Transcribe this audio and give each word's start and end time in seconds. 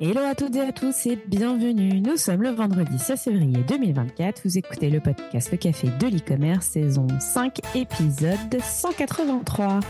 Hello 0.00 0.20
à 0.20 0.36
toutes 0.36 0.54
et 0.54 0.60
à 0.60 0.70
tous 0.70 1.06
et 1.06 1.18
bienvenue. 1.26 2.00
Nous 2.00 2.16
sommes 2.16 2.44
le 2.44 2.50
vendredi 2.50 2.96
16 3.00 3.20
février 3.20 3.64
2024. 3.66 4.42
Vous 4.44 4.56
écoutez 4.56 4.90
le 4.90 5.00
podcast 5.00 5.50
Le 5.50 5.56
Café 5.56 5.88
de 5.98 6.06
l'e-commerce, 6.06 6.68
saison 6.68 7.08
5, 7.18 7.58
épisode 7.74 8.60
183. 8.62 9.80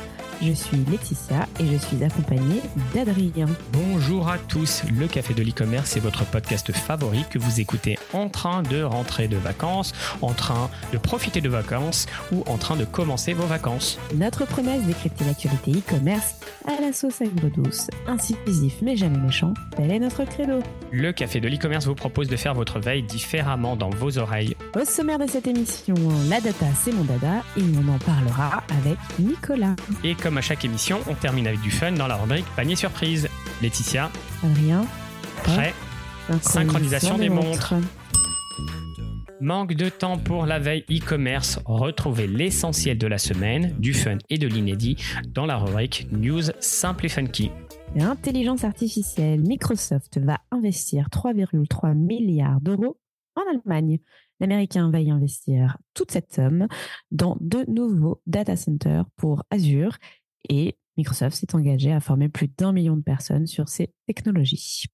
Je 0.41 0.53
suis 0.53 0.77
Laetitia 0.89 1.49
et 1.59 1.67
je 1.67 1.77
suis 1.77 2.05
accompagnée 2.05 2.63
d'Adrien. 2.95 3.47
Bonjour 3.73 4.29
à 4.29 4.39
tous, 4.39 4.85
le 4.97 5.09
Café 5.09 5.35
de 5.35 5.43
l'e-commerce 5.43 5.97
est 5.97 6.01
votre 6.01 6.25
podcast 6.25 6.71
favori 6.71 7.25
que 7.29 7.41
vous 7.41 7.61
écoutez 7.61 7.99
en 8.13 8.29
train 8.29 8.63
de 8.63 8.83
rentrer 8.83 9.27
de 9.27 9.37
vacances, 9.37 9.93
en 10.23 10.33
train 10.35 10.71
de 10.93 10.99
profiter 10.99 11.41
de 11.41 11.49
vacances 11.49 12.07
ou 12.31 12.45
en 12.47 12.57
train 12.57 12.77
de 12.77 12.85
commencer 12.85 13.33
vos 13.33 13.47
vacances. 13.47 13.99
Notre 14.15 14.47
promesse 14.47 14.85
décrypter 14.85 15.25
l'actualité 15.25 15.73
e-commerce 15.73 16.37
à 16.67 16.81
la 16.81 16.93
sauce 16.93 17.21
aigre 17.21 17.51
douce, 17.51 17.89
incisif 18.07 18.77
mais 18.81 18.97
jamais 18.97 19.19
méchant, 19.19 19.55
tel 19.77 19.91
est 19.91 19.99
notre 19.99 20.25
credo. 20.25 20.61
Le 20.93 21.13
Café 21.13 21.41
de 21.41 21.49
l'e-commerce 21.49 21.87
vous 21.87 21.97
propose 21.97 22.29
de 22.29 22.37
faire 22.37 22.55
votre 22.55 22.79
veille 22.79 23.03
différemment 23.03 23.75
dans 23.75 23.91
vos 23.91 24.19
oreilles. 24.19 24.55
Au 24.81 24.85
sommaire 24.85 25.19
de 25.19 25.27
cette 25.27 25.49
émission, 25.49 25.95
la 26.29 26.41
data 26.41 26.67
c'est 26.81 26.93
mon 26.93 27.05
dada 27.05 27.43
et 27.57 27.63
on 27.77 27.93
en 27.93 27.99
parlera 27.99 28.63
avec 28.81 28.99
Nicolas. 29.19 29.75
Et 30.05 30.15
comme 30.15 30.28
à 30.37 30.41
chaque 30.41 30.65
émission, 30.65 31.01
on 31.09 31.15
termine 31.15 31.47
avec 31.47 31.61
du 31.61 31.71
fun 31.71 31.93
dans 31.93 32.07
la 32.07 32.17
rubrique 32.17 32.45
panier 32.57 32.77
surprise. 32.77 33.29
Laetitia, 33.63 34.11
Adrien, 34.45 34.85
prêt? 35.43 35.73
Synchronisation 36.43 37.17
des 37.17 37.31
montres. 37.31 37.75
Manque 39.41 39.75
de 39.75 39.89
temps 39.89 40.19
pour 40.19 40.47
la 40.47 40.59
veille 40.59 40.85
e-commerce. 40.91 41.61
Retrouvez 41.65 42.27
l'essentiel 42.27 42.99
de 42.99 43.07
la 43.07 43.19
semaine, 43.19 43.75
du 43.79 43.95
fun 43.95 44.19
et 44.29 44.37
de 44.37 44.49
l'inédit 44.49 44.97
dans 45.29 45.47
la 45.47 45.57
rubrique 45.57 46.09
News 46.11 46.43
Simple 46.61 47.07
et 47.07 47.09
Funky. 47.09 47.51
Intelligence 47.99 48.65
artificielle, 48.65 49.41
Microsoft 49.41 50.19
va 50.19 50.41
investir 50.51 51.09
3,3 51.09 51.95
milliards 51.95 52.61
d'euros 52.61 52.99
en 53.37 53.43
Allemagne. 53.51 53.99
L'Américain 54.41 54.91
va 54.91 55.01
y 55.01 55.11
investir 55.11 55.79
toute 55.95 56.11
cette 56.11 56.33
somme 56.33 56.69
dans 57.11 57.37
de 57.41 57.65
nouveaux 57.69 58.23
data 58.27 58.57
centers 58.57 59.05
pour 59.17 59.43
Azure 59.51 59.99
et 60.49 60.77
Microsoft 60.97 61.37
s'est 61.37 61.55
engagé 61.55 61.93
à 61.93 62.01
former 62.01 62.29
plus 62.29 62.49
d'un 62.49 62.73
million 62.73 62.97
de 62.97 63.03
personnes 63.03 63.47
sur 63.47 63.69
ces 63.69 63.93
technologies. 64.07 64.87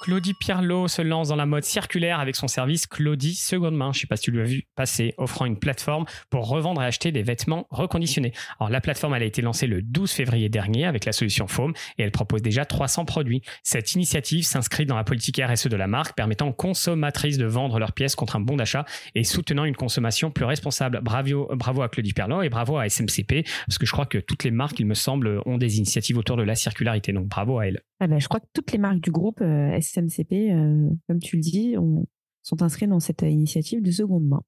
Claudie 0.00 0.34
Pierlot 0.34 0.86
se 0.86 1.02
lance 1.02 1.28
dans 1.28 1.36
la 1.36 1.44
mode 1.44 1.64
circulaire 1.64 2.20
avec 2.20 2.36
son 2.36 2.46
service 2.46 2.86
Claudie 2.86 3.34
Seconde 3.34 3.76
Main. 3.76 3.92
Je 3.92 3.98
ne 3.98 4.00
sais 4.02 4.06
pas 4.06 4.16
si 4.16 4.22
tu 4.22 4.30
l'as 4.30 4.44
vu 4.44 4.62
passer, 4.76 5.12
offrant 5.18 5.44
une 5.44 5.58
plateforme 5.58 6.04
pour 6.30 6.48
revendre 6.48 6.80
et 6.82 6.86
acheter 6.86 7.10
des 7.10 7.22
vêtements 7.22 7.66
reconditionnés. 7.70 8.32
Alors 8.60 8.70
la 8.70 8.80
plateforme 8.80 9.14
elle 9.14 9.24
a 9.24 9.26
été 9.26 9.42
lancée 9.42 9.66
le 9.66 9.82
12 9.82 10.10
février 10.12 10.48
dernier 10.48 10.86
avec 10.86 11.04
la 11.04 11.10
solution 11.10 11.48
Foam 11.48 11.72
et 11.98 12.04
elle 12.04 12.12
propose 12.12 12.42
déjà 12.42 12.64
300 12.64 13.06
produits. 13.06 13.42
Cette 13.64 13.94
initiative 13.94 14.44
s'inscrit 14.44 14.86
dans 14.86 14.96
la 14.96 15.04
politique 15.04 15.40
RSE 15.44 15.66
de 15.66 15.76
la 15.76 15.88
marque, 15.88 16.16
permettant 16.16 16.48
aux 16.48 16.54
consommatrices 16.54 17.36
de 17.36 17.46
vendre 17.46 17.80
leurs 17.80 17.92
pièces 17.92 18.14
contre 18.14 18.36
un 18.36 18.40
bon 18.40 18.56
d'achat 18.56 18.84
et 19.16 19.24
soutenant 19.24 19.64
une 19.64 19.76
consommation 19.76 20.30
plus 20.30 20.44
responsable. 20.44 21.00
Bravo, 21.02 21.50
bravo 21.56 21.82
à 21.82 21.88
Claudie 21.88 22.12
Pierlot 22.12 22.42
et 22.42 22.48
bravo 22.48 22.78
à 22.78 22.88
SMCP 22.88 23.44
parce 23.66 23.78
que 23.78 23.86
je 23.86 23.90
crois 23.90 24.06
que 24.06 24.18
toutes 24.18 24.44
les 24.44 24.52
marques, 24.52 24.78
il 24.78 24.86
me 24.86 24.94
semble, 24.94 25.42
ont 25.44 25.58
des 25.58 25.78
initiatives 25.78 26.18
autour 26.18 26.36
de 26.36 26.44
la 26.44 26.54
circularité. 26.54 27.12
Donc 27.12 27.26
bravo 27.26 27.58
à 27.58 27.66
elle. 27.66 27.82
Ah 28.00 28.06
ben, 28.06 28.20
je 28.20 28.28
crois 28.28 28.40
que 28.40 28.46
toutes 28.52 28.72
les 28.72 28.78
marques 28.78 29.00
du 29.00 29.10
groupe 29.10 29.40
euh, 29.40 29.78
SMCP, 29.80 30.50
euh, 30.50 30.88
comme 31.08 31.18
tu 31.18 31.36
le 31.36 31.42
dis, 31.42 31.76
ont, 31.76 32.06
sont 32.42 32.62
inscrites 32.62 32.90
dans 32.90 33.00
cette 33.00 33.22
initiative 33.22 33.82
de 33.82 33.90
seconde 33.90 34.26
main. 34.26 34.42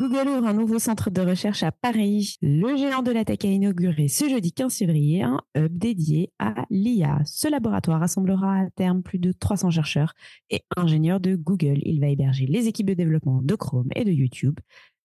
Google 0.00 0.28
ouvre 0.28 0.46
un 0.48 0.54
nouveau 0.54 0.80
centre 0.80 1.08
de 1.08 1.20
recherche 1.20 1.62
à 1.62 1.70
Paris. 1.70 2.36
Le 2.42 2.76
géant 2.76 3.02
de 3.02 3.12
la 3.12 3.24
tech 3.24 3.38
a 3.44 3.46
inauguré 3.46 4.08
ce 4.08 4.28
jeudi 4.28 4.52
15 4.52 4.76
février 4.76 5.22
un 5.22 5.40
hub 5.56 5.78
dédié 5.78 6.32
à 6.40 6.66
l'IA. 6.68 7.20
Ce 7.24 7.48
laboratoire 7.48 8.00
rassemblera 8.00 8.62
à 8.62 8.70
terme 8.70 9.04
plus 9.04 9.20
de 9.20 9.30
300 9.30 9.70
chercheurs 9.70 10.14
et 10.50 10.62
ingénieurs 10.76 11.20
de 11.20 11.36
Google. 11.36 11.78
Il 11.84 12.00
va 12.00 12.08
héberger 12.08 12.46
les 12.46 12.66
équipes 12.66 12.88
de 12.88 12.94
développement 12.94 13.40
de 13.40 13.54
Chrome 13.54 13.88
et 13.94 14.04
de 14.04 14.10
YouTube. 14.10 14.58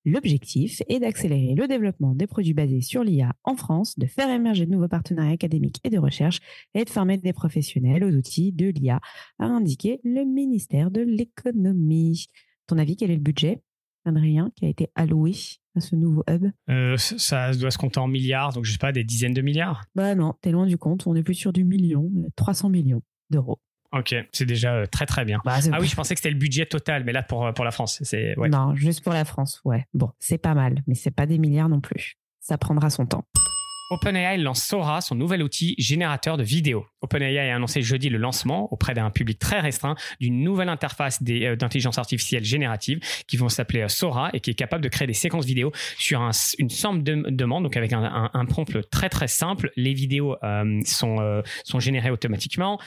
L'objectif 0.06 0.82
est 0.88 1.00
d'accélérer 1.00 1.56
le 1.56 1.68
développement 1.68 2.16
des 2.16 2.26
produits 2.26 2.54
basés 2.54 2.82
sur 2.82 3.04
l'IA 3.04 3.34
en 3.44 3.56
France, 3.56 4.00
de 4.00 4.06
faire 4.06 4.30
émerger 4.30 4.66
de 4.66 4.72
nouveaux 4.72 4.88
partenariats 4.88 5.34
académiques 5.34 5.80
et 5.84 5.90
de 5.90 5.98
recherche 5.98 6.40
et 6.74 6.86
de 6.86 6.90
former 6.90 7.18
des 7.18 7.34
professionnels 7.34 8.04
aux 8.04 8.12
outils 8.12 8.54
de 8.54 8.68
l'IA, 8.68 9.02
a 9.40 9.46
indiqué 9.46 10.00
le 10.04 10.24
ministère 10.24 10.90
de 10.90 11.02
l'économie. 11.02 12.28
Ton 12.68 12.78
avis, 12.78 12.96
quel 12.96 13.12
est 13.12 13.16
le 13.16 13.22
budget, 13.22 13.62
Adrien, 14.06 14.52
qui 14.56 14.66
a 14.66 14.70
été 14.70 14.90
alloué 14.96 15.34
à 15.76 15.82
ce 15.82 15.96
nouveau 15.96 16.24
hub? 16.30 16.46
Euh, 16.70 16.96
ça 16.98 17.52
doit 17.54 17.72
se 17.72 17.78
compter 17.78 18.00
en 18.00 18.08
milliards, 18.08 18.54
donc 18.54 18.66
je 18.66 18.72
sais 18.72 18.78
pas, 18.78 18.92
des 18.92 19.04
dizaines 19.04 19.34
de 19.34 19.42
milliards? 19.42 19.84
Bah 19.96 20.16
non, 20.16 20.34
t'es 20.42 20.52
loin 20.52 20.66
du 20.66 20.78
compte, 20.78 21.08
on 21.08 21.16
est 21.16 21.24
plus 21.24 21.36
sur 21.36 21.52
du 21.52 21.66
million, 21.66 22.10
300 22.36 22.70
millions 22.70 23.02
d'euros. 23.30 23.60
Ok, 23.92 24.14
c'est 24.32 24.46
déjà 24.46 24.76
euh, 24.76 24.86
très 24.86 25.06
très 25.06 25.26
bien. 25.26 25.40
Bah, 25.44 25.58
Ah 25.72 25.78
oui, 25.80 25.88
je 25.88 25.96
pensais 25.96 26.14
que 26.14 26.20
c'était 26.20 26.30
le 26.30 26.38
budget 26.38 26.66
total, 26.68 27.04
mais 27.04 27.12
là 27.12 27.24
pour, 27.24 27.48
euh, 27.48 27.52
pour 27.52 27.66
la 27.66 27.72
France, 27.72 28.00
c'est 28.04 28.38
ouais. 28.38 28.50
Non, 28.50 28.76
juste 28.76 29.04
pour 29.04 29.14
la 29.14 29.26
France, 29.26 29.62
ouais. 29.66 29.86
Bon, 29.94 30.12
c'est 30.20 30.38
pas 30.38 30.54
mal, 30.54 30.84
mais 30.86 30.96
c'est 30.96 31.12
pas 31.12 31.26
des 31.26 31.40
milliards 31.40 31.70
non 31.70 31.82
plus. 31.82 32.16
Ça 32.40 32.58
prendra 32.58 32.90
son 32.90 33.06
temps. 33.06 33.26
OpenAI 33.90 34.38
lance 34.38 34.64
Sora, 34.64 35.02
son 35.02 35.16
nouvel 35.16 35.42
outil 35.42 35.74
générateur 35.80 36.38
de 36.38 36.44
vidéos. 36.44 36.86
OpenAI 37.02 37.40
a 37.50 37.56
annoncé 37.56 37.82
jeudi 37.82 38.10
le 38.10 38.18
lancement 38.20 38.72
auprès 38.72 38.94
d'un 38.94 39.10
public 39.10 39.40
très 39.40 39.60
restreint 39.60 39.96
d'une 40.20 40.44
nouvelle 40.44 40.70
interface 40.70 41.20
euh, 41.28 41.56
d'intelligence 41.56 41.98
artificielle 41.98 42.44
générative 42.44 43.00
qui 43.28 43.38
vont 43.38 43.50
s'appeler 43.50 43.82
euh, 43.82 43.88
Sora 43.88 44.30
et 44.34 44.42
qui 44.42 44.52
est 44.52 44.56
capable 44.56 44.84
de 44.84 44.90
créer 44.90 45.08
des 45.08 45.14
séquences 45.14 45.46
vidéo 45.46 45.72
sur 45.98 46.22
un- 46.22 46.32
une 46.60 46.70
simple 46.70 47.02
de- 47.02 47.30
demande, 47.30 47.64
donc 47.64 47.78
avec 47.78 47.92
un, 47.94 48.46
prompt 48.46 48.78
très 48.92 49.10
très 49.10 49.28
simple. 49.28 49.72
Les 49.76 49.94
vidéos 49.94 50.36
euh, 50.44 50.80
sont, 50.86 51.80
générées 51.80 52.10
automatiquement. 52.12 52.80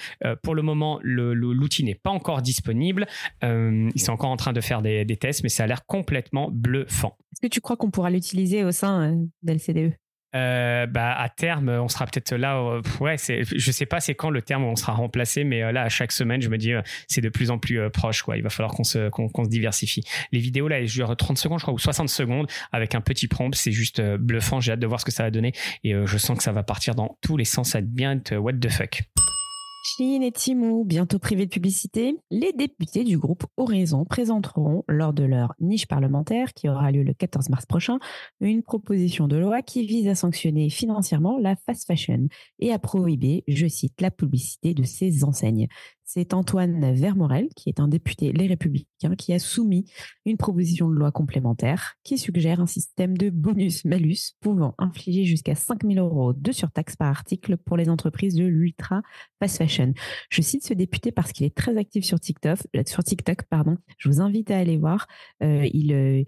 Pour 0.42 0.54
le 0.54 0.62
moment, 0.62 1.00
l'outil 1.02 1.84
n'est 1.84 1.94
pas 1.94 2.10
encore 2.10 2.42
disponible. 2.42 3.06
Ils 3.42 3.90
sont 4.00 4.12
encore 4.12 4.30
en 4.30 4.36
train 4.36 4.52
de 4.52 4.60
faire 4.60 4.82
des, 4.82 5.04
tests, 5.16 5.42
mais 5.42 5.48
ça 5.48 5.64
a 5.64 5.66
l'air 5.66 5.84
complètement 5.86 6.50
bluffant. 6.52 7.16
Est-ce 7.32 7.40
que 7.40 7.46
tu 7.46 7.60
crois 7.60 7.76
qu'on 7.76 7.90
pourra 7.90 8.10
l'utiliser 8.10 8.64
au 8.64 8.72
sein 8.72 9.16
d'LCDE? 9.42 9.94
Euh, 10.34 10.87
bah, 10.87 11.12
à 11.12 11.28
terme, 11.28 11.69
on 11.69 11.88
sera 11.88 12.06
peut-être 12.06 12.34
là. 12.34 12.56
euh, 12.56 12.82
ouais, 13.00 13.16
je 13.19 13.70
sais 13.70 13.87
pas 13.87 14.00
c'est 14.00 14.15
quand 14.15 14.31
le 14.31 14.43
terme 14.43 14.65
où 14.65 14.69
on 14.69 14.76
sera 14.76 14.93
remplacé, 14.93 15.44
mais 15.44 15.62
euh, 15.62 15.72
là, 15.72 15.82
à 15.82 15.88
chaque 15.88 16.12
semaine, 16.12 16.41
je 16.43 16.48
me 16.48 16.59
dis, 16.59 16.72
euh, 16.72 16.82
c'est 17.09 17.20
de 17.20 17.28
plus 17.28 17.50
en 17.50 17.59
plus 17.59 17.81
euh, 17.81 17.91
proche. 17.91 18.22
Quoi. 18.22 18.37
Il 18.37 18.43
va 18.43 18.50
falloir 18.50 18.72
qu'on 18.75 18.84
se, 18.84 19.09
qu'on, 19.10 19.44
se 19.44 19.48
diversifie. 19.48 20.03
Les 20.32 20.41
vidéos, 20.41 20.69
là, 20.69 20.81
elles 20.81 20.87
durent 20.87 21.16
30 21.16 21.38
secondes, 21.38 21.59
je 21.59 21.65
crois, 21.65 21.75
ou 21.75 21.78
60 21.78 22.09
secondes 22.09 22.47
avec 22.72 22.94
un 22.94 23.00
petit 23.00 23.28
prompt. 23.28 23.54
C'est 23.54 23.72
juste 23.72 24.00
bluffant. 24.00 24.60
J'ai 24.60 24.72
hâte 24.72 24.81
de 24.81 24.87
voir 24.87 25.00
ce 25.00 25.04
que 25.04 25.12
ça 25.12 25.22
va 25.22 25.31
donner. 25.31 25.53
Et 25.84 25.94
je 26.04 26.19
sens 26.19 26.37
que 26.37 26.43
ça 26.43 26.53
va 26.53 26.62
partir 26.62 26.94
dans 26.94 27.16
tous 27.20 27.37
les 27.37 27.44
sens. 27.44 27.70
Ça 27.70 27.78
va 27.81 27.87
bien 27.87 28.12
être 28.12 28.34
what 28.37 28.54
the 28.54 28.70
fuck. 28.70 29.03
Chine 29.84 30.22
et 30.22 30.31
Timo, 30.31 30.84
bientôt 30.84 31.19
privés 31.19 31.47
de 31.47 31.50
publicité, 31.50 32.16
les 32.31 32.53
députés 32.53 33.03
du 33.03 33.19
groupe 33.19 33.44
Horizon 33.56 34.04
présenteront, 34.04 34.84
lors 34.87 35.12
de 35.12 35.25
leur 35.25 35.54
niche 35.59 35.88
parlementaire 35.88 36.54
qui 36.54 36.69
aura 36.69 36.93
lieu 36.93 37.03
le 37.03 37.15
14 37.15 37.48
mars 37.48 37.66
prochain, 37.66 37.98
une 38.41 38.62
proposition 38.62 39.26
de 39.26 39.37
loi 39.37 39.60
qui 39.60 39.84
vise 39.84 40.06
à 40.06 40.15
sanctionner 40.15 40.70
financièrement 40.70 41.37
la 41.37 41.56
fast 41.56 41.84
fashion 41.84 42.28
et 42.60 42.72
à 42.72 42.78
prohiber, 42.78 43.43
je 43.48 43.66
cite, 43.66 44.00
la 44.00 44.12
publicité 44.12 44.72
de 44.72 44.84
ces 44.84 45.25
enseignes. 45.25 45.66
C'est 46.15 46.34
Antoine 46.34 46.93
Vermorel, 46.93 47.49
qui 47.56 47.71
est 47.71 47.81
un 47.81 47.89
député 47.89 48.33
Les 48.33 48.47
Républicains, 48.47 49.17
qui 49.17 49.33
a 49.33 49.39
soumis 49.39 49.91
une 50.27 50.37
proposition 50.37 50.91
de 50.91 50.95
loi 50.95 51.11
complémentaire 51.11 51.95
qui 52.05 52.19
suggère 52.19 52.61
un 52.61 52.67
système 52.67 53.17
de 53.17 53.31
bonus-malus 53.31 54.34
pouvant 54.43 54.75
infliger 54.77 55.25
jusqu'à 55.25 55.55
5 55.55 55.84
000 55.84 56.06
euros 56.06 56.34
de 56.34 56.53
surtaxe 56.53 56.97
par 56.97 57.09
article 57.09 57.56
pour 57.56 57.78
les 57.78 57.89
entreprises 57.89 58.34
de 58.34 58.45
l'ultra 58.45 59.00
fast 59.41 59.56
fashion. 59.56 59.95
Je 60.28 60.43
cite 60.43 60.67
ce 60.67 60.75
député 60.75 61.12
parce 61.12 61.33
qu'il 61.33 61.47
est 61.47 61.56
très 61.56 61.78
actif 61.78 62.05
sur 62.05 62.21
TikTok. 62.21 62.59
euh, 62.77 63.34
pardon. 63.49 63.79
Je 63.97 64.11
vous 64.11 64.21
invite 64.21 64.50
à 64.50 64.59
aller 64.59 64.77
voir. 64.77 65.06
Euh, 65.43 65.67
il, 65.73 65.94
euh, 65.94 66.25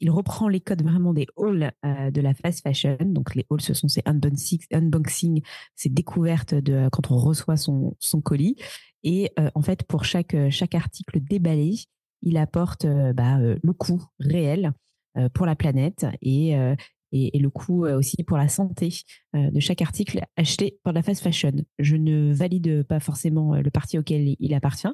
il 0.00 0.10
reprend 0.10 0.48
les 0.48 0.60
codes 0.60 0.82
vraiment 0.82 1.12
des 1.12 1.26
halls 1.36 1.72
euh, 1.84 2.10
de 2.10 2.20
la 2.20 2.34
fast 2.34 2.62
fashion. 2.62 2.96
Donc 3.00 3.34
les 3.34 3.44
halls, 3.50 3.60
ce 3.60 3.74
sont 3.74 3.88
ces 3.88 4.02
unboxing, 4.04 5.42
ces 5.74 5.88
découvertes 5.88 6.54
de 6.54 6.88
quand 6.90 7.10
on 7.10 7.16
reçoit 7.16 7.56
son, 7.56 7.96
son 7.98 8.20
colis. 8.20 8.56
Et 9.04 9.30
euh, 9.38 9.50
en 9.54 9.62
fait, 9.62 9.84
pour 9.84 10.04
chaque 10.04 10.34
euh, 10.34 10.50
chaque 10.50 10.74
article 10.74 11.20
déballé, 11.20 11.76
il 12.22 12.36
apporte 12.36 12.84
euh, 12.84 13.12
bah, 13.12 13.38
euh, 13.38 13.58
le 13.62 13.72
coût 13.72 14.02
réel 14.18 14.72
euh, 15.16 15.28
pour 15.28 15.46
la 15.46 15.56
planète 15.56 16.06
et 16.22 16.56
euh, 16.56 16.74
et, 17.10 17.38
le 17.38 17.48
coût 17.48 17.86
euh, 17.86 17.96
aussi 17.96 18.22
pour 18.22 18.36
la 18.36 18.48
santé 18.48 18.90
euh, 19.34 19.50
de 19.50 19.60
chaque 19.60 19.80
article 19.80 20.22
acheté 20.36 20.78
par 20.82 20.92
la 20.92 21.02
fast 21.02 21.22
fashion. 21.22 21.52
Je 21.78 21.96
ne 21.96 22.34
valide 22.34 22.82
pas 22.82 23.00
forcément 23.00 23.54
euh, 23.54 23.62
le 23.62 23.70
parti 23.70 23.98
auquel 23.98 24.36
il 24.38 24.54
appartient. 24.54 24.88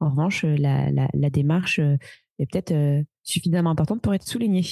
En 0.00 0.10
revanche, 0.10 0.44
euh, 0.44 0.56
la, 0.56 0.90
la 0.90 1.30
démarche 1.30 1.80
est 2.42 2.46
peut-être 2.50 2.72
euh, 2.72 3.02
suffisamment 3.22 3.70
importante 3.70 4.02
pour 4.02 4.14
être 4.14 4.26
soulignée. 4.26 4.64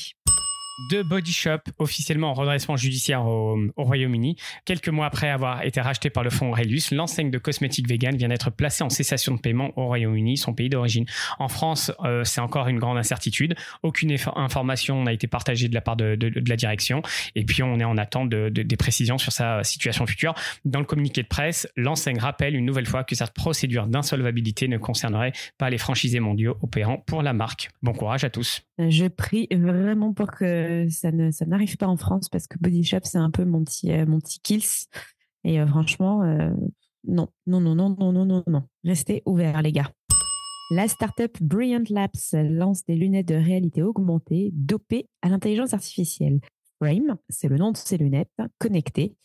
De 0.89 1.03
Body 1.03 1.33
Shop, 1.33 1.59
officiellement 1.79 2.31
en 2.31 2.35
redressement 2.35 2.77
judiciaire 2.77 3.27
au, 3.27 3.59
Royaume-Uni. 3.77 4.37
Quelques 4.65 4.89
mois 4.89 5.07
après 5.07 5.29
avoir 5.29 5.63
été 5.65 5.81
racheté 5.81 6.11
par 6.11 6.23
le 6.23 6.31
fonds 6.31 6.51
Aurelius, 6.51 6.91
l'enseigne 6.93 7.31
de 7.31 7.39
cosmétiques 7.39 7.89
vegan 7.89 8.17
vient 8.17 8.29
d'être 8.29 8.51
placée 8.51 8.85
en 8.85 8.91
cessation 8.91 9.35
de 9.35 9.41
paiement 9.41 9.73
au 9.77 9.87
Royaume-Uni, 9.87 10.37
son 10.37 10.55
pays 10.55 10.69
d'origine. 10.69 11.07
En 11.39 11.49
France, 11.49 11.93
euh, 12.05 12.25
c'est 12.25 12.41
encore 12.41 12.69
une 12.69 12.79
grande 12.79 12.99
incertitude. 12.99 13.55
Aucune 13.83 14.17
information 14.37 15.03
n'a 15.03 15.13
été 15.13 15.27
partagée 15.27 15.69
de 15.69 15.75
la 15.75 15.81
part 15.81 15.97
de, 15.97 16.17
la 16.49 16.57
direction. 16.57 17.03
Et 17.35 17.45
puis, 17.45 17.63
on 17.63 17.79
est 17.79 17.85
en 17.85 17.97
attente 17.97 18.29
de, 18.29 18.49
des 18.49 18.77
précisions 18.77 19.19
sur 19.19 19.33
sa 19.33 19.63
situation 19.65 20.07
future. 20.07 20.35
Dans 20.65 20.81
le 20.81 20.87
communiqué 20.87 21.23
de 21.23 21.29
presse, 21.29 21.69
l'enseigne 21.77 22.19
rappelle 22.19 22.55
une 22.55 22.65
nouvelle 22.65 22.87
fois 22.87 23.05
que 23.05 23.15
cette 23.15 23.33
procédure 23.33 23.87
d'insolvabilité 23.87 24.69
ne 24.69 24.79
concernerait 24.79 25.33
pas 25.59 25.71
les 25.71 25.79
franchisés 25.79 26.21
mondiaux 26.21 26.57
opérant 26.63 26.99
pour 27.07 27.23
la 27.23 27.33
marque. 27.33 27.71
Bon 27.83 27.93
courage 27.93 28.25
à 28.25 28.31
tous. 28.31 28.63
Je 28.79 29.07
prie 29.07 29.47
vraiment 29.51 30.13
pour 30.13 30.31
que 30.31 30.70
ça 30.89 31.13
ne 31.13 31.31
ça 31.31 31.47
n'arrive 31.47 31.77
pas 31.77 31.87
en 31.87 31.97
France 31.97 32.29
parce 32.29 32.47
que 32.47 32.59
Body 32.59 32.85
Shop 32.85 33.01
c'est 33.05 33.19
un 33.19 33.31
peu 33.31 33.45
mon 33.45 33.65
petit 33.65 33.93
euh, 33.93 34.07
mon 34.07 34.19
petit 34.19 34.41
kills 34.41 34.87
et 35.45 35.61
euh, 35.61 35.67
franchement 35.67 36.23
euh, 36.23 36.51
non 37.07 37.29
non 37.47 37.61
non 37.61 37.75
non 37.75 37.97
non 37.99 38.13
non 38.13 38.25
non 38.25 38.43
non 38.47 38.63
restez 38.85 39.23
ouverts 39.27 39.63
les 39.63 39.73
gars. 39.73 39.91
La 40.73 40.87
startup 40.87 41.37
Brilliant 41.43 41.83
Labs 41.91 42.11
lance 42.33 42.85
des 42.85 42.95
lunettes 42.95 43.27
de 43.27 43.35
réalité 43.35 43.83
augmentée 43.83 44.51
dopées 44.53 45.09
à 45.21 45.29
l'intelligence 45.29 45.75
artificielle. 45.75 46.41
Frame, 46.81 47.17
c'est 47.29 47.49
le 47.49 47.57
nom 47.59 47.73
de 47.73 47.77
ces 47.77 47.99
lunettes 47.99 48.31
connectées. 48.59 49.17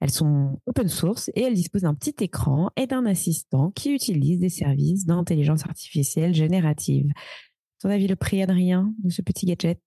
Elles 0.00 0.10
sont 0.10 0.60
open 0.66 0.88
source 0.88 1.30
et 1.34 1.42
elles 1.42 1.54
disposent 1.54 1.82
d'un 1.82 1.94
petit 1.94 2.14
écran 2.20 2.70
et 2.76 2.86
d'un 2.86 3.06
assistant 3.06 3.70
qui 3.70 3.92
utilise 3.94 4.40
des 4.40 4.50
services 4.50 5.06
d'intelligence 5.06 5.64
artificielle 5.64 6.34
générative. 6.34 7.10
Ton 7.80 7.88
avis, 7.88 8.06
le 8.06 8.16
prix, 8.16 8.42
Adrien, 8.42 8.92
de 9.02 9.10
ce 9.10 9.22
petit 9.22 9.46
gadget? 9.46 9.80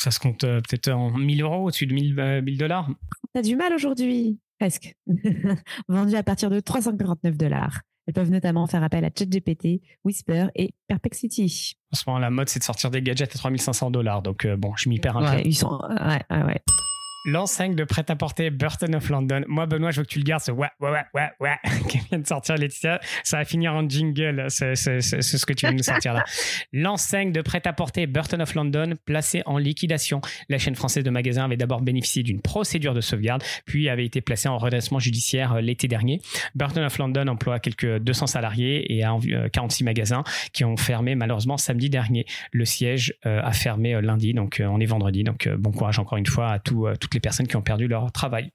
Ça 0.00 0.10
se 0.10 0.18
compte 0.18 0.44
euh, 0.44 0.62
peut-être 0.62 0.88
en 0.88 1.10
1000 1.10 1.42
euros, 1.42 1.66
au-dessus 1.66 1.86
de 1.86 1.92
1000, 1.92 2.18
euh, 2.18 2.40
dollars 2.56 2.88
T'as 3.34 3.42
du 3.42 3.54
mal 3.54 3.74
aujourd'hui 3.74 4.38
Presque. 4.58 4.94
Vendu 5.88 6.16
à 6.16 6.22
partir 6.22 6.48
de 6.48 6.58
349 6.58 7.36
dollars. 7.36 7.82
Elles 8.06 8.14
peuvent 8.14 8.30
notamment 8.30 8.66
faire 8.66 8.82
appel 8.82 9.04
à 9.04 9.10
ChatGPT, 9.16 9.82
Whisper 10.04 10.46
et 10.54 10.72
Perplexity. 10.88 11.76
En 11.92 11.96
ce 11.96 12.04
moment, 12.06 12.18
la 12.18 12.30
mode, 12.30 12.48
c'est 12.48 12.60
de 12.60 12.64
sortir 12.64 12.90
des 12.90 13.02
gadgets 13.02 13.34
à 13.34 13.38
3500 13.38 13.90
dollars. 13.90 14.22
Donc, 14.22 14.46
euh, 14.46 14.56
bon, 14.56 14.74
je 14.74 14.88
m'y 14.88 14.98
perds 14.98 15.18
un 15.18 15.36
ouais, 15.36 15.42
peu. 15.42 15.48
Ils 15.48 15.54
sont... 15.54 15.78
ouais, 15.90 16.22
ouais, 16.30 16.44
ouais 16.44 16.62
l'enseigne 17.24 17.74
de 17.74 17.84
prêt-à-porter 17.84 18.50
Burton 18.50 18.94
of 18.94 19.08
London. 19.08 19.42
Moi, 19.46 19.66
Benoît, 19.66 19.90
je 19.90 20.00
veux 20.00 20.04
que 20.04 20.10
tu 20.10 20.18
le 20.18 20.24
gardes, 20.24 20.42
ce 20.42 20.52
ouais, 20.52 20.68
ouais, 20.80 20.90
ouais, 20.90 21.04
ouais, 21.14 21.30
ouais, 21.40 21.56
qui 21.88 21.98
vient 21.98 22.18
de 22.18 22.26
sortir 22.26 22.56
Laetitia. 22.56 23.00
Ça 23.24 23.38
va 23.38 23.44
finir 23.44 23.74
en 23.74 23.88
jingle, 23.88 24.46
c'est 24.48 24.74
ce 24.74 25.46
que 25.46 25.52
tu 25.52 25.66
viens 25.66 25.72
de 25.72 25.78
nous 25.78 25.82
sortir 25.82 26.14
là. 26.14 26.24
L'enseigne 26.72 27.32
de 27.32 27.42
prêt-à-porter 27.42 28.06
Burton 28.06 28.40
of 28.40 28.54
London, 28.54 28.94
placée 29.04 29.42
en 29.46 29.58
liquidation. 29.58 30.20
La 30.48 30.58
chaîne 30.58 30.74
française 30.74 31.04
de 31.04 31.10
magasins 31.10 31.44
avait 31.44 31.56
d'abord 31.56 31.82
bénéficié 31.82 32.22
d'une 32.22 32.40
procédure 32.40 32.94
de 32.94 33.00
sauvegarde, 33.00 33.42
puis 33.66 33.88
avait 33.88 34.04
été 34.04 34.20
placée 34.20 34.48
en 34.48 34.58
redressement 34.58 34.98
judiciaire 34.98 35.54
euh, 35.54 35.60
l'été 35.60 35.88
dernier. 35.88 36.20
Burton 36.54 36.84
of 36.84 36.96
London 36.98 37.26
emploie 37.28 37.58
quelques 37.60 37.98
200 37.98 38.28
salariés 38.28 38.94
et 38.94 39.04
a 39.04 39.16
46 39.52 39.82
euh, 39.82 39.84
magasins 39.84 40.24
qui 40.52 40.64
ont 40.64 40.76
fermé 40.76 41.14
malheureusement 41.14 41.56
samedi 41.56 41.90
dernier. 41.90 42.26
Le 42.52 42.64
siège 42.64 43.14
euh, 43.26 43.40
a 43.42 43.52
fermé 43.52 44.00
lundi, 44.00 44.32
donc 44.32 44.62
on 44.64 44.80
est 44.80 44.86
vendredi. 44.86 45.24
Donc 45.24 45.48
bon 45.48 45.72
courage 45.72 45.98
encore 45.98 46.18
une 46.18 46.26
fois 46.26 46.52
à 46.52 46.58
tout, 46.58 46.88
tout 46.98 47.08
les 47.14 47.20
personnes 47.20 47.46
qui 47.46 47.56
ont 47.56 47.62
perdu 47.62 47.88
leur 47.88 48.10
travail. 48.12 48.52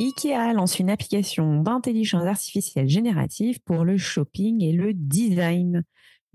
IKEA 0.00 0.52
lance 0.54 0.78
une 0.78 0.90
application 0.90 1.60
d'intelligence 1.60 2.24
artificielle 2.24 2.88
générative 2.88 3.60
pour 3.64 3.84
le 3.84 3.96
shopping 3.96 4.62
et 4.62 4.72
le 4.72 4.94
design. 4.94 5.82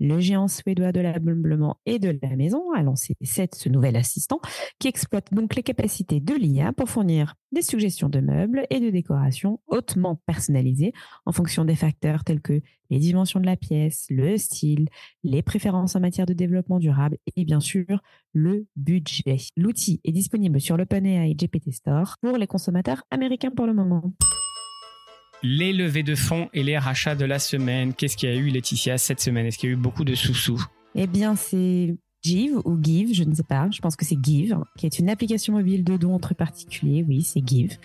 Le 0.00 0.18
géant 0.18 0.48
suédois 0.48 0.92
de 0.92 1.00
l'ameublement 1.00 1.78
et 1.86 1.98
de 1.98 2.18
la 2.22 2.36
maison 2.36 2.72
a 2.72 2.82
lancé 2.82 3.16
ce 3.22 3.68
nouvel 3.68 3.96
assistant 3.96 4.40
qui 4.78 4.88
exploite 4.88 5.32
donc 5.32 5.54
les 5.54 5.62
capacités 5.62 6.20
de 6.20 6.34
l'IA 6.34 6.72
pour 6.72 6.88
fournir 6.88 7.34
des 7.52 7.62
suggestions 7.62 8.08
de 8.08 8.20
meubles 8.20 8.66
et 8.70 8.80
de 8.80 8.90
décoration 8.90 9.60
hautement 9.66 10.20
personnalisées 10.26 10.92
en 11.26 11.32
fonction 11.32 11.64
des 11.64 11.76
facteurs 11.76 12.24
tels 12.24 12.40
que 12.40 12.60
les 12.90 12.98
dimensions 12.98 13.40
de 13.40 13.46
la 13.46 13.56
pièce, 13.56 14.06
le 14.10 14.36
style, 14.36 14.88
les 15.22 15.42
préférences 15.42 15.96
en 15.96 16.00
matière 16.00 16.26
de 16.26 16.34
développement 16.34 16.78
durable 16.78 17.18
et 17.36 17.44
bien 17.44 17.60
sûr 17.60 18.02
le 18.32 18.66
budget. 18.76 19.36
L'outil 19.56 20.00
est 20.04 20.12
disponible 20.12 20.60
sur 20.60 20.76
l'OpenAI 20.76 21.34
GPT 21.34 21.72
Store 21.72 22.16
pour 22.20 22.36
les 22.36 22.46
consommateurs 22.46 23.04
américains 23.10 23.50
pour 23.50 23.66
le 23.66 23.74
moment 23.74 24.12
les 25.44 25.74
levées 25.74 26.02
de 26.02 26.14
fonds 26.14 26.48
et 26.54 26.62
les 26.62 26.78
rachats 26.78 27.14
de 27.14 27.26
la 27.26 27.38
semaine. 27.38 27.92
Qu'est-ce 27.92 28.16
qu'il 28.16 28.30
y 28.30 28.32
a 28.32 28.36
eu, 28.36 28.48
Laetitia, 28.48 28.98
cette 28.98 29.20
semaine? 29.20 29.46
Est-ce 29.46 29.58
qu'il 29.58 29.68
y 29.68 29.72
a 29.72 29.74
eu 29.74 29.78
beaucoup 29.78 30.04
de 30.04 30.14
sous-sous? 30.14 30.64
Eh 30.94 31.06
bien, 31.06 31.36
c'est 31.36 31.94
Give 32.22 32.56
ou 32.64 32.82
Give, 32.82 33.12
je 33.12 33.24
ne 33.24 33.34
sais 33.34 33.42
pas, 33.42 33.68
je 33.70 33.80
pense 33.82 33.96
que 33.96 34.06
c'est 34.06 34.16
Give, 34.22 34.56
qui 34.78 34.86
est 34.86 34.98
une 34.98 35.10
application 35.10 35.52
mobile 35.52 35.84
de 35.84 35.98
dons 35.98 36.14
entre 36.14 36.34
particuliers, 36.34 37.04
oui, 37.06 37.20
c'est 37.20 37.46
Give, 37.46 37.76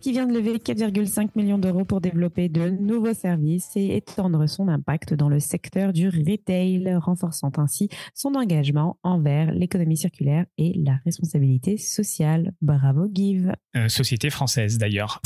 qui 0.00 0.10
vient 0.10 0.26
de 0.26 0.34
lever 0.34 0.56
4,5 0.56 1.28
millions 1.36 1.58
d'euros 1.58 1.84
pour 1.84 2.00
développer 2.00 2.48
de 2.48 2.70
nouveaux 2.70 3.14
services 3.14 3.70
et 3.76 3.94
étendre 3.94 4.48
son 4.48 4.66
impact 4.66 5.14
dans 5.14 5.28
le 5.28 5.38
secteur 5.38 5.92
du 5.92 6.08
retail, 6.08 6.96
renforçant 6.96 7.52
ainsi 7.58 7.88
son 8.14 8.34
engagement 8.34 8.98
envers 9.04 9.52
l'économie 9.52 9.96
circulaire 9.96 10.46
et 10.58 10.72
la 10.84 10.98
responsabilité 11.04 11.76
sociale. 11.76 12.52
Bravo 12.60 13.06
Give. 13.12 13.52
Euh, 13.76 13.88
société 13.88 14.30
française 14.30 14.78
d'ailleurs. 14.78 15.20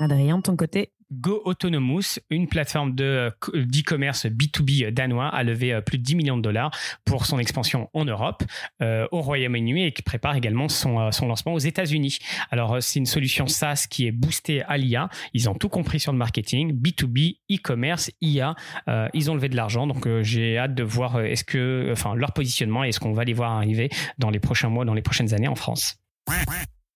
Adrien, 0.00 0.38
de 0.38 0.42
ton 0.42 0.56
côté 0.56 0.92
Go 1.12 1.42
Autonomous, 1.44 2.20
une 2.30 2.46
plateforme 2.46 2.94
de 2.94 3.32
d'e-commerce 3.52 4.26
B2B 4.26 4.90
danois, 4.92 5.28
a 5.28 5.42
levé 5.42 5.72
euh, 5.72 5.80
plus 5.80 5.98
de 5.98 6.04
10 6.04 6.14
millions 6.14 6.36
de 6.36 6.42
dollars 6.42 6.70
pour 7.04 7.26
son 7.26 7.38
expansion 7.38 7.90
en 7.94 8.04
Europe, 8.04 8.44
euh, 8.80 9.08
au 9.10 9.20
Royaume-Uni 9.20 9.86
et 9.86 9.92
qui 9.92 10.02
prépare 10.02 10.36
également 10.36 10.68
son, 10.68 11.00
euh, 11.00 11.10
son 11.10 11.26
lancement 11.26 11.52
aux 11.52 11.58
États-Unis. 11.58 12.18
Alors, 12.50 12.80
c'est 12.80 13.00
une 13.00 13.06
solution 13.06 13.48
SaaS 13.48 13.86
qui 13.90 14.06
est 14.06 14.12
boostée 14.12 14.62
à 14.62 14.76
l'IA. 14.78 15.08
Ils 15.34 15.50
ont 15.50 15.54
tout 15.54 15.68
compris 15.68 15.98
sur 15.98 16.12
le 16.12 16.18
marketing, 16.18 16.72
B2B, 16.80 17.38
e-commerce, 17.50 18.10
IA. 18.20 18.54
ils 19.14 19.30
ont 19.30 19.34
levé 19.34 19.48
de 19.48 19.56
l'argent, 19.56 19.86
donc 19.86 20.06
j'ai 20.22 20.58
hâte 20.58 20.74
de 20.74 20.82
voir 20.82 21.20
est-ce 21.20 21.44
que, 21.44 21.88
enfin, 21.92 22.14
leur 22.14 22.32
positionnement 22.32 22.84
et 22.84 22.88
est-ce 22.88 23.00
qu'on 23.00 23.12
va 23.12 23.24
les 23.24 23.32
voir 23.32 23.52
arriver 23.52 23.90
dans 24.18 24.30
les 24.30 24.40
prochains 24.40 24.68
mois, 24.68 24.84
dans 24.84 24.94
les 24.94 25.02
prochaines 25.02 25.34
années 25.34 25.48
en 25.48 25.54
France. 25.54 25.98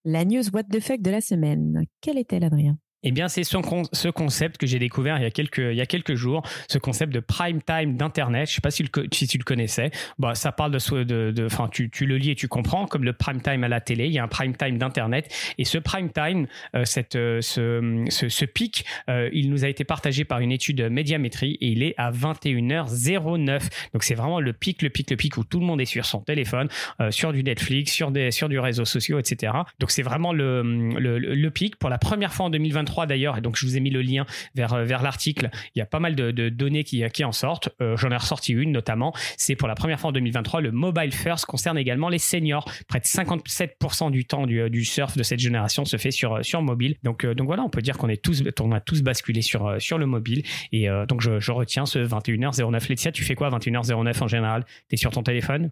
La 0.04 0.24
news 0.24 0.44
what 0.52 0.64
the 0.64 0.80
fuck 0.80 1.00
de 1.00 1.10
la 1.10 1.20
semaine. 1.20 1.86
Quelle 2.00 2.18
est-elle, 2.18 2.44
Adrien? 2.44 2.78
Eh 3.04 3.12
bien, 3.12 3.28
c'est 3.28 3.44
ce, 3.44 4.08
concept 4.08 4.56
que 4.56 4.66
j'ai 4.66 4.78
découvert 4.78 5.18
il 5.18 5.22
y, 5.22 5.26
a 5.26 5.30
quelques, 5.30 5.58
il 5.58 5.76
y 5.76 5.80
a 5.80 5.86
quelques 5.86 6.14
jours, 6.14 6.42
ce 6.68 6.78
concept 6.78 7.12
de 7.12 7.20
prime 7.20 7.60
time 7.62 7.96
d'Internet. 7.96 8.48
Je 8.48 8.52
ne 8.52 8.54
sais 8.54 8.60
pas 8.60 8.70
si, 8.70 9.28
tu 9.28 9.38
le 9.38 9.44
connaissais. 9.44 9.90
Bah, 10.18 10.34
ça 10.34 10.52
parle 10.52 10.72
de, 10.72 11.04
de 11.04 11.48
tu, 11.70 11.90
tu, 11.90 12.06
le 12.06 12.16
lis 12.16 12.30
et 12.30 12.34
tu 12.34 12.48
comprends, 12.48 12.86
comme 12.86 13.04
le 13.04 13.12
prime 13.12 13.42
time 13.42 13.62
à 13.62 13.68
la 13.68 13.80
télé, 13.80 14.06
il 14.06 14.12
y 14.12 14.18
a 14.18 14.24
un 14.24 14.28
prime 14.28 14.56
time 14.56 14.78
d'Internet. 14.78 15.32
Et 15.58 15.64
ce 15.64 15.76
prime 15.76 16.10
time, 16.10 16.46
euh, 16.74 16.84
cette, 16.84 17.16
euh, 17.16 17.40
ce, 17.42 18.04
ce, 18.08 18.44
pic, 18.46 18.86
euh, 19.10 19.28
il 19.32 19.50
nous 19.50 19.64
a 19.64 19.68
été 19.68 19.84
partagé 19.84 20.24
par 20.24 20.40
une 20.40 20.52
étude 20.52 20.80
médiamétrie 20.90 21.58
et 21.60 21.68
il 21.68 21.82
est 21.82 21.94
à 21.98 22.10
21h09. 22.10 23.60
Donc, 23.92 24.02
c'est 24.02 24.14
vraiment 24.14 24.40
le 24.40 24.52
pic, 24.54 24.80
le 24.80 24.88
pic, 24.88 25.10
le 25.10 25.16
pic 25.16 25.36
où 25.36 25.44
tout 25.44 25.60
le 25.60 25.66
monde 25.66 25.80
est 25.80 25.84
sur 25.84 26.06
son 26.06 26.20
téléphone, 26.20 26.68
sur 27.10 27.32
du 27.32 27.42
Netflix, 27.42 27.92
sur, 27.92 28.10
des, 28.10 28.30
sur 28.30 28.48
du 28.48 28.58
réseau 28.58 28.86
social, 28.86 29.18
etc. 29.18 29.52
Donc, 29.78 29.90
c'est 29.90 30.02
vraiment 30.02 30.32
le, 30.32 30.62
le, 30.62 31.18
le 31.18 31.50
pic. 31.50 31.76
Pour 31.76 31.90
la 31.90 31.98
première 31.98 32.32
fois 32.32 32.46
en 32.46 32.50
2023, 32.50 32.93
d'ailleurs, 33.06 33.36
et 33.36 33.40
donc 33.40 33.56
je 33.56 33.66
vous 33.66 33.76
ai 33.76 33.80
mis 33.80 33.90
le 33.90 34.02
lien 34.02 34.26
vers, 34.54 34.72
euh, 34.72 34.84
vers 34.84 35.02
l'article. 35.02 35.50
Il 35.74 35.78
y 35.78 35.82
a 35.82 35.86
pas 35.86 36.00
mal 36.00 36.14
de, 36.14 36.48
données 36.48 36.84
qui, 36.84 37.02
qui 37.12 37.24
en 37.24 37.32
sortent. 37.32 37.68
Euh, 37.80 37.96
j'en 37.96 38.10
ai 38.10 38.16
ressorti 38.16 38.52
une 38.52 38.72
notamment. 38.72 39.12
C'est 39.36 39.56
pour 39.56 39.68
la 39.68 39.74
première 39.74 40.00
fois 40.00 40.10
en 40.10 40.12
2023, 40.12 40.60
le 40.60 40.72
mobile 40.72 41.12
first 41.12 41.46
concerne 41.46 41.78
également 41.78 42.08
les 42.08 42.18
seniors. 42.18 42.64
Près 42.88 43.00
de 43.00 43.04
57% 43.04 44.10
du 44.10 44.24
temps 44.24 44.46
du, 44.46 44.70
du, 44.70 44.84
surf 44.84 45.16
de 45.16 45.22
cette 45.22 45.40
génération 45.40 45.84
se 45.84 45.96
fait 45.96 46.10
sur, 46.10 46.44
sur 46.44 46.62
mobile. 46.62 46.96
Donc, 47.02 47.24
euh, 47.24 47.34
donc 47.34 47.46
voilà, 47.46 47.62
on 47.62 47.70
peut 47.70 47.82
dire 47.82 47.98
qu'on 47.98 48.08
est 48.08 48.22
tous, 48.22 48.42
on 48.60 48.72
a 48.72 48.80
tous 48.80 49.02
basculé 49.02 49.42
sur, 49.42 49.76
sur 49.80 49.98
le 49.98 50.06
mobile. 50.06 50.44
Et 50.72 50.88
donc 51.08 51.20
je, 51.20 51.40
je, 51.40 51.52
retiens 51.52 51.86
ce 51.86 51.98
21h09. 51.98 52.88
Laetitia, 52.88 53.12
tu 53.12 53.24
fais 53.24 53.34
quoi 53.34 53.50
21h09 53.50 54.22
en 54.22 54.28
général? 54.28 54.64
Tu 54.88 54.94
es 54.94 54.96
sur 54.96 55.10
ton 55.10 55.22
téléphone? 55.22 55.70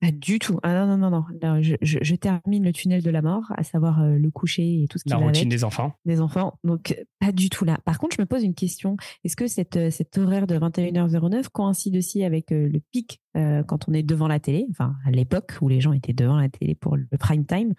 Pas 0.00 0.12
du 0.12 0.38
tout. 0.38 0.58
Ah 0.62 0.72
non, 0.72 0.96
non, 0.96 1.10
non, 1.10 1.24
non. 1.42 1.62
je, 1.62 1.76
je, 1.82 2.14
termine 2.14 2.64
le 2.64 2.72
tunnel 2.72 3.02
de 3.02 3.10
la 3.10 3.20
mort, 3.20 3.44
à 3.56 3.62
savoir 3.62 4.00
euh, 4.00 4.16
le 4.16 4.30
coucher 4.30 4.82
et 4.82 4.88
tout 4.88 4.96
ce 4.96 5.04
qui 5.04 5.10
La 5.10 5.16
routine 5.16 5.48
des 5.48 5.62
enfants. 5.62 5.92
Des 6.06 6.22
enfants. 6.22 6.58
Donc, 6.64 6.96
pas 7.18 7.32
du 7.32 7.50
tout 7.50 7.66
là. 7.66 7.78
Par 7.84 7.98
contre, 7.98 8.16
je 8.16 8.22
me 8.22 8.26
pose 8.26 8.42
une 8.42 8.54
question. 8.54 8.96
Est-ce 9.24 9.36
que 9.36 9.46
cette, 9.46 9.76
euh, 9.76 9.90
cet 9.90 10.16
horaire 10.16 10.46
de 10.46 10.58
21h09 10.58 11.50
coïncide 11.50 11.98
aussi 11.98 12.24
avec 12.24 12.50
euh, 12.50 12.66
le 12.66 12.80
pic 12.90 13.20
quand 13.34 13.88
on 13.88 13.92
est 13.92 14.02
devant 14.02 14.26
la 14.26 14.40
télé? 14.40 14.66
Enfin, 14.70 14.96
à 15.06 15.10
l'époque 15.10 15.52
où 15.60 15.68
les 15.68 15.80
gens 15.80 15.92
étaient 15.92 16.12
devant 16.12 16.36
la 16.36 16.48
télé 16.48 16.74
pour 16.74 16.96
le 16.96 17.06
prime 17.18 17.46
time. 17.46 17.74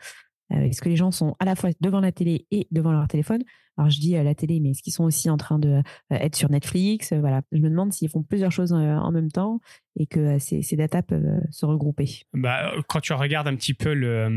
Est-ce 0.50 0.82
que 0.82 0.90
les 0.90 0.96
gens 0.96 1.12
sont 1.12 1.36
à 1.40 1.46
la 1.46 1.56
fois 1.56 1.72
devant 1.82 2.00
la 2.00 2.12
télé 2.12 2.46
et 2.52 2.68
devant 2.72 2.92
leur 2.92 3.08
téléphone? 3.08 3.42
Alors 3.78 3.90
je 3.90 4.00
dis 4.00 4.12
la 4.14 4.36
télé, 4.36 4.60
mais 4.60 4.72
est-ce 4.72 4.84
qu'ils 4.84 4.94
sont 4.94 5.04
aussi 5.04 5.30
en 5.30 5.38
train 5.38 5.60
de 5.60 5.82
être 6.10 6.36
sur 6.36 6.50
Netflix 6.50 7.14
Voilà, 7.14 7.42
je 7.52 7.60
me 7.60 7.70
demande 7.70 7.94
s'ils 7.94 8.10
font 8.10 8.24
plusieurs 8.24 8.52
choses 8.52 8.74
en 8.74 9.12
même 9.12 9.32
temps 9.32 9.60
et 10.00 10.06
que 10.06 10.40
ces, 10.40 10.76
datas 10.76 11.02
peuvent 11.02 11.42
se 11.50 11.66
regrouper. 11.66 12.22
Bah, 12.34 12.72
quand 12.88 13.02
tu 13.02 13.14
regardes 13.14 13.48
un 13.48 13.56
petit 13.56 13.74
peu 13.74 13.94
le, 13.94 14.30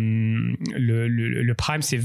le, 0.76 1.08
le, 1.08 1.54
Prime, 1.54 1.82
c'est 1.82 2.00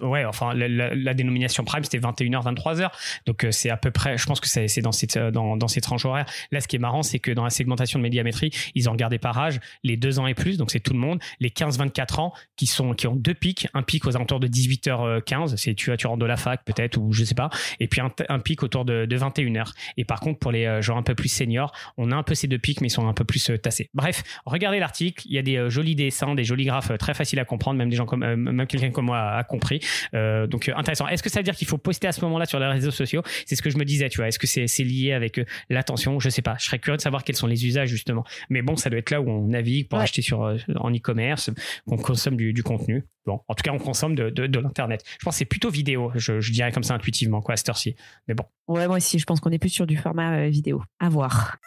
ouais, 0.00 0.24
enfin 0.24 0.54
la, 0.54 1.14
dénomination 1.14 1.64
Prime 1.64 1.84
c'était 1.84 1.98
21h, 1.98 2.54
23h, 2.54 2.90
donc 3.26 3.46
c'est 3.50 3.70
à 3.70 3.76
peu 3.76 3.90
près, 3.90 4.16
je 4.16 4.26
pense 4.26 4.40
que 4.40 4.48
c'est 4.48 4.80
dans 4.80 4.92
cette 4.92 5.18
dans, 5.18 5.56
dans 5.56 5.68
ces 5.68 5.80
tranches 5.80 6.06
horaires. 6.06 6.26
Là, 6.50 6.60
ce 6.60 6.68
qui 6.68 6.76
est 6.76 6.80
marrant, 6.80 7.02
c'est 7.02 7.18
que 7.18 7.30
dans 7.30 7.44
la 7.44 7.50
segmentation 7.50 7.98
de 7.98 8.02
médiamétrie, 8.02 8.50
ils 8.74 8.88
ont 8.88 8.92
regardé 8.92 9.18
par 9.18 9.38
âge 9.38 9.60
les 9.82 9.96
2 9.96 10.18
ans 10.18 10.26
et 10.26 10.34
plus, 10.34 10.56
donc 10.56 10.70
c'est 10.70 10.80
tout 10.80 10.94
le 10.94 10.98
monde, 10.98 11.20
les 11.40 11.50
15-24 11.50 12.20
ans 12.20 12.32
qui 12.56 12.66
sont 12.66 12.94
qui 12.94 13.06
ont 13.06 13.16
deux 13.16 13.34
pics, 13.34 13.68
un 13.74 13.82
pic 13.82 14.06
aux 14.06 14.16
alentours 14.16 14.40
de 14.40 14.48
18h15, 14.48 15.56
c'est 15.56 15.74
tu 15.74 15.94
tu 15.96 16.06
rentres 16.06 16.20
de 16.20 16.26
la 16.26 16.36
fac 16.36 16.64
peut-être 16.74 16.96
ou 16.96 17.12
je 17.12 17.24
sais 17.24 17.34
pas, 17.34 17.50
et 17.80 17.88
puis 17.88 18.00
un, 18.00 18.38
pic 18.38 18.62
autour 18.62 18.84
de, 18.84 19.06
de 19.06 19.18
21h. 19.18 19.72
Et 19.96 20.04
par 20.04 20.20
contre 20.20 20.38
pour 20.38 20.52
les 20.52 20.66
euh, 20.66 20.82
gens 20.82 20.96
un 20.96 21.02
peu 21.02 21.14
plus 21.14 21.28
seniors, 21.28 21.72
on 21.96 22.10
a 22.10 22.16
un 22.16 22.22
peu 22.22 22.34
ces 22.34 22.46
deux 22.46 22.58
pics 22.58 22.80
mais 22.80 22.88
ils 22.88 22.90
sont 22.90 23.08
un 23.08 23.12
peu 23.12 23.24
plus 23.24 23.50
euh, 23.50 23.58
tassés. 23.58 23.90
Bref, 23.94 24.22
regardez 24.44 24.78
l'article, 24.78 25.22
il 25.26 25.34
y 25.34 25.38
a 25.38 25.42
des 25.42 25.56
euh, 25.56 25.70
jolis 25.70 25.94
dessins, 25.94 26.34
des 26.34 26.44
jolis 26.44 26.66
graphes 26.66 26.96
très 26.98 27.14
faciles 27.14 27.38
à 27.38 27.44
comprendre, 27.44 27.78
même 27.78 27.88
des 27.88 27.96
gens 27.96 28.06
comme 28.06 28.24
même 28.24 28.66
quelqu'un 28.66 28.90
comme 28.90 29.06
moi 29.06 29.18
a, 29.18 29.44
compris. 29.44 29.80
donc 30.12 30.70
intéressant. 30.74 31.06
Est-ce 31.08 31.22
que 31.22 31.30
ça 31.30 31.40
veut 31.40 31.44
dire 31.44 31.54
qu'il 31.54 31.68
faut 31.68 31.78
poster 31.78 32.08
à 32.08 32.12
ce 32.12 32.20
moment-là 32.22 32.46
sur 32.46 32.58
les 32.58 32.66
réseaux 32.66 32.90
sociaux? 32.90 33.22
C'est 33.46 33.56
ce 33.56 33.62
que 33.62 33.70
je 33.70 33.76
me 33.76 33.84
disais, 33.84 34.08
tu 34.08 34.18
vois. 34.18 34.28
Est-ce 34.28 34.38
que 34.38 34.46
c'est 34.46 34.84
lié 34.84 35.12
avec 35.12 35.40
l'attention? 35.68 36.18
Je 36.20 36.28
sais 36.28 36.42
pas. 36.42 36.56
Je 36.58 36.66
serais 36.66 36.78
curieux 36.78 36.96
de 36.96 37.02
savoir 37.02 37.24
quels 37.24 37.36
sont 37.36 37.46
les 37.46 37.66
usages 37.66 37.88
justement. 37.88 38.24
Mais 38.50 38.62
bon, 38.62 38.76
ça 38.76 38.90
doit 38.90 38.98
être 38.98 39.10
là 39.10 39.20
où 39.20 39.28
on 39.28 39.48
navigue 39.48 39.88
pour 39.88 39.98
acheter 39.98 40.22
sur 40.22 40.40
en 40.40 40.90
e-commerce, 40.90 41.50
qu'on 41.86 41.96
consomme 41.96 42.36
du, 42.36 42.52
du 42.52 42.62
contenu. 42.62 43.04
Bon, 43.26 43.40
en 43.48 43.54
tout 43.54 43.62
cas, 43.62 43.72
on 43.72 43.78
consomme 43.78 44.14
de, 44.14 44.28
de, 44.28 44.58
l'internet. 44.58 45.02
Je 45.18 45.24
pense 45.24 45.36
c'est 45.36 45.46
plutôt 45.46 45.70
vidéo, 45.70 46.12
je, 46.14 46.40
je, 46.40 46.52
comme 46.72 46.84
ça 46.84 46.94
intuitivement, 46.94 47.40
quoi, 47.42 47.54
à 47.54 47.56
cette 47.56 47.68
heure-ci. 47.68 47.94
Mais 48.28 48.34
bon. 48.34 48.44
Ouais, 48.68 48.86
moi 48.86 48.96
aussi, 48.96 49.18
je 49.18 49.24
pense 49.24 49.40
qu'on 49.40 49.50
est 49.50 49.58
plus 49.58 49.70
sur 49.70 49.86
du 49.86 49.96
format 49.96 50.48
vidéo. 50.48 50.82
À 51.00 51.08
voir 51.08 51.58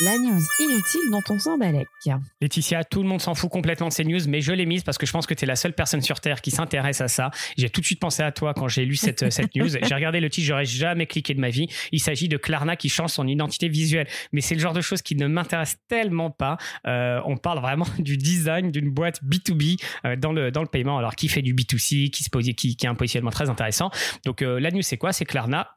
la 0.00 0.18
news 0.18 0.40
inutile 0.58 1.10
dont 1.10 1.22
on 1.28 1.38
s'emballait. 1.38 1.86
Laetitia, 2.40 2.84
tout 2.84 3.02
le 3.02 3.08
monde 3.08 3.20
s'en 3.20 3.34
fout 3.34 3.50
complètement 3.50 3.88
de 3.88 3.92
ces 3.92 4.04
news, 4.04 4.20
mais 4.28 4.40
je 4.40 4.52
l'ai 4.52 4.66
mise 4.66 4.82
parce 4.82 4.98
que 4.98 5.06
je 5.06 5.12
pense 5.12 5.26
que 5.26 5.34
tu 5.34 5.44
es 5.44 5.46
la 5.46 5.56
seule 5.56 5.74
personne 5.74 6.00
sur 6.00 6.20
Terre 6.20 6.40
qui 6.40 6.50
s'intéresse 6.50 7.00
à 7.00 7.08
ça. 7.08 7.30
J'ai 7.56 7.70
tout 7.70 7.80
de 7.80 7.86
suite 7.86 8.00
pensé 8.00 8.22
à 8.22 8.32
toi 8.32 8.54
quand 8.54 8.68
j'ai 8.68 8.84
lu 8.84 8.96
cette, 8.96 9.30
cette 9.30 9.54
news. 9.54 9.68
J'ai 9.68 9.94
regardé 9.94 10.20
le 10.20 10.30
titre, 10.30 10.46
j'aurais 10.46 10.64
jamais 10.64 11.06
cliqué 11.06 11.34
de 11.34 11.40
ma 11.40 11.50
vie. 11.50 11.68
Il 11.92 12.00
s'agit 12.00 12.28
de 12.28 12.36
Klarna 12.36 12.76
qui 12.76 12.88
change 12.88 13.10
son 13.10 13.26
identité 13.26 13.68
visuelle. 13.68 14.08
Mais 14.32 14.40
c'est 14.40 14.54
le 14.54 14.60
genre 14.60 14.72
de 14.72 14.80
choses 14.80 15.02
qui 15.02 15.14
ne 15.14 15.26
m'intéresse 15.26 15.76
tellement 15.88 16.30
pas. 16.30 16.56
Euh, 16.86 17.20
on 17.24 17.36
parle 17.36 17.60
vraiment 17.60 17.86
du 17.98 18.16
design 18.16 18.70
d'une 18.70 18.90
boîte 18.90 19.22
B2B 19.22 19.82
euh, 20.04 20.16
dans, 20.16 20.32
le, 20.32 20.50
dans 20.50 20.62
le 20.62 20.68
paiement. 20.68 20.98
Alors, 20.98 21.14
qui 21.14 21.28
fait 21.28 21.42
du 21.42 21.54
B2C, 21.54 22.10
qui, 22.10 22.24
se 22.24 22.30
pose, 22.30 22.48
un 22.84 22.94
positionnement 22.94 23.30
très 23.30 23.50
intéressant. 23.50 23.90
Donc, 24.24 24.42
euh, 24.42 24.58
la 24.58 24.70
news, 24.70 24.82
c'est 24.82 24.96
quoi? 24.96 25.12
C'est 25.12 25.24
Klarna 25.24 25.76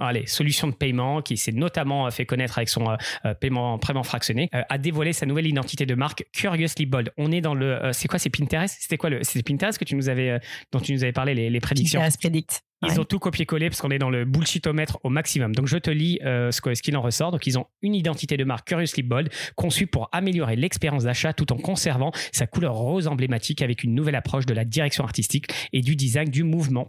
allez, 0.00 0.26
solution 0.26 0.68
de 0.68 0.74
paiement 0.74 1.22
qui 1.22 1.36
s'est 1.36 1.52
notamment 1.52 2.06
euh, 2.06 2.10
fait 2.10 2.26
connaître 2.26 2.58
avec 2.58 2.68
son 2.68 2.90
euh, 2.90 2.96
euh, 3.24 3.34
paiement 3.34 3.78
paiement 3.78 4.02
fractionné, 4.02 4.48
a 4.52 4.78
dévoilé 4.78 5.12
sa 5.12 5.26
nouvelle 5.26 5.46
identité 5.46 5.86
de 5.86 5.94
marque 5.94 6.24
Curiously 6.32 6.86
Bold. 6.86 7.12
On 7.16 7.32
est 7.32 7.40
dans 7.40 7.54
le, 7.54 7.90
c'est 7.92 8.08
quoi, 8.08 8.18
c'est 8.18 8.30
Pinterest? 8.30 8.76
C'était 8.80 8.96
quoi 8.96 9.10
le, 9.10 9.22
c'est 9.22 9.42
Pinterest 9.42 9.78
que 9.78 9.84
tu 9.84 9.94
nous 9.96 10.08
avais, 10.08 10.40
dont 10.72 10.80
tu 10.80 10.92
nous 10.92 11.02
avais 11.02 11.12
parlé 11.12 11.34
les, 11.34 11.50
les 11.50 11.60
prédictions? 11.60 12.00
Pinterest 12.00 12.20
predict. 12.20 12.62
Ils 12.88 13.00
ont 13.00 13.04
tout 13.04 13.18
copié-collé 13.18 13.70
parce 13.70 13.80
qu'on 13.80 13.90
est 13.90 13.98
dans 13.98 14.10
le 14.10 14.24
bullshitomètre 14.24 14.98
au 15.04 15.08
maximum. 15.08 15.54
Donc 15.54 15.66
je 15.66 15.78
te 15.78 15.90
lis 15.90 16.18
euh, 16.24 16.50
ce 16.50 16.60
qu'il 16.60 16.96
en 16.96 17.02
ressort. 17.02 17.30
Donc 17.30 17.46
ils 17.46 17.58
ont 17.58 17.66
une 17.82 17.94
identité 17.94 18.36
de 18.36 18.44
marque 18.44 18.68
Curiously 18.68 19.02
Bold 19.02 19.30
conçue 19.54 19.86
pour 19.86 20.08
améliorer 20.12 20.56
l'expérience 20.56 21.04
d'achat 21.04 21.32
tout 21.32 21.52
en 21.52 21.56
conservant 21.56 22.12
sa 22.32 22.46
couleur 22.46 22.74
rose 22.74 23.06
emblématique 23.06 23.62
avec 23.62 23.84
une 23.84 23.94
nouvelle 23.94 24.16
approche 24.16 24.46
de 24.46 24.54
la 24.54 24.64
direction 24.64 25.04
artistique 25.04 25.46
et 25.72 25.80
du 25.80 25.94
design 25.94 26.28
du 26.28 26.42
mouvement. 26.42 26.86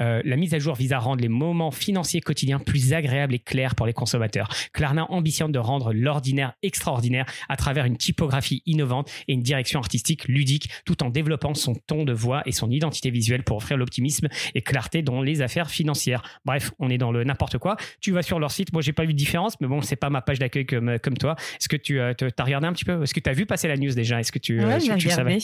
Euh, 0.00 0.22
la 0.24 0.36
mise 0.36 0.54
à 0.54 0.58
jour 0.58 0.74
vise 0.74 0.92
à 0.92 0.98
rendre 0.98 1.22
les 1.22 1.28
moments 1.28 1.70
financiers 1.70 2.20
quotidiens 2.20 2.58
plus 2.58 2.92
agréables 2.92 3.34
et 3.34 3.38
clairs 3.38 3.74
pour 3.74 3.86
les 3.86 3.92
consommateurs. 3.92 4.48
Klarna 4.72 5.10
ambitionne 5.10 5.52
de 5.52 5.58
rendre 5.58 5.92
l'ordinaire 5.92 6.52
extraordinaire 6.62 7.26
à 7.48 7.56
travers 7.56 7.84
une 7.84 7.96
typographie 7.96 8.62
innovante 8.66 9.10
et 9.26 9.32
une 9.32 9.42
direction 9.42 9.80
artistique 9.80 10.28
ludique 10.28 10.68
tout 10.84 11.02
en 11.02 11.10
développant 11.10 11.54
son 11.54 11.74
ton 11.74 12.04
de 12.04 12.12
voix 12.12 12.42
et 12.46 12.52
son 12.52 12.70
identité 12.70 13.10
visuelle 13.10 13.42
pour 13.42 13.56
offrir 13.56 13.76
l'optimisme 13.76 14.28
et 14.54 14.62
clarté 14.62 15.02
dans 15.02 15.22
les 15.22 15.31
affaires 15.40 15.70
financières. 15.70 16.22
Bref, 16.44 16.72
on 16.78 16.90
est 16.90 16.98
dans 16.98 17.12
le 17.12 17.24
n'importe 17.24 17.58
quoi. 17.58 17.76
Tu 18.00 18.12
vas 18.12 18.22
sur 18.22 18.38
leur 18.38 18.50
site. 18.50 18.72
Moi, 18.72 18.82
j'ai 18.82 18.92
pas 18.92 19.04
vu 19.04 19.14
de 19.14 19.18
différence, 19.18 19.58
mais 19.60 19.68
bon, 19.68 19.80
c'est 19.80 19.96
pas 19.96 20.10
ma 20.10 20.20
page 20.20 20.38
d'accueil 20.38 20.66
comme, 20.66 20.98
comme 20.98 21.16
toi. 21.16 21.36
Est-ce 21.58 21.68
que 21.68 21.76
tu 21.76 22.00
euh, 22.00 22.12
as 22.36 22.44
regardé 22.44 22.66
un 22.66 22.72
petit 22.72 22.84
peu? 22.84 23.02
Est-ce 23.02 23.14
que 23.14 23.20
tu 23.20 23.30
as 23.30 23.32
vu 23.32 23.46
passer 23.46 23.68
la 23.68 23.76
news 23.76 23.94
déjà? 23.94 24.20
Est-ce 24.20 24.32
que 24.32 24.38
tu, 24.38 24.60
euh, 24.60 24.76
regardé. 24.76 25.38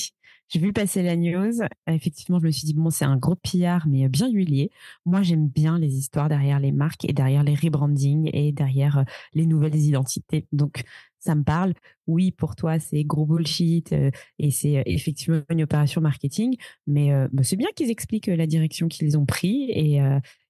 J'ai 0.50 0.60
vu 0.60 0.72
passer 0.72 1.02
la 1.02 1.14
news. 1.14 1.52
Effectivement, 1.86 2.38
je 2.40 2.46
me 2.46 2.50
suis 2.50 2.64
dit, 2.64 2.72
bon, 2.72 2.88
c'est 2.88 3.04
un 3.04 3.18
gros 3.18 3.34
pillard, 3.34 3.86
mais 3.86 4.08
bien 4.08 4.30
huilé. 4.30 4.70
Moi, 5.04 5.22
j'aime 5.22 5.46
bien 5.46 5.78
les 5.78 5.94
histoires 5.94 6.30
derrière 6.30 6.58
les 6.58 6.72
marques 6.72 7.04
et 7.04 7.12
derrière 7.12 7.42
les 7.42 7.54
rebrandings 7.54 8.30
et 8.32 8.52
derrière 8.52 8.98
euh, 8.98 9.02
les 9.34 9.44
nouvelles 9.44 9.76
identités. 9.76 10.46
Donc, 10.52 10.84
ça 11.20 11.34
me 11.34 11.42
parle. 11.44 11.74
Oui, 12.06 12.30
pour 12.30 12.56
toi, 12.56 12.78
c'est 12.78 13.04
gros 13.04 13.26
bullshit 13.26 13.94
et 14.38 14.50
c'est 14.50 14.82
effectivement 14.86 15.42
une 15.50 15.62
opération 15.62 16.00
marketing, 16.00 16.56
mais 16.86 17.10
bah, 17.32 17.42
c'est 17.42 17.56
bien 17.56 17.68
qu'ils 17.74 17.90
expliquent 17.90 18.28
la 18.28 18.46
direction 18.46 18.88
qu'ils 18.88 19.18
ont 19.18 19.26
pris 19.26 19.70
et, 19.70 20.00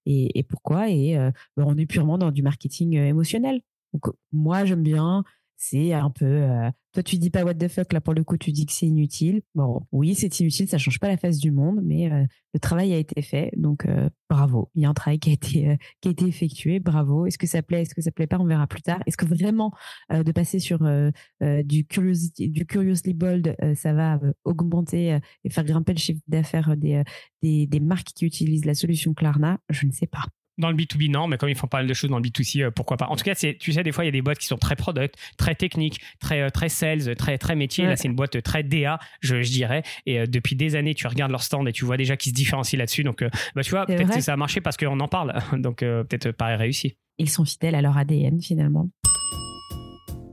et, 0.07 0.43
pourquoi. 0.45 0.91
Et 0.91 1.17
bah, 1.57 1.65
on 1.67 1.77
est 1.77 1.87
purement 1.87 2.19
dans 2.19 2.31
du 2.31 2.43
marketing 2.43 2.95
émotionnel. 2.95 3.61
Moi, 4.33 4.65
j'aime 4.65 4.83
bien 4.83 5.25
c'est 5.59 5.93
un 5.93 6.09
peu. 6.09 6.25
Euh, 6.25 6.71
toi, 6.93 7.03
tu 7.03 7.19
dis 7.19 7.31
pas 7.31 7.45
what 7.45 7.55
the 7.55 7.67
fuck, 7.67 7.93
là, 7.93 8.01
pour 8.01 8.15
le 8.15 8.23
coup, 8.23 8.39
tu 8.39 8.53
dis 8.53 8.65
que 8.65 8.73
c'est 8.73 8.87
inutile. 8.87 9.43
Bon, 9.57 9.83
oui, 9.91 10.15
c'est 10.15 10.39
inutile, 10.39 10.69
ça 10.69 10.79
change 10.79 11.01
pas 11.01 11.09
la 11.09 11.17
face 11.17 11.39
du 11.39 11.51
monde, 11.51 11.81
mais 11.83 12.11
euh, 12.11 12.25
le 12.55 12.61
travail 12.61 12.95
a 12.95 12.97
été 12.97 13.21
fait, 13.23 13.51
donc 13.57 13.85
euh, 13.87 14.09
bravo. 14.31 14.71
Il 14.77 14.83
y 14.83 14.87
a 14.87 14.89
un 14.89 14.95
travail 14.95 15.19
qui 15.19 15.31
a 15.31 15.33
été, 15.33 15.77
qui 16.01 16.09
a 16.09 16.11
été 16.13 16.27
effectué, 16.27 16.79
bravo. 16.79 17.27
Est-ce 17.27 17.39
que 17.39 17.49
ça 17.49 17.61
plaît, 17.61 17.83
est-ce 17.83 17.95
que 17.95 18.01
ça 18.01 18.13
plaît 18.13 18.29
pas, 18.29 18.39
on 18.39 18.47
verra 18.47 18.69
plus 18.69 18.83
tard. 18.83 19.01
Est-ce 19.07 19.17
que 19.17 19.27
vraiment 19.27 19.73
de 20.11 20.33
passer 20.33 20.61
sur 20.61 20.79
du, 21.41 21.85
curiosity, 21.87 22.49
du 22.49 22.65
Curiously 22.65 23.15
Bold, 23.15 23.57
ça 23.75 23.93
va 23.93 24.21
augmenter 24.45 25.19
et 25.45 25.51
faire 25.51 25.65
grimper 25.65 25.93
le 25.93 25.99
chiffre 25.99 26.21
d'affaires 26.29 26.77
des, 26.77 27.03
des, 27.43 27.67
des 27.67 27.81
marques 27.81 28.13
qui 28.15 28.27
utilisent 28.27 28.65
la 28.65 28.75
solution 28.75 29.13
Klarna? 29.13 29.59
Je 29.71 29.87
ne 29.87 29.93
sais 29.93 30.07
pas. 30.07 30.25
Dans 30.59 30.71
le 30.71 30.77
B2B, 30.77 31.11
non, 31.11 31.29
mais 31.29 31.39
comme 31.39 31.49
ils 31.49 31.57
font 31.57 31.67
pas 31.67 31.79
mal 31.79 31.87
de 31.87 31.95
choses 31.95 32.11
dans 32.11 32.19
le 32.19 32.23
B2C, 32.23 32.63
euh, 32.63 32.71
pourquoi 32.71 32.97
pas. 32.97 33.07
En 33.07 33.17
tout 33.17 33.25
cas, 33.25 33.35
tu 33.35 33.73
sais, 33.73 33.83
des 33.83 33.93
fois, 33.93 34.05
il 34.05 34.09
y 34.09 34.11
a 34.11 34.13
des 34.13 34.23
boîtes 34.23 34.39
qui 34.39 34.47
sont 34.47 34.57
très 34.57 34.77
product, 34.77 35.17
très 35.37 35.55
techniques, 35.55 36.01
très, 36.21 36.43
euh, 36.43 36.51
très 36.51 36.69
sales, 36.69 37.15
très, 37.17 37.39
très 37.39 37.55
métier. 37.55 37.87
Là, 37.87 37.97
c'est 37.97 38.09
une 38.09 38.17
boîte 38.17 38.43
très 38.43 38.63
DA, 38.63 38.99
je, 39.21 39.43
je 39.43 39.51
dirais. 39.51 39.83
Et 40.07 40.21
euh, 40.21 40.27
depuis 40.27 40.57
des 40.57 40.77
années, 40.77 40.95
tu 40.95 41.07
regardes 41.07 41.31
leur 41.31 41.43
stand 41.43 41.69
et 41.69 41.73
tu 41.73 41.85
vois 41.85 41.97
déjà 41.97 42.17
qu'ils 42.17 42.31
se 42.31 42.37
différencient 42.37 42.79
là-dessus. 42.79 43.05
Donc, 43.05 43.25
bah, 43.55 43.63
tu 43.63 43.71
vois, 43.71 43.87
peut-être 43.87 44.15
que 44.15 44.21
ça 44.21 44.33
a 44.33 44.37
marché 44.37 44.61
parce 44.61 44.77
qu'on 44.77 45.01
en 45.01 45.09
parle. 45.09 45.35
Donc, 45.59 45.79
peut-être 45.79 46.33
pas 46.33 46.57
réussi. 46.57 46.97
Ils 47.19 47.31
sont 47.31 47.45
fidèles 47.45 47.75
à 47.75 47.83
leur 47.83 47.97
ADN, 47.97 48.41
finalement 48.41 48.89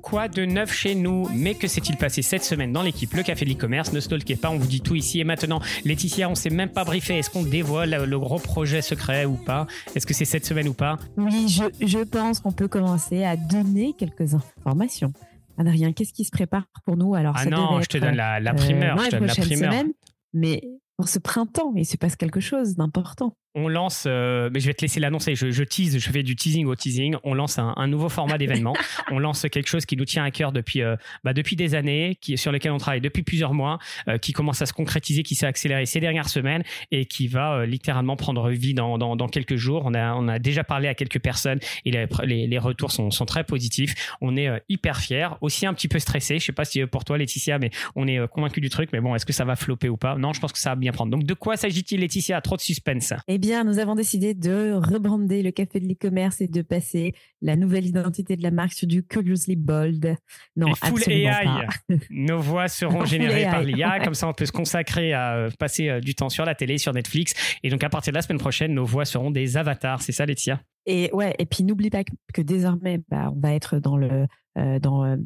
quoi 0.05 0.27
de 0.27 0.45
neuf 0.45 0.71
chez 0.71 0.93
nous 0.93 1.27
Mais 1.33 1.55
que 1.55 1.67
s'est-il 1.67 1.97
passé 1.97 2.21
cette 2.21 2.43
semaine 2.43 2.71
dans 2.71 2.83
l'équipe? 2.83 3.11
Le 3.13 3.23
Café 3.23 3.43
de 3.43 3.49
l'e-commerce 3.49 3.91
Ne 3.91 3.99
stalkez 3.99 4.35
pas, 4.35 4.51
on 4.51 4.57
vous 4.57 4.67
dit 4.67 4.79
tout 4.81 4.93
ici 4.95 5.19
et 5.19 5.23
maintenant. 5.23 5.59
Laetitia, 5.83 6.29
on 6.29 6.35
s'est 6.35 6.51
même 6.51 6.69
pas 6.69 6.83
briefé. 6.83 7.17
Est-ce 7.17 7.31
qu'on 7.31 7.41
dévoile 7.43 8.03
le 8.05 8.19
gros 8.19 8.37
projet 8.37 8.83
secret 8.83 9.25
ou 9.25 9.33
pas? 9.33 9.65
Est-ce 9.95 10.05
que 10.05 10.13
c'est 10.13 10.25
cette 10.25 10.45
semaine 10.45 10.67
ou 10.67 10.73
pas? 10.73 10.97
Oui, 11.17 11.47
je, 11.49 11.63
je 11.85 11.99
pense 11.99 12.39
qu'on 12.39 12.51
peut 12.51 12.67
commencer 12.67 13.23
à 13.23 13.35
donner 13.35 13.93
quelques 13.97 14.35
informations. 14.35 15.11
Adrien, 15.57 15.91
qu'est-ce 15.91 16.13
qui 16.13 16.23
se 16.23 16.31
prépare 16.31 16.65
pour 16.85 16.97
nous? 16.97 17.15
Alors 17.15 17.33
Ah 17.37 17.45
non, 17.45 17.81
je 17.81 17.87
te 17.87 17.97
donne 17.97 18.15
la, 18.15 18.39
la 18.39 18.53
primeur. 18.53 18.99
je 18.99 19.09
te 19.09 19.15
donne 19.15 19.25
la 19.27 19.33
primeur. 19.33 19.73
Semaine, 19.73 19.91
mais 20.33 20.61
pour 20.97 21.09
ce 21.09 21.17
printemps, 21.17 21.73
il 21.75 21.85
se 21.85 21.97
passe 21.97 22.15
quelque 22.15 22.39
chose 22.39 22.75
d'important 22.75 23.35
on 23.55 23.69
lance, 23.69 24.03
euh, 24.05 24.49
mais 24.53 24.59
je 24.59 24.67
vais 24.67 24.73
te 24.73 24.81
laisser 24.81 24.99
l'annoncer, 24.99 25.33
je, 25.33 25.49
je, 25.49 25.63
tease, 25.63 25.97
je 25.97 26.09
fais 26.09 26.23
du 26.23 26.35
teasing 26.35 26.65
au 26.65 26.75
teasing, 26.75 27.15
on 27.23 27.33
lance 27.33 27.57
un, 27.57 27.87
nouveau 27.87 28.09
format 28.09 28.37
d'événement, 28.37 28.73
on 29.11 29.17
lance 29.17 29.45
quelque 29.49 29.67
chose 29.67 29.85
qui 29.85 29.95
nous 29.95 30.03
tient 30.03 30.25
à 30.25 30.31
cœur 30.31 30.51
depuis, 30.51 30.81
euh, 30.81 30.97
bah 31.23 31.33
depuis 31.33 31.55
des 31.55 31.73
années, 31.73 32.17
qui, 32.19 32.37
sur 32.37 32.51
lequel 32.51 32.73
on 32.73 32.77
travaille 32.77 32.99
depuis 32.99 33.23
plusieurs 33.23 33.53
mois, 33.53 33.79
euh, 34.09 34.17
qui 34.17 34.33
commence 34.33 34.61
à 34.61 34.65
se 34.65 34.73
concrétiser, 34.73 35.23
qui 35.23 35.35
s'est 35.35 35.45
accéléré 35.45 35.85
ces 35.85 36.01
dernières 36.01 36.27
semaines 36.27 36.63
et 36.91 37.05
qui 37.05 37.27
va 37.27 37.65
littéralement 37.65 38.17
prendre 38.17 38.49
vie 38.49 38.73
dans, 38.73 38.97
dans, 38.97 39.15
dans, 39.15 39.27
quelques 39.27 39.55
jours. 39.55 39.83
On 39.85 39.93
a, 39.93 40.13
on 40.15 40.27
a 40.27 40.37
déjà 40.37 40.65
parlé 40.65 40.89
à 40.89 40.93
quelques 40.93 41.19
personnes 41.19 41.59
et 41.85 41.91
les, 41.91 42.47
les, 42.47 42.57
retours 42.57 42.91
sont, 42.91 43.09
sont, 43.09 43.25
très 43.25 43.45
positifs. 43.45 43.95
On 44.19 44.35
est 44.35 44.49
hyper 44.67 44.97
fiers, 44.99 45.29
aussi 45.39 45.65
un 45.65 45.73
petit 45.73 45.87
peu 45.87 45.99
stressé. 45.99 46.39
Je 46.39 46.45
sais 46.45 46.51
pas 46.51 46.65
si 46.65 46.85
pour 46.85 47.05
toi 47.05 47.17
Laetitia, 47.17 47.57
mais 47.57 47.71
on 47.95 48.07
est 48.07 48.27
convaincu 48.27 48.59
du 48.59 48.69
truc. 48.69 48.89
Mais 48.91 48.99
bon, 48.99 49.15
est-ce 49.15 49.25
que 49.25 49.33
ça 49.33 49.45
va 49.45 49.55
flopper 49.55 49.89
ou 49.89 49.97
pas? 49.97 50.15
Non, 50.15 50.33
je 50.33 50.41
pense 50.41 50.51
que 50.51 50.59
ça 50.59 50.71
va 50.71 50.75
bien 50.75 50.91
prendre. 50.91 51.11
Donc 51.11 51.23
de 51.23 51.33
quoi 51.33 51.55
s'agit-il 51.55 52.01
Laetitia? 52.01 52.41
Trop 52.41 52.57
de 52.57 52.61
suspense. 52.61 53.13
Eh 53.27 53.37
bien, 53.45 53.63
nous 53.63 53.77
avons 53.77 53.93
décidé 53.93 54.33
de 54.33 54.73
rebrander 54.73 55.43
le 55.43 55.51
café 55.51 55.79
de 55.79 55.87
l'e-commerce 55.87 56.41
et 56.41 56.47
de 56.47 56.63
passer 56.63 57.13
la 57.43 57.55
nouvelle 57.55 57.85
identité 57.85 58.35
de 58.35 58.41
la 58.41 58.49
marque 58.49 58.73
sur 58.73 58.87
du 58.87 59.03
Curiously 59.03 59.55
Bold. 59.55 60.17
Non, 60.55 60.73
full 60.73 61.03
AI. 61.07 61.45
Nos 62.09 62.39
voix 62.39 62.67
seront 62.67 63.05
générées 63.05 63.43
par 63.43 63.61
l'IA, 63.61 63.99
comme 63.99 64.15
ça 64.15 64.27
on 64.27 64.33
peut 64.33 64.47
se 64.47 64.51
consacrer 64.51 65.13
à 65.13 65.49
passer 65.59 65.89
euh, 65.89 65.99
du 65.99 66.15
temps 66.15 66.29
sur 66.29 66.43
la 66.43 66.55
télé, 66.55 66.79
sur 66.79 66.91
Netflix. 66.91 67.35
Et 67.61 67.69
donc 67.69 67.83
à 67.83 67.89
partir 67.89 68.13
de 68.13 68.17
la 68.17 68.23
semaine 68.23 68.39
prochaine, 68.39 68.73
nos 68.73 68.85
voix 68.85 69.05
seront 69.05 69.29
des 69.29 69.57
avatars. 69.57 70.01
C'est 70.01 70.11
ça, 70.11 70.25
Laetitia? 70.25 70.59
Et 70.87 71.11
ouais, 71.13 71.35
et 71.37 71.45
puis 71.45 71.63
n'oublie 71.63 71.91
pas 71.91 72.03
que, 72.33 72.41
désormais, 72.41 72.99
bah, 73.09 73.31
on 73.31 73.39
va 73.39 73.53
être 73.53 73.77
dans 73.77 73.97
le, 73.97 74.25
euh, 74.57 74.79
dans, 74.79 75.03
euh, 75.05 75.17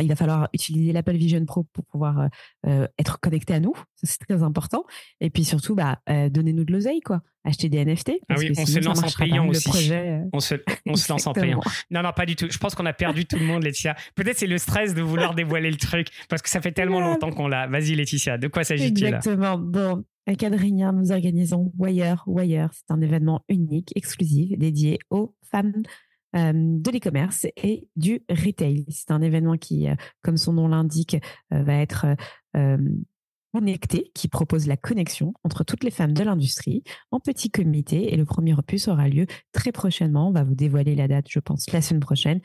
il 0.00 0.08
va 0.08 0.16
falloir 0.16 0.48
utiliser 0.54 0.92
l'Apple 0.92 1.16
Vision 1.16 1.44
Pro 1.44 1.64
pour 1.72 1.84
pouvoir 1.84 2.28
euh, 2.66 2.86
être 2.98 3.20
connecté 3.20 3.54
à 3.54 3.60
nous, 3.60 3.74
c'est 4.02 4.18
très 4.26 4.42
important. 4.42 4.84
Et 5.20 5.30
puis 5.30 5.44
surtout, 5.44 5.74
bah, 5.74 5.98
donnez-nous 6.06 6.64
de 6.64 6.72
l'oseille, 6.72 7.00
quoi. 7.00 7.20
Acheter 7.44 7.68
des 7.68 7.84
NFT. 7.84 8.12
ah 8.28 8.34
oui, 8.36 8.52
on 8.58 8.66
se 8.66 8.78
lance 8.80 9.02
en 9.02 9.18
payant 9.18 9.48
aussi. 9.48 9.90
on 10.32 10.40
se, 10.40 10.54
on 10.86 10.94
se 10.96 11.10
lance 11.10 11.26
en 11.26 11.32
payant. 11.32 11.60
Non, 11.90 12.02
non, 12.02 12.12
pas 12.12 12.26
du 12.26 12.36
tout. 12.36 12.46
Je 12.50 12.58
pense 12.58 12.74
qu'on 12.74 12.86
a 12.86 12.92
perdu 12.92 13.24
tout 13.24 13.38
le 13.38 13.44
monde, 13.44 13.62
Laetitia. 13.62 13.96
Peut-être 14.14 14.36
c'est 14.38 14.46
le 14.46 14.58
stress 14.58 14.94
de 14.94 15.02
vouloir 15.02 15.34
dévoiler 15.34 15.70
le 15.70 15.76
truc 15.76 16.08
parce 16.28 16.42
que 16.42 16.48
ça 16.50 16.60
fait 16.60 16.72
tellement 16.72 17.00
longtemps 17.00 17.30
qu'on 17.30 17.48
l'a. 17.48 17.66
Vas-y, 17.66 17.94
Laetitia, 17.94 18.38
de 18.38 18.48
quoi 18.48 18.64
s'agit-il? 18.64 19.06
Exactement. 19.06 19.56
Bon, 19.56 20.04
avec 20.26 20.42
Adrien, 20.42 20.92
nous 20.92 21.12
organisons 21.12 21.72
Wire. 21.78 22.22
Wire, 22.26 22.70
c'est 22.72 22.92
un 22.92 23.00
événement 23.00 23.44
unique, 23.48 23.92
exclusif, 23.96 24.58
dédié 24.58 24.98
aux 25.10 25.34
femmes 25.50 25.82
euh, 26.36 26.52
de 26.52 26.90
l'e-commerce 26.90 27.46
et 27.56 27.88
du 27.96 28.22
retail. 28.28 28.84
C'est 28.88 29.10
un 29.10 29.22
événement 29.22 29.56
qui, 29.56 29.88
euh, 29.88 29.94
comme 30.22 30.36
son 30.36 30.52
nom 30.52 30.68
l'indique, 30.68 31.16
euh, 31.54 31.62
va 31.62 31.74
être 31.74 32.06
connecté, 33.54 34.10
qui 34.14 34.28
propose 34.28 34.66
la 34.66 34.76
connexion 34.76 35.32
entre 35.42 35.64
toutes 35.64 35.84
les 35.84 35.90
femmes 35.90 36.12
de 36.12 36.22
l'industrie 36.22 36.82
en 37.10 37.20
petit 37.20 37.50
comité. 37.50 38.12
Et 38.12 38.16
le 38.16 38.24
premier 38.24 38.54
opus 38.54 38.88
aura 38.88 39.08
lieu 39.08 39.26
très 39.52 39.72
prochainement. 39.72 40.28
On 40.28 40.32
va 40.32 40.44
vous 40.44 40.54
dévoiler 40.54 40.94
la 40.94 41.08
date, 41.08 41.26
je 41.28 41.38
pense, 41.38 41.70
la 41.72 41.80
semaine 41.80 42.00
prochaine. 42.00 42.40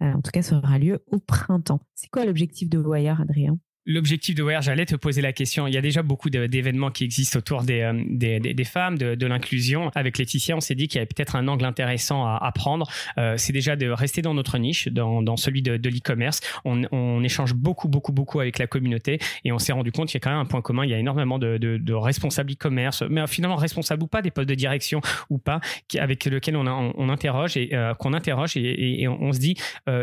en 0.00 0.20
tout 0.20 0.30
cas, 0.32 0.42
ça 0.42 0.56
aura 0.56 0.78
lieu 0.78 1.04
au 1.06 1.18
printemps. 1.18 1.80
C'est 1.94 2.08
quoi 2.10 2.24
l'objectif 2.24 2.68
de 2.68 2.78
Wire, 2.78 3.20
Adrien? 3.20 3.58
L'objectif 3.88 4.34
de 4.34 4.42
Wire, 4.42 4.60
j'allais 4.60 4.84
te 4.84 4.94
poser 4.94 5.22
la 5.22 5.32
question. 5.32 5.66
Il 5.66 5.74
y 5.74 5.78
a 5.78 5.80
déjà 5.80 6.02
beaucoup 6.02 6.28
d'événements 6.30 6.90
qui 6.90 7.04
existent 7.04 7.38
autour 7.38 7.62
des, 7.62 7.80
euh, 7.80 8.64
femmes, 8.64 8.98
de, 8.98 9.26
l'inclusion. 9.26 9.90
Avec 9.94 10.18
Laetitia, 10.18 10.56
on 10.56 10.60
s'est 10.60 10.74
dit 10.74 10.88
qu'il 10.88 10.96
y 10.96 10.98
avait 10.98 11.06
peut-être 11.06 11.36
un 11.36 11.48
angle 11.48 11.64
intéressant 11.64 12.26
à, 12.26 12.52
prendre. 12.54 12.86
Euh, 13.16 13.34
c'est 13.38 13.52
déjà 13.52 13.76
de 13.76 13.88
rester 13.88 14.20
dans 14.20 14.34
notre 14.34 14.58
niche, 14.58 14.88
dans, 14.88 15.36
celui 15.36 15.62
de, 15.62 15.88
l'e-commerce. 15.88 16.40
On, 16.64 17.22
échange 17.24 17.54
beaucoup, 17.54 17.88
beaucoup, 17.88 18.12
beaucoup 18.12 18.40
avec 18.40 18.58
la 18.58 18.66
communauté 18.66 19.18
et 19.44 19.52
on 19.52 19.58
s'est 19.58 19.72
rendu 19.72 19.90
compte 19.90 20.08
qu'il 20.08 20.16
y 20.16 20.22
a 20.22 20.24
quand 20.24 20.30
même 20.30 20.38
un 20.38 20.44
point 20.44 20.60
commun. 20.60 20.84
Il 20.84 20.90
y 20.90 20.94
a 20.94 20.98
énormément 20.98 21.38
de, 21.38 21.92
responsables 21.92 22.52
e-commerce, 22.52 23.02
mais 23.08 23.26
finalement 23.26 23.56
responsables 23.56 24.02
ou 24.02 24.06
pas, 24.06 24.20
des 24.22 24.30
postes 24.30 24.48
de 24.48 24.54
direction 24.54 25.00
ou 25.30 25.38
pas, 25.38 25.60
avec 25.98 26.26
lesquels 26.26 26.56
on, 26.56 27.08
interroge 27.08 27.56
et 27.56 27.70
euh, 27.72 27.94
qu'on 27.94 28.12
interroge 28.12 28.56
et, 28.56 29.08
on, 29.08 29.32
se 29.32 29.38
dit, 29.38 29.56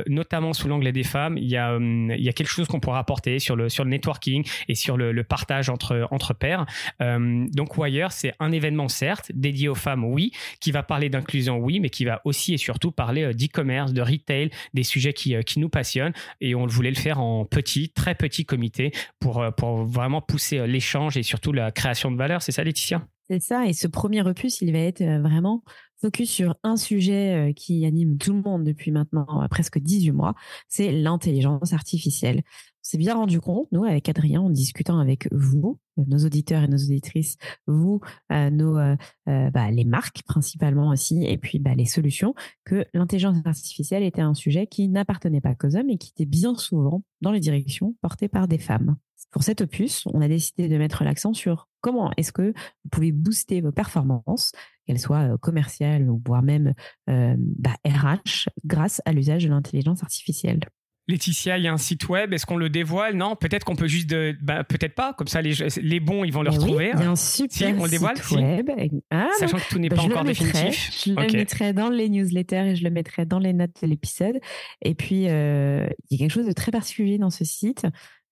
notamment 0.07 0.53
sous 0.53 0.67
l'angle 0.67 0.91
des 0.91 1.03
femmes, 1.03 1.37
il 1.37 1.47
y 1.47 1.57
a, 1.57 1.77
il 1.77 2.21
y 2.21 2.29
a 2.29 2.33
quelque 2.33 2.49
chose 2.49 2.67
qu'on 2.67 2.79
pourra 2.79 2.99
apporter 2.99 3.37
sur 3.39 3.55
le 3.55 3.69
sur 3.75 3.83
le 3.83 3.91
networking 3.91 4.47
et 4.67 4.75
sur 4.75 4.97
le, 4.97 5.23
partage 5.23 5.69
entre, 5.69 6.07
entre 6.11 6.33
pairs. 6.33 6.65
Euh, 7.01 7.45
donc 7.51 7.77
Wire, 7.77 8.11
c'est 8.11 8.33
un 8.39 8.51
événement 8.51 8.87
certes 8.87 9.31
dédié 9.33 9.67
aux 9.67 9.75
femmes, 9.75 10.05
oui, 10.05 10.31
qui 10.59 10.71
va 10.71 10.83
parler 10.83 11.09
d'inclusion, 11.09 11.57
oui, 11.57 11.79
mais 11.79 11.89
qui 11.89 12.05
va 12.05 12.21
aussi 12.25 12.53
et 12.53 12.57
surtout 12.57 12.91
parler 12.91 13.23
euh, 13.23 13.33
d'e-commerce, 13.33 13.93
de 13.93 14.01
retail, 14.01 14.49
des 14.73 14.83
sujets 14.83 15.13
qui, 15.13 15.35
euh, 15.35 15.41
qui 15.41 15.59
nous 15.59 15.69
passionnent. 15.69 16.13
Et 16.41 16.55
on 16.55 16.65
voulait 16.65 16.89
le 16.89 16.95
faire 16.95 17.19
en 17.19 17.45
petit, 17.45 17.89
très 17.89 18.15
petit 18.15 18.45
comité 18.45 18.91
pour, 19.19 19.45
pour 19.57 19.83
vraiment 19.83 20.21
pousser 20.21 20.65
l'échange 20.67 21.17
et 21.17 21.23
surtout 21.23 21.51
la 21.51 21.71
création 21.71 22.11
de 22.11 22.17
valeur. 22.17 22.41
C'est 22.41 22.51
ça, 22.51 22.63
Laetitia? 22.63 23.05
C'est 23.29 23.41
ça, 23.41 23.65
et 23.65 23.73
ce 23.73 23.87
premier 23.87 24.21
opus, 24.21 24.61
il 24.61 24.71
va 24.71 24.79
être 24.79 25.03
vraiment 25.03 25.63
focus 25.99 26.29
sur 26.29 26.55
un 26.63 26.77
sujet 26.77 27.53
qui 27.55 27.83
anime 27.85 28.17
tout 28.17 28.33
le 28.33 28.41
monde 28.41 28.63
depuis 28.63 28.91
maintenant 28.91 29.47
presque 29.49 29.79
18 29.79 30.11
mois, 30.11 30.35
c'est 30.67 30.91
l'intelligence 30.91 31.73
artificielle 31.73 32.43
s'est 32.85 32.99
bien 32.99 33.15
rendu 33.15 33.41
compte, 33.41 33.67
nous, 33.71 33.83
avec 33.83 34.07
Adrien, 34.09 34.41
en 34.41 34.49
discutant 34.51 34.99
avec 34.99 35.27
vous, 35.31 35.79
nos 35.97 36.19
auditeurs 36.23 36.61
et 36.61 36.67
nos 36.67 36.77
auditrices, 36.77 37.37
vous, 37.65 37.99
euh, 38.31 38.51
nos, 38.51 38.77
euh, 38.77 38.95
euh, 39.27 39.49
bah, 39.49 39.71
les 39.71 39.85
marques 39.85 40.21
principalement 40.21 40.89
aussi, 40.89 41.25
et 41.25 41.39
puis 41.39 41.57
bah, 41.57 41.73
les 41.73 41.87
solutions, 41.87 42.35
que 42.63 42.85
l'intelligence 42.93 43.37
artificielle 43.43 44.03
était 44.03 44.21
un 44.21 44.35
sujet 44.35 44.67
qui 44.67 44.87
n'appartenait 44.87 45.41
pas 45.41 45.55
qu'aux 45.55 45.75
hommes 45.75 45.89
et 45.89 45.97
qui 45.97 46.11
était 46.11 46.29
bien 46.29 46.53
souvent 46.53 47.03
dans 47.21 47.31
les 47.31 47.39
directions 47.39 47.95
portées 48.01 48.27
par 48.27 48.47
des 48.47 48.59
femmes. 48.59 48.97
Pour 49.31 49.41
cet 49.41 49.61
opus, 49.61 50.05
on 50.13 50.21
a 50.21 50.27
décidé 50.27 50.69
de 50.69 50.77
mettre 50.77 51.03
l'accent 51.03 51.33
sur 51.33 51.67
comment 51.81 52.11
est-ce 52.17 52.31
que 52.31 52.53
vous 52.53 52.89
pouvez 52.91 53.11
booster 53.11 53.61
vos 53.61 53.71
performances, 53.71 54.51
qu'elles 54.85 54.99
soient 54.99 55.39
commerciales 55.39 56.07
ou 56.07 56.21
voire 56.23 56.43
même 56.43 56.75
bah, 57.07 57.75
RH, 57.83 58.47
grâce 58.63 59.01
à 59.05 59.11
l'usage 59.11 59.43
de 59.43 59.49
l'intelligence 59.49 60.03
artificielle. 60.03 60.59
Laetitia, 61.07 61.57
il 61.57 61.63
y 61.63 61.67
a 61.67 61.73
un 61.73 61.77
site 61.77 62.09
web, 62.09 62.33
est-ce 62.33 62.45
qu'on 62.45 62.57
le 62.57 62.69
dévoile? 62.69 63.15
Non, 63.15 63.35
peut-être 63.35 63.63
qu'on 63.63 63.75
peut 63.75 63.87
juste 63.87 64.09
de, 64.09 64.35
bah, 64.41 64.63
peut-être 64.63 64.95
pas, 64.95 65.13
comme 65.13 65.27
ça 65.27 65.41
les, 65.41 65.53
les 65.81 65.99
bons 65.99 66.23
ils 66.23 66.33
vont 66.33 66.41
le 66.41 66.49
retrouver. 66.49 66.91
a 66.91 67.09
un 67.09 67.15
super 67.15 67.75
on 67.79 67.83
le 67.83 67.89
dévoile, 67.89 68.17
site 68.17 68.37
web, 68.37 68.71
ah, 69.11 69.27
sachant 69.37 69.57
que 69.57 69.69
tout 69.69 69.79
n'est 69.79 69.89
bah, 69.89 69.97
pas 69.97 70.01
encore 70.03 70.23
définitif. 70.23 71.03
Je 71.05 71.11
le 71.11 71.37
mettrai 71.37 71.73
dans 71.73 71.89
les 71.89 72.09
newsletters 72.09 72.71
et 72.71 72.75
je 72.75 72.83
le 72.83 72.89
mettrai 72.89 73.25
dans 73.25 73.39
les 73.39 73.53
notes 73.53 73.81
de 73.81 73.87
l'épisode. 73.87 74.39
Et 74.81 74.95
puis 74.95 75.27
euh, 75.27 75.87
il 76.09 76.17
y 76.17 76.21
a 76.21 76.25
quelque 76.25 76.33
chose 76.33 76.47
de 76.47 76.53
très 76.53 76.71
particulier 76.71 77.17
dans 77.17 77.29
ce 77.29 77.45
site, 77.45 77.85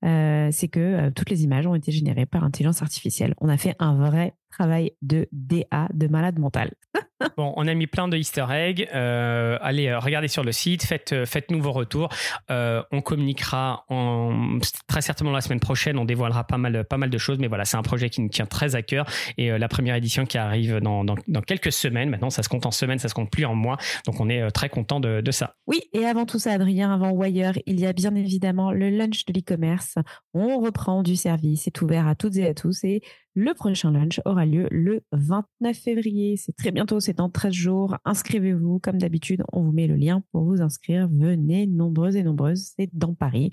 euh, 0.03 0.49
c'est 0.51 0.67
que 0.67 0.79
euh, 0.79 1.11
toutes 1.11 1.29
les 1.29 1.43
images 1.43 1.65
ont 1.65 1.75
été 1.75 1.91
générées 1.91 2.25
par 2.25 2.43
intelligence 2.43 2.81
artificielle. 2.81 3.35
On 3.39 3.49
a 3.49 3.57
fait 3.57 3.75
un 3.79 3.95
vrai 3.95 4.33
travail 4.53 4.91
de 5.01 5.27
DA, 5.31 5.87
de 5.93 6.07
malade 6.07 6.39
mental. 6.39 6.71
bon, 7.37 7.53
on 7.55 7.67
a 7.67 7.73
mis 7.73 7.87
plein 7.87 8.07
de 8.07 8.17
easter 8.17 8.45
eggs. 8.51 8.87
Euh, 8.93 9.57
allez, 9.61 9.87
euh, 9.87 9.99
regardez 9.99 10.27
sur 10.27 10.43
le 10.43 10.51
site, 10.51 10.83
faites, 10.83 11.13
euh, 11.13 11.25
faites-nous 11.25 11.61
vos 11.61 11.71
retours. 11.71 12.09
on 12.49 13.01
communiquera 13.01 13.85
en, 13.89 14.59
très 14.87 15.01
certainement 15.01 15.33
la 15.33 15.41
semaine 15.41 15.59
prochaine. 15.59 15.97
On 15.97 16.05
dévoilera 16.05 16.43
pas 16.45 16.57
mal, 16.57 16.83
pas 16.85 16.97
mal 16.97 17.09
de 17.09 17.17
choses. 17.17 17.39
Mais 17.39 17.47
voilà, 17.47 17.65
c'est 17.65 17.77
un 17.77 17.81
projet 17.81 18.09
qui 18.09 18.21
nous 18.21 18.29
tient 18.29 18.45
très 18.45 18.75
à 18.75 18.81
cœur. 18.81 19.05
Et 19.37 19.57
la 19.57 19.67
première 19.67 19.95
édition 19.95 20.25
qui 20.25 20.37
arrive 20.37 20.77
dans, 20.77 21.03
dans, 21.03 21.15
quelques 21.45 21.71
semaines. 21.71 22.09
Maintenant, 22.09 22.29
ça 22.29 22.43
se 22.43 22.49
compte 22.49 22.65
en 22.65 22.71
semaines, 22.71 22.99
ça 22.99 23.09
se 23.09 23.13
compte 23.13 23.31
plus 23.31 23.45
en 23.45 23.55
mois. 23.55 23.77
Donc, 24.05 24.19
on 24.19 24.29
est 24.29 24.51
très 24.51 24.69
content 24.69 24.99
de, 24.99 25.21
de 25.21 25.31
ça. 25.31 25.55
Oui, 25.67 25.81
et 25.93 26.05
avant 26.05 26.25
tout 26.25 26.39
ça, 26.39 26.51
Adrien, 26.51 26.93
avant 26.93 27.11
Wire, 27.11 27.57
il 27.65 27.79
y 27.79 27.85
a 27.85 27.93
bien 27.93 28.15
évidemment 28.15 28.71
le 28.71 28.89
lunch 28.89 29.25
de 29.25 29.33
l'e-commerce. 29.33 29.95
On 30.33 30.59
reprend 30.59 31.03
du 31.03 31.15
service. 31.15 31.63
C'est 31.63 31.81
ouvert 31.81 32.07
à 32.07 32.15
toutes 32.15 32.37
et 32.37 32.47
à 32.47 32.53
tous. 32.53 32.83
Et 32.83 33.01
le 33.35 33.53
prochain 33.53 33.91
lunch 33.91 34.21
aura 34.25 34.45
lieu 34.45 34.67
le 34.71 35.01
29 35.11 35.75
février. 35.75 36.37
C'est 36.37 36.55
très 36.55 36.71
bientôt, 36.71 36.99
c'est 36.99 37.13
dans 37.13 37.29
13 37.29 37.53
jours. 37.53 37.97
Inscrivez-vous, 38.05 38.79
comme 38.79 38.97
d'habitude, 38.97 39.43
on 39.51 39.63
vous 39.63 39.71
met 39.71 39.87
le 39.87 39.95
lien 39.95 40.23
pour 40.31 40.43
vous 40.43 40.61
inscrire. 40.61 41.07
Venez 41.11 41.67
nombreuses 41.67 42.15
et 42.15 42.23
nombreuses, 42.23 42.73
c'est 42.77 42.89
dans 42.93 43.13
Paris, 43.13 43.51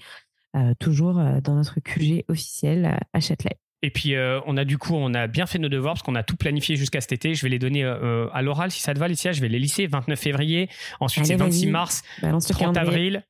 euh, 0.56 0.74
toujours 0.78 1.18
euh, 1.18 1.40
dans 1.40 1.54
notre 1.54 1.80
QG 1.80 2.24
officiel 2.28 2.84
euh, 2.84 2.96
à 3.12 3.20
Châtelet. 3.20 3.56
Et 3.82 3.90
puis, 3.90 4.14
on 4.44 4.58
a 4.58 4.66
du 4.66 4.76
coup, 4.76 4.92
on 4.92 5.14
a 5.14 5.26
bien 5.26 5.46
fait 5.46 5.58
nos 5.58 5.70
devoirs 5.70 5.94
parce 5.94 6.02
qu'on 6.02 6.14
a 6.14 6.22
tout 6.22 6.36
planifié 6.36 6.76
jusqu'à 6.76 7.00
cet 7.00 7.12
été. 7.12 7.32
Je 7.32 7.40
vais 7.40 7.48
les 7.48 7.58
donner 7.58 7.82
à 7.82 8.42
l'oral 8.42 8.70
si 8.70 8.82
ça 8.82 8.92
te 8.92 8.98
va, 8.98 9.08
Laetitia. 9.08 9.32
Je 9.32 9.40
vais 9.40 9.48
les 9.48 9.58
lisser 9.58 9.86
29 9.86 10.20
février. 10.20 10.68
Ensuite, 11.00 11.24
c'est 11.24 11.36
26 11.36 11.68
mars, 11.68 12.02
30 12.20 12.76
avril, 12.76 13.24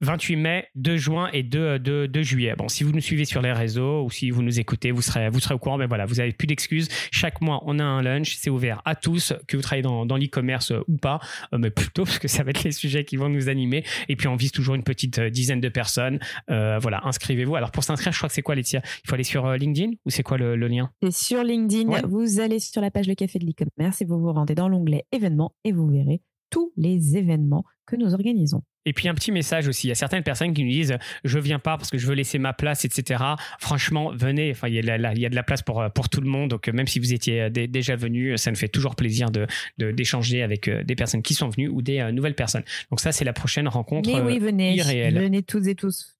28 0.00 0.36
mai, 0.36 0.68
2 0.74 0.96
juin 0.96 1.28
et 1.32 1.42
2, 1.42 1.78
2, 1.78 2.22
juillet. 2.22 2.54
Bon, 2.56 2.68
si 2.68 2.84
vous 2.84 2.92
nous 2.92 3.00
suivez 3.00 3.24
sur 3.24 3.42
les 3.42 3.52
réseaux 3.52 4.04
ou 4.04 4.10
si 4.10 4.30
vous 4.30 4.42
nous 4.42 4.60
écoutez, 4.60 4.90
vous 4.90 5.02
serez, 5.02 5.28
vous 5.30 5.40
serez 5.40 5.54
au 5.54 5.58
courant. 5.58 5.78
Mais 5.78 5.86
voilà, 5.86 6.04
vous 6.06 6.16
n'avez 6.16 6.32
plus 6.32 6.46
d'excuses. 6.46 6.88
Chaque 7.10 7.40
mois, 7.40 7.62
on 7.66 7.78
a 7.78 7.84
un 7.84 8.02
lunch. 8.02 8.36
C'est 8.36 8.50
ouvert 8.50 8.82
à 8.84 8.94
tous, 8.94 9.32
que 9.46 9.56
vous 9.56 9.62
travaillez 9.62 9.82
dans, 9.82 10.06
dans 10.06 10.16
l'e-commerce 10.16 10.72
euh, 10.72 10.80
ou 10.88 10.96
pas, 10.96 11.20
euh, 11.52 11.58
mais 11.58 11.70
plutôt 11.70 12.04
parce 12.04 12.18
que 12.18 12.28
ça 12.28 12.42
va 12.42 12.50
être 12.50 12.64
les 12.64 12.72
sujets 12.72 13.04
qui 13.04 13.16
vont 13.16 13.28
nous 13.28 13.48
animer. 13.48 13.84
Et 14.08 14.16
puis, 14.16 14.28
on 14.28 14.36
vise 14.36 14.52
toujours 14.52 14.74
une 14.74 14.84
petite 14.84 15.18
euh, 15.18 15.30
dizaine 15.30 15.60
de 15.60 15.68
personnes. 15.68 16.18
voilà, 16.48 17.00
inscrivez-vous. 17.04 17.56
Alors, 17.56 17.70
pour 17.70 17.84
s'inscrire, 17.84 18.12
je 18.12 18.18
crois 18.18 18.28
que 18.28 18.34
c'est 18.34 18.42
quoi, 18.42 18.54
Laetitia? 18.54 18.82
Il 19.04 19.08
faut 19.08 19.14
aller 19.14 19.24
sur 19.24 19.50
LinkedIn 19.50 19.92
ou 20.04 20.10
c'est 20.10 20.22
quoi 20.22 20.38
le, 20.38 20.54
lien? 20.56 20.90
C'est 21.02 21.12
sur 21.12 21.42
LinkedIn. 21.42 22.06
Vous 22.06 22.40
allez 22.40 22.58
sur 22.58 22.80
la 22.80 22.90
page 22.90 23.06
Le 23.06 23.14
Café 23.14 23.38
de 23.38 23.46
l'e-commerce 23.46 24.02
et 24.02 24.04
vous 24.04 24.18
vous 24.18 24.32
rendez 24.32 24.54
dans 24.54 24.68
l'onglet 24.68 25.04
événements 25.12 25.54
et 25.64 25.72
vous 25.72 25.88
verrez 25.88 26.20
tous 26.54 26.72
les 26.76 27.16
événements 27.16 27.64
que 27.84 27.96
nous 27.96 28.14
organisons. 28.14 28.62
Et 28.86 28.92
puis 28.92 29.08
un 29.08 29.14
petit 29.14 29.32
message 29.32 29.66
aussi, 29.66 29.88
il 29.88 29.90
y 29.90 29.92
a 29.92 29.96
certaines 29.96 30.22
personnes 30.22 30.54
qui 30.54 30.62
nous 30.62 30.70
disent 30.70 30.96
je 31.24 31.38
viens 31.40 31.58
pas 31.58 31.76
parce 31.76 31.90
que 31.90 31.98
je 31.98 32.06
veux 32.06 32.14
laisser 32.14 32.38
ma 32.38 32.52
place, 32.52 32.84
etc. 32.84 33.24
Franchement, 33.58 34.12
venez, 34.14 34.52
enfin, 34.52 34.68
il, 34.68 34.74
y 34.74 34.78
a 34.78 35.12
il 35.12 35.18
y 35.18 35.26
a 35.26 35.28
de 35.28 35.34
la 35.34 35.42
place 35.42 35.62
pour, 35.62 35.84
pour 35.92 36.08
tout 36.08 36.20
le 36.20 36.28
monde, 36.28 36.50
donc 36.50 36.68
même 36.68 36.86
si 36.86 37.00
vous 37.00 37.12
étiez 37.12 37.50
déjà 37.50 37.96
venu, 37.96 38.38
ça 38.38 38.52
me 38.52 38.56
fait 38.56 38.68
toujours 38.68 38.94
plaisir 38.94 39.30
d'échanger 39.78 40.38
de, 40.38 40.42
avec 40.44 40.68
euh, 40.68 40.84
des 40.84 40.94
personnes 40.94 41.22
qui 41.22 41.34
sont 41.34 41.48
venues 41.48 41.68
ou 41.68 41.82
des 41.82 41.98
euh, 41.98 42.12
nouvelles 42.12 42.36
personnes. 42.36 42.62
Donc 42.90 43.00
ça, 43.00 43.10
c'est 43.10 43.24
la 43.24 43.32
prochaine 43.32 43.66
rencontre 43.66 44.08
Mais 44.08 44.20
oui, 44.20 44.38
venez, 44.38 44.80
venez 45.10 45.42
toutes 45.42 45.66
et 45.66 45.74
tous. 45.74 46.14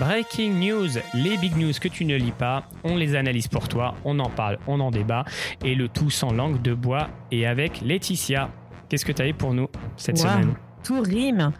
Breaking 0.00 0.54
news, 0.54 0.88
les 1.14 1.36
big 1.36 1.56
news 1.56 1.72
que 1.80 1.88
tu 1.88 2.04
ne 2.04 2.16
lis 2.16 2.32
pas, 2.32 2.68
on 2.82 2.96
les 2.96 3.14
analyse 3.14 3.46
pour 3.46 3.68
toi, 3.68 3.94
on 4.04 4.18
en 4.18 4.30
parle, 4.30 4.58
on 4.66 4.80
en 4.80 4.90
débat, 4.90 5.24
et 5.64 5.74
le 5.74 5.88
tout 5.88 6.10
sans 6.10 6.32
langue 6.32 6.60
de 6.62 6.74
bois 6.74 7.08
et 7.30 7.46
avec 7.46 7.80
Laetitia. 7.82 8.50
Qu'est-ce 8.90 9.04
que 9.04 9.12
tu 9.12 9.22
as 9.22 9.32
pour 9.32 9.54
nous 9.54 9.68
cette 9.96 10.18
semaine? 10.18 10.56
Tout 10.82 11.00
rime. 11.00 11.52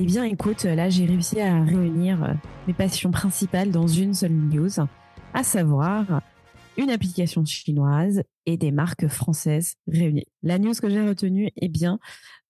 Eh 0.00 0.04
bien, 0.04 0.24
écoute, 0.24 0.64
là, 0.64 0.90
j'ai 0.90 1.04
réussi 1.04 1.40
à 1.40 1.62
réunir 1.62 2.24
euh, 2.24 2.32
mes 2.66 2.72
passions 2.72 3.12
principales 3.12 3.70
dans 3.70 3.86
une 3.86 4.14
seule 4.14 4.32
news, 4.32 4.68
à 5.32 5.44
savoir 5.44 6.22
une 6.76 6.90
application 6.90 7.44
chinoise 7.44 8.24
et 8.46 8.56
des 8.56 8.72
marques 8.72 9.06
françaises 9.06 9.76
réunies. 9.86 10.26
La 10.42 10.58
news 10.58 10.74
que 10.74 10.90
j'ai 10.90 11.06
retenue, 11.06 11.50
eh 11.54 11.68
bien, 11.68 12.00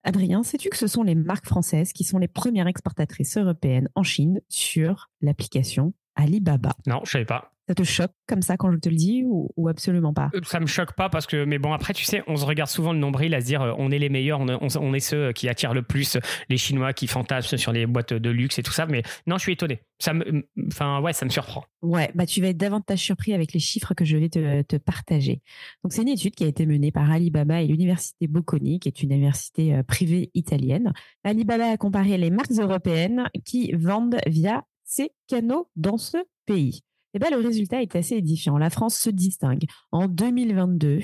Adrien, 0.02 0.42
sais-tu 0.42 0.70
que 0.70 0.78
ce 0.78 0.86
sont 0.86 1.02
les 1.02 1.14
marques 1.14 1.46
françaises 1.46 1.92
qui 1.92 2.04
sont 2.04 2.18
les 2.18 2.26
premières 2.26 2.68
exportatrices 2.68 3.36
européennes 3.36 3.90
en 3.94 4.02
Chine 4.02 4.40
sur 4.48 5.10
l'application 5.20 5.92
Alibaba? 6.14 6.72
Non, 6.86 7.02
je 7.04 7.10
savais 7.10 7.26
pas. 7.26 7.51
Ça 7.72 7.74
te 7.74 7.84
choque 7.84 8.12
comme 8.28 8.42
ça 8.42 8.58
quand 8.58 8.70
je 8.70 8.76
te 8.76 8.90
le 8.90 8.96
dis 8.96 9.24
ou, 9.24 9.66
absolument 9.66 10.12
pas? 10.12 10.30
Ça 10.42 10.60
me 10.60 10.66
choque 10.66 10.92
pas 10.92 11.08
parce 11.08 11.26
que, 11.26 11.44
mais 11.44 11.58
bon, 11.58 11.72
après, 11.72 11.94
tu 11.94 12.04
sais, 12.04 12.22
on 12.26 12.36
se 12.36 12.44
regarde 12.44 12.68
souvent 12.68 12.92
le 12.92 12.98
nombril 12.98 13.34
à 13.34 13.40
se 13.40 13.46
dire 13.46 13.74
on 13.78 13.90
est 13.90 13.98
les 13.98 14.10
meilleurs, 14.10 14.40
on, 14.40 14.94
est 14.94 15.00
ceux 15.00 15.32
qui 15.32 15.48
attirent 15.48 15.72
le 15.72 15.82
plus 15.82 16.18
les 16.50 16.58
Chinois 16.58 16.92
qui 16.92 17.06
fantasment 17.06 17.56
sur 17.56 17.72
les 17.72 17.86
boîtes 17.86 18.12
de 18.12 18.30
luxe 18.30 18.58
et 18.58 18.62
tout 18.62 18.72
ça. 18.72 18.84
Mais 18.84 19.02
non, 19.26 19.38
je 19.38 19.42
suis 19.42 19.52
étonné. 19.52 19.80
Ça 19.98 20.12
me, 20.12 20.46
enfin, 20.66 21.00
ouais, 21.00 21.14
ça 21.14 21.24
me 21.24 21.30
surprend. 21.30 21.64
Ouais, 21.80 22.10
bah 22.14 22.26
tu 22.26 22.42
vas 22.42 22.48
être 22.48 22.58
davantage 22.58 22.98
surpris 22.98 23.32
avec 23.32 23.54
les 23.54 23.60
chiffres 23.60 23.94
que 23.94 24.04
je 24.04 24.18
vais 24.18 24.28
te, 24.28 24.62
te 24.62 24.76
partager. 24.76 25.40
Donc, 25.82 25.94
c'est 25.94 26.02
une 26.02 26.08
étude 26.08 26.34
qui 26.34 26.44
a 26.44 26.48
été 26.48 26.66
menée 26.66 26.92
par 26.92 27.10
Alibaba 27.10 27.62
et 27.62 27.66
l'université 27.66 28.26
Bocconi, 28.26 28.80
qui 28.80 28.88
est 28.88 29.02
une 29.02 29.12
université 29.12 29.82
privée 29.84 30.30
italienne. 30.34 30.92
Alibaba 31.24 31.70
a 31.70 31.76
comparé 31.78 32.18
les 32.18 32.30
marques 32.30 32.52
européennes 32.52 33.30
qui 33.46 33.72
vendent 33.72 34.18
via 34.26 34.64
ces 34.84 35.10
canaux 35.26 35.70
dans 35.74 35.96
ce 35.96 36.18
pays. 36.44 36.82
Et 37.14 37.16
eh 37.16 37.18
ben, 37.18 37.30
le 37.30 37.46
résultat 37.46 37.82
est 37.82 37.94
assez 37.94 38.16
édifiant. 38.16 38.56
La 38.56 38.70
France 38.70 38.96
se 38.96 39.10
distingue. 39.10 39.64
En 39.90 40.08
2022, 40.08 41.00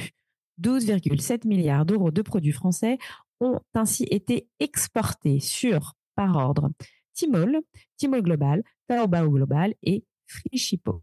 12,7 0.61 1.47
milliards 1.47 1.85
d'euros 1.85 2.11
de 2.11 2.23
produits 2.23 2.53
français 2.53 2.97
ont 3.41 3.61
ainsi 3.75 4.05
été 4.11 4.49
exportés 4.59 5.39
sur, 5.39 5.95
par 6.15 6.37
ordre, 6.37 6.71
Timol, 7.13 7.61
Timol 7.97 8.23
Global, 8.23 8.63
Taobao 8.89 9.31
Global 9.31 9.75
et 9.83 10.05
Frishipo. 10.27 11.03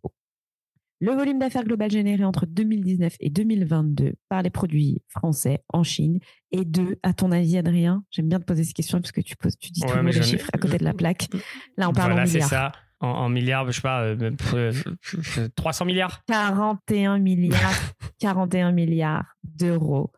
Le 1.01 1.11
volume 1.11 1.39
d'affaires 1.39 1.65
global 1.65 1.91
généré 1.91 2.23
entre 2.23 2.45
2019 2.45 3.17
et 3.19 3.29
2022 3.29 4.13
par 4.29 4.41
les 4.41 4.49
produits 4.49 5.01
français 5.09 5.59
en 5.73 5.83
Chine 5.83 6.19
est 6.51 6.63
de, 6.63 6.97
à 7.03 7.13
ton 7.13 7.31
avis, 7.31 7.57
Adrien 7.57 8.03
J'aime 8.11 8.29
bien 8.29 8.39
te 8.39 8.45
poser 8.45 8.63
ces 8.63 8.71
questions 8.73 9.01
parce 9.01 9.11
que 9.11 9.19
tu, 9.19 9.35
poses, 9.35 9.57
tu 9.57 9.71
dis 9.71 9.81
tous 9.81 10.01
les 10.01 10.23
chiffres 10.23 10.49
à 10.53 10.57
côté 10.57 10.77
de 10.77 10.85
la 10.85 10.93
plaque. 10.93 11.27
Là, 11.77 11.89
on 11.89 11.93
parle 11.93 12.13
en 12.13 12.23
milliards. 12.23 12.49
ça. 12.49 12.71
En, 13.05 13.29
milliards, 13.29 13.71
je 13.71 13.75
sais 13.75 13.81
pas, 13.81 14.15
300 15.55 15.85
euh, 15.85 15.87
milliards 15.87 16.23
41 16.25 17.19
milliards, 17.19 17.93
41 18.19 18.71
milliards 18.71 19.35
d'euros, 19.43 20.11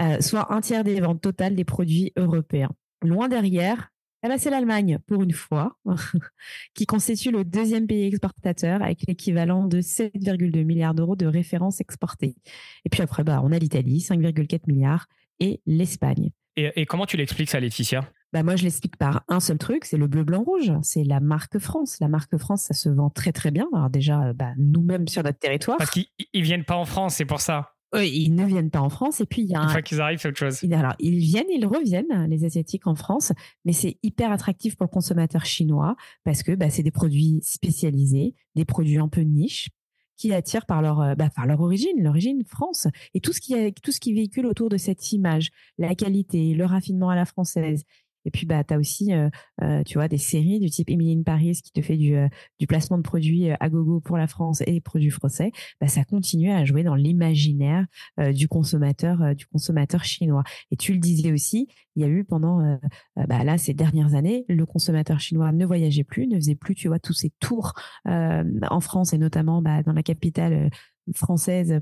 euh, 0.00 0.20
soit 0.20 0.52
un 0.52 0.60
tiers 0.60 0.84
des 0.84 1.00
ventes 1.00 1.20
totales 1.20 1.54
des 1.54 1.64
produits 1.64 2.12
européens. 2.16 2.70
Loin 3.02 3.28
derrière, 3.28 3.90
eh 4.24 4.28
ben, 4.28 4.38
c'est 4.38 4.48
l'Allemagne, 4.48 4.98
pour 5.06 5.22
une 5.22 5.32
fois, 5.32 5.76
qui 6.74 6.86
constitue 6.86 7.30
le 7.30 7.44
deuxième 7.44 7.86
pays 7.86 8.06
exportateur 8.06 8.82
avec 8.82 9.00
l'équivalent 9.06 9.66
de 9.66 9.82
7,2 9.82 10.64
milliards 10.64 10.94
d'euros 10.94 11.14
de 11.14 11.26
références 11.26 11.80
exportées. 11.80 12.34
Et 12.86 12.88
puis 12.88 13.02
après, 13.02 13.22
bah, 13.22 13.42
on 13.44 13.52
a 13.52 13.58
l'Italie, 13.58 13.98
5,4 13.98 14.60
milliards, 14.66 15.06
et 15.40 15.60
l'Espagne. 15.66 16.30
Et, 16.56 16.86
comment 16.86 17.04
tu 17.04 17.16
l'expliques 17.16 17.50
ça, 17.50 17.60
Laetitia? 17.60 18.08
Bah 18.34 18.42
moi, 18.42 18.56
je 18.56 18.64
l'explique 18.64 18.96
par 18.96 19.22
un 19.28 19.38
seul 19.38 19.58
truc, 19.58 19.84
c'est 19.84 19.96
le 19.96 20.08
bleu, 20.08 20.24
blanc, 20.24 20.42
rouge. 20.42 20.72
C'est 20.82 21.04
la 21.04 21.20
marque 21.20 21.58
France. 21.60 21.98
La 22.00 22.08
marque 22.08 22.36
France, 22.36 22.64
ça 22.64 22.74
se 22.74 22.88
vend 22.88 23.08
très, 23.08 23.30
très 23.30 23.52
bien. 23.52 23.68
Alors 23.72 23.90
déjà, 23.90 24.32
bah, 24.32 24.50
nous-mêmes 24.58 25.06
sur 25.06 25.22
notre 25.22 25.38
territoire. 25.38 25.78
Parce 25.78 25.90
qu'ils 25.90 26.08
viennent 26.34 26.64
pas 26.64 26.74
en 26.74 26.84
France, 26.84 27.14
c'est 27.14 27.24
pour 27.24 27.40
ça 27.40 27.70
ils 28.02 28.34
ne 28.34 28.44
viennent 28.44 28.70
pas 28.70 28.80
en 28.80 28.88
France. 28.88 29.20
Et 29.20 29.26
puis, 29.26 29.42
il 29.42 29.50
y 29.50 29.54
a 29.54 29.62
Une 29.62 29.68
fois 29.68 29.82
qu'ils 29.82 30.00
arrivent, 30.00 30.18
c'est 30.18 30.28
autre 30.28 30.38
chose. 30.38 30.60
Alors, 30.72 30.94
ils 30.98 31.18
viennent, 31.18 31.46
ils 31.48 31.64
reviennent, 31.64 32.26
les 32.28 32.44
Asiatiques 32.44 32.88
en 32.88 32.96
France, 32.96 33.32
mais 33.64 33.72
c'est 33.72 33.98
hyper 34.02 34.32
attractif 34.32 34.76
pour 34.76 34.84
le 34.84 34.90
consommateur 34.90 35.44
chinois 35.44 35.94
parce 36.24 36.42
que 36.42 36.52
bah, 36.56 36.70
c'est 36.70 36.82
des 36.82 36.90
produits 36.90 37.38
spécialisés, 37.42 38.34
des 38.56 38.64
produits 38.64 38.98
un 38.98 39.08
peu 39.08 39.20
niche 39.20 39.68
qui 40.16 40.32
attirent 40.32 40.66
par 40.66 40.80
leur, 40.80 41.00
euh, 41.00 41.14
bah, 41.14 41.28
par 41.34 41.46
leur 41.46 41.60
origine, 41.60 42.02
l'origine 42.02 42.44
France. 42.44 42.86
Et 43.14 43.20
tout 43.20 43.32
ce, 43.32 43.40
qui, 43.40 43.72
tout 43.74 43.92
ce 43.92 44.00
qui 44.00 44.12
véhicule 44.12 44.46
autour 44.46 44.68
de 44.68 44.76
cette 44.76 45.12
image, 45.12 45.50
la 45.78 45.94
qualité, 45.94 46.54
le 46.54 46.64
raffinement 46.64 47.10
à 47.10 47.16
la 47.16 47.24
française, 47.24 47.84
et 48.24 48.30
puis, 48.30 48.46
bah, 48.46 48.64
tu 48.64 48.74
as 48.74 48.78
aussi, 48.78 49.12
euh, 49.12 49.28
euh, 49.62 49.82
tu 49.84 49.98
vois, 49.98 50.08
des 50.08 50.18
séries 50.18 50.60
du 50.60 50.70
type 50.70 50.90
Emily 50.90 51.18
in 51.18 51.22
Paris 51.22 51.60
qui 51.62 51.72
te 51.72 51.82
fait 51.82 51.96
du, 51.96 52.16
euh, 52.16 52.28
placement 52.66 52.96
de 52.96 53.02
produits 53.02 53.50
à 53.50 53.68
gogo 53.68 54.00
pour 54.00 54.16
la 54.16 54.26
France 54.26 54.62
et 54.62 54.72
des 54.72 54.80
produits 54.80 55.10
français. 55.10 55.52
Bah, 55.80 55.88
ça 55.88 56.02
continue 56.04 56.50
à 56.50 56.64
jouer 56.64 56.82
dans 56.82 56.94
l'imaginaire 56.94 57.86
du 58.32 58.48
consommateur, 58.48 59.34
du 59.34 59.46
consommateur 59.46 60.02
chinois. 60.02 60.42
Et 60.70 60.76
tu 60.76 60.94
le 60.94 60.98
disais 60.98 61.30
aussi, 61.30 61.68
il 61.94 62.02
y 62.02 62.04
a 62.06 62.08
eu 62.08 62.24
pendant, 62.24 62.78
bah, 63.16 63.44
là, 63.44 63.58
ces 63.58 63.74
dernières 63.74 64.14
années, 64.14 64.46
le 64.48 64.64
consommateur 64.64 65.20
chinois 65.20 65.52
ne 65.52 65.66
voyageait 65.66 66.04
plus, 66.04 66.26
ne 66.26 66.36
faisait 66.36 66.54
plus, 66.54 66.74
tu 66.74 66.88
vois, 66.88 66.98
tous 66.98 67.12
ces 67.12 67.30
tours 67.38 67.74
en 68.06 68.80
France 68.80 69.12
et 69.12 69.18
notamment 69.18 69.60
bah, 69.60 69.82
dans 69.82 69.92
la 69.92 70.02
capitale 70.02 70.70
française 71.14 71.80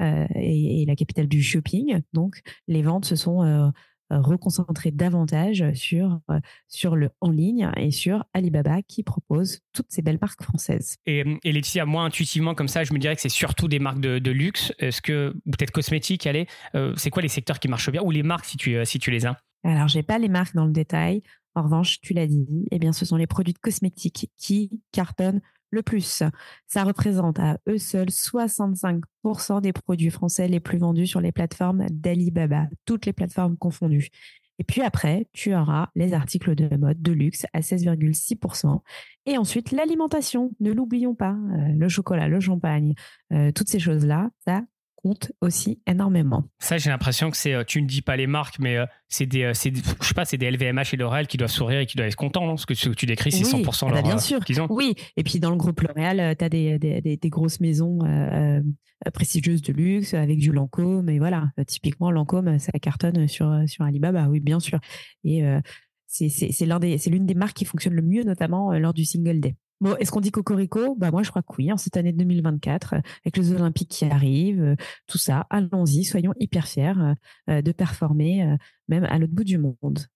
et, 0.00 0.84
la 0.86 0.96
capitale 0.96 1.28
du 1.28 1.42
shopping. 1.42 2.00
Donc, 2.12 2.40
les 2.66 2.82
ventes 2.82 3.04
se 3.04 3.14
sont 3.14 3.72
reconcentrer 4.10 4.90
davantage 4.90 5.64
sur, 5.74 6.20
euh, 6.30 6.40
sur 6.68 6.96
le 6.96 7.10
en 7.20 7.30
ligne 7.30 7.70
et 7.76 7.90
sur 7.90 8.24
Alibaba 8.32 8.82
qui 8.82 9.02
propose 9.02 9.60
toutes 9.72 9.86
ces 9.88 10.02
belles 10.02 10.18
marques 10.20 10.42
françaises. 10.42 10.96
Et, 11.06 11.24
et 11.42 11.52
Laetitia, 11.52 11.86
moi 11.86 12.02
intuitivement 12.02 12.54
comme 12.54 12.68
ça, 12.68 12.84
je 12.84 12.92
me 12.92 12.98
dirais 12.98 13.14
que 13.14 13.22
c'est 13.22 13.28
surtout 13.28 13.68
des 13.68 13.78
marques 13.78 14.00
de, 14.00 14.30
luxe. 14.30 14.72
Est-ce 14.78 15.00
que, 15.00 15.34
peut-être 15.44 15.70
cosmétiques, 15.70 16.26
allez, 16.26 16.46
euh, 16.74 16.92
c'est 16.96 17.10
quoi 17.10 17.22
les 17.22 17.28
secteurs 17.28 17.60
qui 17.60 17.68
marchent 17.68 17.90
bien 17.90 18.02
ou 18.02 18.10
les 18.10 18.22
marques 18.22 18.46
si 18.46 18.56
tu, 18.56 18.76
si 18.84 18.98
tu 18.98 19.10
les 19.10 19.26
as? 19.26 19.36
Alors, 19.62 19.88
j'ai 19.88 20.02
pas 20.02 20.18
les 20.18 20.28
marques 20.28 20.54
dans 20.54 20.66
le 20.66 20.72
détail. 20.72 21.22
En 21.54 21.62
revanche, 21.62 22.00
tu 22.00 22.14
l'as 22.14 22.26
dit, 22.26 22.66
eh 22.70 22.78
bien, 22.78 22.92
ce 22.92 23.04
sont 23.04 23.16
les 23.16 23.28
produits 23.28 23.54
de 23.54 23.58
cosmétiques 23.58 24.30
qui 24.36 24.80
cartonnent 24.92 25.40
le 25.70 25.82
plus. 25.82 26.22
Ça 26.66 26.84
représente 26.84 27.38
à 27.38 27.58
eux 27.68 27.78
seuls 27.78 28.08
65% 28.08 29.60
des 29.60 29.72
produits 29.72 30.10
français 30.10 30.48
les 30.48 30.60
plus 30.60 30.78
vendus 30.78 31.06
sur 31.06 31.20
les 31.20 31.32
plateformes 31.32 31.86
d'Alibaba, 31.90 32.66
toutes 32.84 33.06
les 33.06 33.12
plateformes 33.12 33.56
confondues. 33.56 34.10
Et 34.58 34.64
puis 34.64 34.82
après, 34.82 35.28
tu 35.32 35.54
auras 35.54 35.88
les 35.96 36.12
articles 36.14 36.54
de 36.54 36.76
mode 36.76 37.02
de 37.02 37.12
luxe 37.12 37.44
à 37.52 37.60
16,6%. 37.60 38.80
Et 39.26 39.36
ensuite, 39.36 39.72
l'alimentation, 39.72 40.52
ne 40.60 40.72
l'oublions 40.72 41.14
pas, 41.14 41.32
euh, 41.32 41.72
le 41.76 41.88
chocolat, 41.88 42.28
le 42.28 42.40
champagne, 42.40 42.94
euh, 43.32 43.50
toutes 43.52 43.68
ces 43.68 43.80
choses-là, 43.80 44.30
ça 44.44 44.62
compte 45.04 45.32
aussi 45.42 45.82
énormément. 45.86 46.44
Ça, 46.60 46.78
j'ai 46.78 46.88
l'impression 46.88 47.30
que 47.30 47.36
c'est, 47.36 47.52
euh, 47.52 47.62
tu 47.62 47.82
ne 47.82 47.86
dis 47.86 48.00
pas 48.00 48.16
les 48.16 48.26
marques, 48.26 48.58
mais 48.58 48.78
euh, 48.78 48.86
c'est 49.08 49.26
des, 49.26 49.42
euh, 49.42 49.52
c'est, 49.52 49.70
je 49.76 50.08
sais 50.08 50.14
pas, 50.14 50.24
c'est 50.24 50.38
des 50.38 50.50
LVMH 50.50 50.94
et 50.94 50.96
L'Oréal 50.96 51.26
qui 51.26 51.36
doivent 51.36 51.50
sourire 51.50 51.80
et 51.80 51.86
qui 51.86 51.98
doivent 51.98 52.08
être 52.08 52.16
contents, 52.16 52.46
non? 52.46 52.56
Ce 52.56 52.64
que 52.64 52.72
tu 52.72 53.04
décris, 53.04 53.30
c'est 53.30 53.44
100% 53.44 53.90
bah, 53.90 54.00
bien 54.00 54.16
sûr. 54.16 54.42
qu'ils 54.42 54.62
ont. 54.62 54.66
Oui, 54.70 54.94
et 55.18 55.22
puis 55.22 55.40
dans 55.40 55.50
le 55.50 55.56
groupe 55.56 55.82
L'Oréal, 55.82 56.34
tu 56.38 56.44
as 56.44 56.48
des, 56.48 56.78
des, 56.78 57.02
des, 57.02 57.28
grosses 57.28 57.60
maisons 57.60 57.98
prestigieuses 59.12 59.60
de 59.60 59.74
luxe 59.74 60.14
avec 60.14 60.38
du 60.38 60.50
Lancôme, 60.50 61.10
et 61.10 61.18
voilà, 61.18 61.50
typiquement 61.66 62.10
Lancôme, 62.10 62.58
ça 62.58 62.72
cartonne 62.80 63.28
sur, 63.28 63.54
sur 63.66 63.84
Alibaba, 63.84 64.28
oui, 64.30 64.40
bien 64.40 64.58
sûr. 64.58 64.80
Et 65.22 65.42
c'est, 66.06 66.30
c'est, 66.30 66.50
c'est, 66.50 66.64
l'un 66.64 66.78
des, 66.80 66.96
c'est 66.96 67.10
l'une 67.10 67.26
des 67.26 67.34
marques 67.34 67.56
qui 67.56 67.66
fonctionne 67.66 67.94
le 67.94 68.02
mieux, 68.02 68.22
notamment 68.22 68.72
lors 68.78 68.94
du 68.94 69.04
Single 69.04 69.40
Day. 69.40 69.54
Bon, 69.80 69.96
est-ce 69.96 70.10
qu'on 70.10 70.20
dit 70.20 70.30
Cocorico? 70.30 70.94
Bah 70.94 71.10
moi 71.10 71.22
je 71.22 71.30
crois 71.30 71.42
que 71.42 71.52
oui, 71.58 71.72
en 71.72 71.76
cette 71.76 71.96
année 71.96 72.12
2024, 72.12 72.94
euh, 72.94 72.98
avec 73.24 73.36
les 73.36 73.52
Olympiques 73.52 73.90
qui 73.90 74.04
arrivent, 74.04 74.62
euh, 74.62 74.76
tout 75.06 75.18
ça, 75.18 75.46
allons-y, 75.50 76.04
soyons 76.04 76.32
hyper 76.38 76.66
fiers 76.66 76.92
euh, 77.50 77.60
de 77.60 77.72
performer 77.72 78.56
même 78.88 79.04
à 79.04 79.18
l'autre 79.18 79.32
bout 79.34 79.44
du 79.44 79.58
monde. 79.58 80.06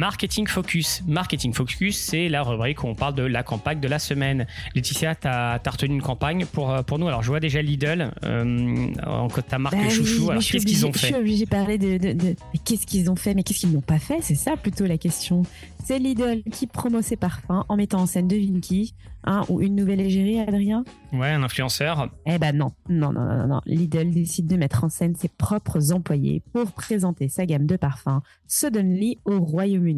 Marketing 0.00 0.46
Focus. 0.46 1.02
Marketing 1.06 1.52
Focus, 1.52 1.98
c'est 1.98 2.30
la 2.30 2.42
rubrique 2.42 2.82
où 2.82 2.86
on 2.86 2.94
parle 2.94 3.14
de 3.14 3.22
la 3.22 3.42
campagne 3.42 3.80
de 3.80 3.86
la 3.86 3.98
semaine. 3.98 4.46
Laetitia, 4.74 5.14
tu 5.14 5.28
as, 5.28 5.60
retenu 5.70 5.94
une 5.94 6.00
campagne 6.00 6.46
pour, 6.46 6.74
pour 6.84 6.98
nous. 6.98 7.06
Alors, 7.06 7.22
je 7.22 7.28
vois 7.28 7.38
déjà 7.38 7.60
Lidl, 7.60 8.10
euh, 8.24 8.94
en 9.06 9.28
ta 9.28 9.58
marque 9.58 9.76
bah 9.76 9.90
chouchou. 9.90 10.30
Alors, 10.30 10.42
qu'est-ce 10.42 10.64
qu'ils 10.64 10.86
ont 10.86 10.92
fait 10.94 11.00
Je 11.00 11.06
suis 11.06 11.14
obligée 11.14 11.44
de 11.44 11.50
parler 11.50 11.76
de, 11.76 11.98
de, 11.98 12.34
qu'est-ce 12.64 12.86
qu'ils 12.86 13.10
ont 13.10 13.16
fait, 13.16 13.34
mais 13.34 13.42
qu'est-ce 13.42 13.58
qu'ils 13.58 13.72
n'ont 13.72 13.82
pas 13.82 13.98
fait? 13.98 14.20
C'est 14.22 14.36
ça 14.36 14.56
plutôt 14.56 14.86
la 14.86 14.96
question. 14.96 15.42
C'est 15.84 15.98
Lidl 15.98 16.42
qui 16.50 16.66
promeut 16.66 17.02
ses 17.02 17.16
parfums 17.16 17.64
en 17.68 17.76
mettant 17.76 18.00
en 18.00 18.06
scène 18.06 18.28
de 18.28 18.36
Vinky, 18.36 18.94
un 19.24 19.44
ou 19.48 19.60
une 19.60 19.74
nouvelle 19.74 20.00
égérie, 20.00 20.40
Adrien? 20.40 20.84
Ouais, 21.12 21.30
un 21.30 21.42
influenceur. 21.42 22.08
Eh 22.26 22.38
ben 22.38 22.56
non, 22.56 22.72
non, 22.88 23.12
non, 23.12 23.24
non, 23.24 23.46
non. 23.46 23.60
Lidl 23.66 24.10
décide 24.10 24.46
de 24.46 24.56
mettre 24.56 24.84
en 24.84 24.88
scène 24.88 25.14
ses 25.14 25.28
propres 25.28 25.92
employés 25.92 26.42
pour 26.52 26.72
présenter 26.72 27.28
sa 27.28 27.46
gamme 27.46 27.66
de 27.66 27.76
parfums 27.76 28.20
Suddenly 28.46 29.18
au 29.24 29.40
Royaume-Uni. 29.40 29.89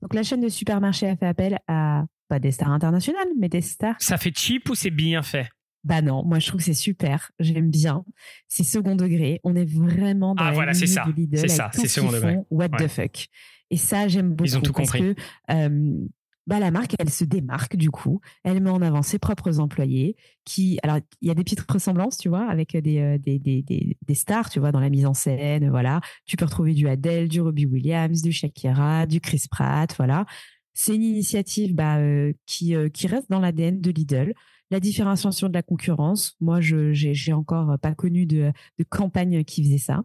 Donc 0.00 0.14
la 0.14 0.22
chaîne 0.22 0.40
de 0.40 0.48
supermarchés 0.48 1.08
a 1.08 1.16
fait 1.16 1.26
appel 1.26 1.58
à 1.68 2.04
pas 2.28 2.38
des 2.38 2.50
stars 2.50 2.70
internationales, 2.70 3.28
mais 3.38 3.48
des 3.48 3.60
stars. 3.60 3.96
Ça 3.98 4.16
fait 4.16 4.36
cheap 4.36 4.68
ou 4.70 4.74
c'est 4.74 4.90
bien 4.90 5.22
fait? 5.22 5.48
Bah 5.84 6.00
non, 6.00 6.24
moi 6.24 6.38
je 6.38 6.46
trouve 6.46 6.60
que 6.60 6.64
c'est 6.64 6.74
super, 6.74 7.32
j'aime 7.40 7.70
bien. 7.70 8.04
C'est 8.46 8.62
second 8.62 8.94
degré, 8.94 9.40
on 9.42 9.56
est 9.56 9.68
vraiment 9.68 10.34
dans 10.34 10.44
ah, 10.44 10.48
la 10.48 10.54
voilà, 10.54 10.74
c'est 10.74 10.86
ça. 10.86 11.04
C'est 11.34 11.48
ça, 11.48 11.70
c'est 11.72 11.88
second 11.88 12.12
degré. 12.12 12.38
What 12.50 12.68
the 12.68 12.86
fuck? 12.86 13.28
Et 13.70 13.76
ça, 13.76 14.06
j'aime 14.06 14.34
beaucoup. 14.34 14.44
Ils 14.44 14.58
ont 14.58 14.60
tout 14.60 14.72
parce 14.72 14.90
compris. 14.90 15.14
Que, 15.14 15.20
euh, 15.50 16.06
bah, 16.46 16.58
la 16.58 16.70
marque, 16.70 16.94
elle 16.98 17.10
se 17.10 17.24
démarque 17.24 17.76
du 17.76 17.90
coup. 17.90 18.20
Elle 18.44 18.60
met 18.60 18.70
en 18.70 18.82
avant 18.82 19.02
ses 19.02 19.18
propres 19.18 19.60
employés 19.60 20.16
qui, 20.44 20.78
alors, 20.82 20.98
il 21.20 21.28
y 21.28 21.30
a 21.30 21.34
des 21.34 21.44
petites 21.44 21.60
ressemblances, 21.70 22.18
tu 22.18 22.28
vois, 22.28 22.48
avec 22.48 22.76
des, 22.76 22.98
euh, 22.98 23.18
des, 23.18 23.38
des, 23.38 23.62
des, 23.62 24.14
stars, 24.14 24.50
tu 24.50 24.58
vois, 24.58 24.72
dans 24.72 24.80
la 24.80 24.90
mise 24.90 25.06
en 25.06 25.14
scène, 25.14 25.70
voilà. 25.70 26.00
Tu 26.26 26.36
peux 26.36 26.44
retrouver 26.44 26.74
du 26.74 26.88
Adele, 26.88 27.28
du 27.28 27.40
Robbie 27.40 27.66
Williams, 27.66 28.22
du 28.22 28.32
Shakira, 28.32 29.06
du 29.06 29.20
Chris 29.20 29.44
Pratt, 29.50 29.94
voilà. 29.96 30.26
C'est 30.74 30.94
une 30.94 31.02
initiative 31.02 31.74
bah, 31.74 31.98
euh, 31.98 32.32
qui, 32.46 32.74
euh, 32.74 32.88
qui 32.88 33.06
reste 33.06 33.30
dans 33.30 33.40
l'ADN 33.40 33.80
de 33.80 33.90
Lidl. 33.90 34.34
La 34.72 34.80
différenciation 34.80 35.50
de 35.50 35.52
la 35.52 35.62
concurrence, 35.62 36.34
moi, 36.40 36.62
je 36.62 36.94
j'ai 36.94 37.34
encore 37.34 37.78
pas 37.78 37.94
connu 37.94 38.24
de, 38.24 38.52
de 38.78 38.84
campagne 38.84 39.44
qui 39.44 39.62
faisait 39.62 39.76
ça. 39.76 40.00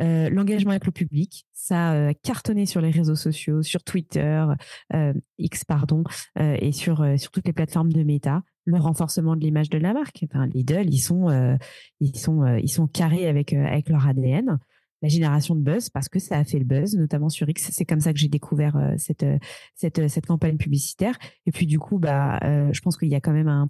Euh, 0.00 0.30
L'engagement 0.30 0.70
avec 0.70 0.86
le 0.86 0.92
public, 0.92 1.44
ça 1.52 1.90
a 1.90 2.14
cartonné 2.14 2.64
sur 2.64 2.80
les 2.80 2.92
réseaux 2.92 3.16
sociaux, 3.16 3.64
sur 3.64 3.82
Twitter, 3.82 4.46
euh, 4.94 5.12
X 5.38 5.64
pardon, 5.64 6.04
euh, 6.38 6.56
et 6.60 6.70
sur 6.70 7.04
sur 7.18 7.32
toutes 7.32 7.48
les 7.48 7.52
plateformes 7.52 7.92
de 7.92 8.04
méta. 8.04 8.44
le 8.64 8.78
renforcement 8.78 9.34
de 9.34 9.40
l'image 9.40 9.70
de 9.70 9.78
la 9.78 9.92
marque. 9.92 10.24
Enfin, 10.30 10.46
Lidl, 10.46 10.88
ils 10.88 11.00
sont, 11.00 11.58
ils 11.98 12.16
sont, 12.16 12.46
ils 12.58 12.70
sont 12.70 12.86
carrés 12.86 13.26
avec 13.26 13.52
avec 13.52 13.88
leur 13.88 14.06
ADN 14.06 14.60
la 15.02 15.08
génération 15.08 15.56
de 15.56 15.62
buzz 15.62 15.90
parce 15.90 16.08
que 16.08 16.20
ça 16.20 16.38
a 16.38 16.44
fait 16.44 16.60
le 16.60 16.64
buzz, 16.64 16.94
notamment 16.94 17.28
sur 17.28 17.48
X. 17.48 17.70
C'est 17.72 17.84
comme 17.84 17.98
ça 17.98 18.12
que 18.12 18.20
j'ai 18.20 18.28
découvert 18.28 18.94
cette, 18.98 19.26
cette, 19.74 20.08
cette 20.08 20.26
campagne 20.26 20.58
publicitaire. 20.58 21.18
Et 21.46 21.50
puis 21.50 21.66
du 21.66 21.80
coup, 21.80 21.98
bah, 21.98 22.38
je 22.70 22.80
pense 22.82 22.96
qu'il 22.96 23.08
y 23.08 23.16
a 23.16 23.20
quand 23.20 23.32
même 23.32 23.48
un, 23.48 23.68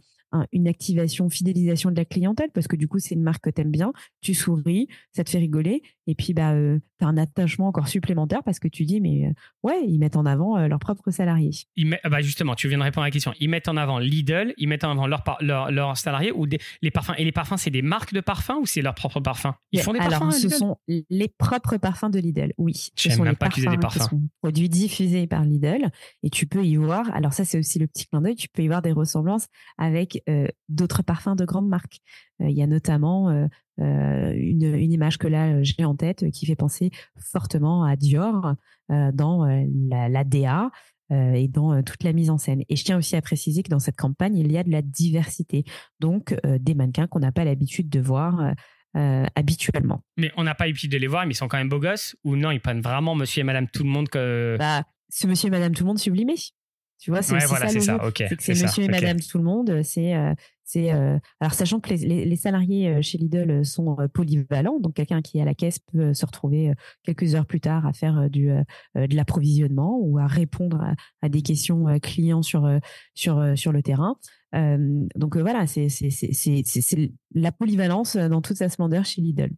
une 0.52 0.68
activation, 0.68 1.28
fidélisation 1.28 1.90
de 1.90 1.96
la 1.96 2.04
clientèle 2.04 2.50
parce 2.52 2.66
que 2.66 2.76
du 2.76 2.88
coup, 2.88 2.98
c'est 2.98 3.14
une 3.14 3.22
marque 3.22 3.44
que 3.44 3.50
tu 3.50 3.60
aimes 3.60 3.70
bien, 3.70 3.92
tu 4.20 4.34
souris, 4.34 4.88
ça 5.12 5.24
te 5.24 5.30
fait 5.30 5.38
rigoler 5.38 5.82
et 6.06 6.14
puis 6.14 6.34
bah, 6.34 6.52
euh, 6.52 6.78
tu 6.98 7.04
as 7.04 7.08
un 7.08 7.16
attachement 7.16 7.68
encore 7.68 7.88
supplémentaire 7.88 8.42
parce 8.44 8.58
que 8.58 8.68
tu 8.68 8.84
dis, 8.84 9.00
mais 9.00 9.26
euh, 9.26 9.32
ouais, 9.62 9.80
ils 9.86 9.98
mettent 9.98 10.16
en 10.16 10.26
avant 10.26 10.56
euh, 10.56 10.68
leurs 10.68 10.78
propres 10.78 11.10
salariés. 11.10 11.52
Ils 11.76 11.98
bah 12.04 12.20
justement, 12.20 12.54
tu 12.54 12.68
viens 12.68 12.78
de 12.78 12.82
répondre 12.82 13.04
à 13.04 13.06
la 13.06 13.10
question. 13.10 13.32
Ils 13.38 13.48
mettent 13.48 13.68
en 13.68 13.76
avant 13.76 13.98
Lidl, 13.98 14.54
ils 14.56 14.68
mettent 14.68 14.84
en 14.84 14.90
avant 14.90 15.06
leurs 15.06 15.22
leur, 15.40 15.96
salariés 15.96 16.32
ou 16.32 16.46
des, 16.46 16.58
les 16.80 16.90
parfums. 16.90 17.14
Et 17.18 17.24
les 17.24 17.32
parfums, 17.32 17.56
c'est 17.56 17.70
des 17.70 17.82
marques 17.82 18.12
de 18.12 18.20
parfums 18.20 18.58
ou 18.60 18.66
c'est 18.66 18.82
leurs 18.82 18.94
propres 18.94 19.20
parfums? 19.20 19.52
Ils 19.70 19.80
font 19.80 19.92
des 19.92 19.98
parfums 19.98 20.30
ce 20.32 20.48
sont 20.48 20.78
les 20.88 21.28
propres 21.28 21.76
parfums 21.76 22.10
de 22.10 22.18
Lidl, 22.18 22.52
oui. 22.58 22.90
Ce 22.96 23.10
sont 23.10 23.24
les 23.24 23.32
pas 23.32 23.48
parfums, 23.48 23.70
des 23.70 23.78
parfums. 23.78 24.08
Sont 24.08 24.22
produits 24.40 24.68
diffusés 24.68 25.26
par 25.26 25.44
Lidl 25.44 25.90
et 26.22 26.30
tu 26.30 26.46
peux 26.46 26.64
y 26.64 26.76
voir, 26.76 27.10
alors 27.14 27.32
ça 27.32 27.44
c'est 27.44 27.58
aussi 27.58 27.78
le 27.78 27.86
petit 27.86 28.06
clin 28.06 28.22
d'œil, 28.22 28.34
tu 28.34 28.48
peux 28.48 28.62
y 28.62 28.68
voir 28.68 28.82
des 28.82 28.92
ressemblances 28.92 29.46
avec 29.78 30.21
d'autres 30.68 31.02
parfums 31.02 31.36
de 31.36 31.44
grandes 31.44 31.68
marques. 31.68 32.00
Il 32.40 32.50
y 32.50 32.62
a 32.62 32.66
notamment 32.66 33.30
une, 33.78 34.62
une, 34.62 34.92
image 34.92 35.18
que 35.18 35.26
là 35.26 35.62
j'ai 35.62 35.84
en 35.84 35.94
tête 35.94 36.30
qui 36.30 36.46
fait 36.46 36.56
penser 36.56 36.90
fortement 37.18 37.84
à 37.84 37.96
Dior 37.96 38.54
dans 38.88 39.46
la, 39.46 40.08
la, 40.08 40.24
DA 40.24 40.70
et 41.10 41.48
dans 41.48 41.82
toute 41.82 42.02
la 42.04 42.12
mise 42.12 42.30
en 42.30 42.38
scène. 42.38 42.62
Et 42.68 42.76
je 42.76 42.84
tiens 42.84 42.98
aussi 42.98 43.16
à 43.16 43.22
préciser 43.22 43.62
que 43.62 43.70
dans 43.70 43.78
cette 43.78 43.96
campagne, 43.96 44.36
il 44.36 44.50
y 44.50 44.58
a 44.58 44.64
de 44.64 44.70
la 44.70 44.82
diversité, 44.82 45.64
donc 46.00 46.34
des 46.44 46.74
mannequins 46.74 47.06
qu'on 47.06 47.20
n'a 47.20 47.32
pas 47.32 47.44
l'habitude 47.44 47.88
de 47.88 48.00
voir. 48.00 48.54
habituellement. 48.94 50.04
Mais 50.16 50.32
on 50.36 50.44
n'a 50.44 50.54
pas 50.54 50.66
l'habitude 50.66 50.92
de 50.92 50.98
les 50.98 51.06
voir, 51.06 51.26
mais 51.26 51.32
ils 51.32 51.36
sont 51.36 51.48
quand 51.48 51.58
même 51.58 51.68
beaux 51.68 51.80
gosses 51.80 52.16
ou 52.24 52.36
non 52.36 52.50
Ils 52.50 52.60
prennent 52.60 52.82
vraiment 52.82 53.14
Monsieur 53.14 53.40
et 53.40 53.44
Madame 53.44 53.68
tout 53.68 53.84
le 53.84 53.90
monde 53.90 54.08
que. 54.08 54.56
Bah, 54.58 54.84
ce 55.08 55.26
Monsieur 55.26 55.48
et 55.48 55.50
Madame 55.50 55.74
tout 55.74 55.84
le 55.84 55.88
monde 55.88 55.98
sublimé. 55.98 56.34
Tu 57.02 57.10
vois, 57.10 57.20
c'est 57.20 57.34
ouais, 57.34 57.46
voilà, 57.46 57.66
ça. 57.66 57.80
ça. 57.80 57.98
c'est 58.14 58.36
que 58.36 58.42
c'est 58.42 58.62
Monsieur 58.62 58.84
et 58.84 58.88
Madame 58.88 59.18
tout 59.18 59.36
le 59.38 59.42
monde. 59.42 59.82
C'est 59.82 60.14
c'est 60.72 60.90
euh, 60.90 61.18
alors 61.40 61.52
sachant 61.52 61.80
que 61.80 61.92
les, 61.92 62.36
salariés 62.36 62.88
euh, 62.88 63.02
chez 63.02 63.18
Lidl 63.18 63.62
sont 63.62 63.94
euh, 64.00 64.08
polyvalents, 64.08 64.80
donc 64.80 64.94
quelqu'un 64.94 65.20
qui 65.20 65.36
est 65.36 65.42
à 65.42 65.44
la 65.44 65.54
caisse 65.54 65.78
peut 65.78 66.14
se 66.14 66.24
retrouver 66.24 66.72
quelques 67.02 67.34
heures 67.34 67.44
plus 67.44 67.60
tard 67.60 67.86
à 67.86 67.92
faire 67.92 68.30
du 68.30 68.46
de 68.94 69.16
l'approvisionnement 69.16 69.98
ou 70.00 70.18
à 70.18 70.26
répondre 70.26 70.82
à, 71.20 71.28
des 71.28 71.42
questions 71.42 71.98
clients 72.00 72.40
sur 72.40 72.66
sur 73.14 73.52
sur 73.56 73.72
le 73.72 73.82
terrain. 73.82 74.16
donc 75.14 75.36
voilà, 75.36 75.66
c'est 75.66 75.88
c'est 75.90 77.12
la 77.34 77.52
polyvalence 77.52 78.16
dans 78.16 78.40
toute 78.40 78.56
sa 78.56 78.70
splendeur 78.70 79.04
chez 79.04 79.20
Lidl. 79.20 79.50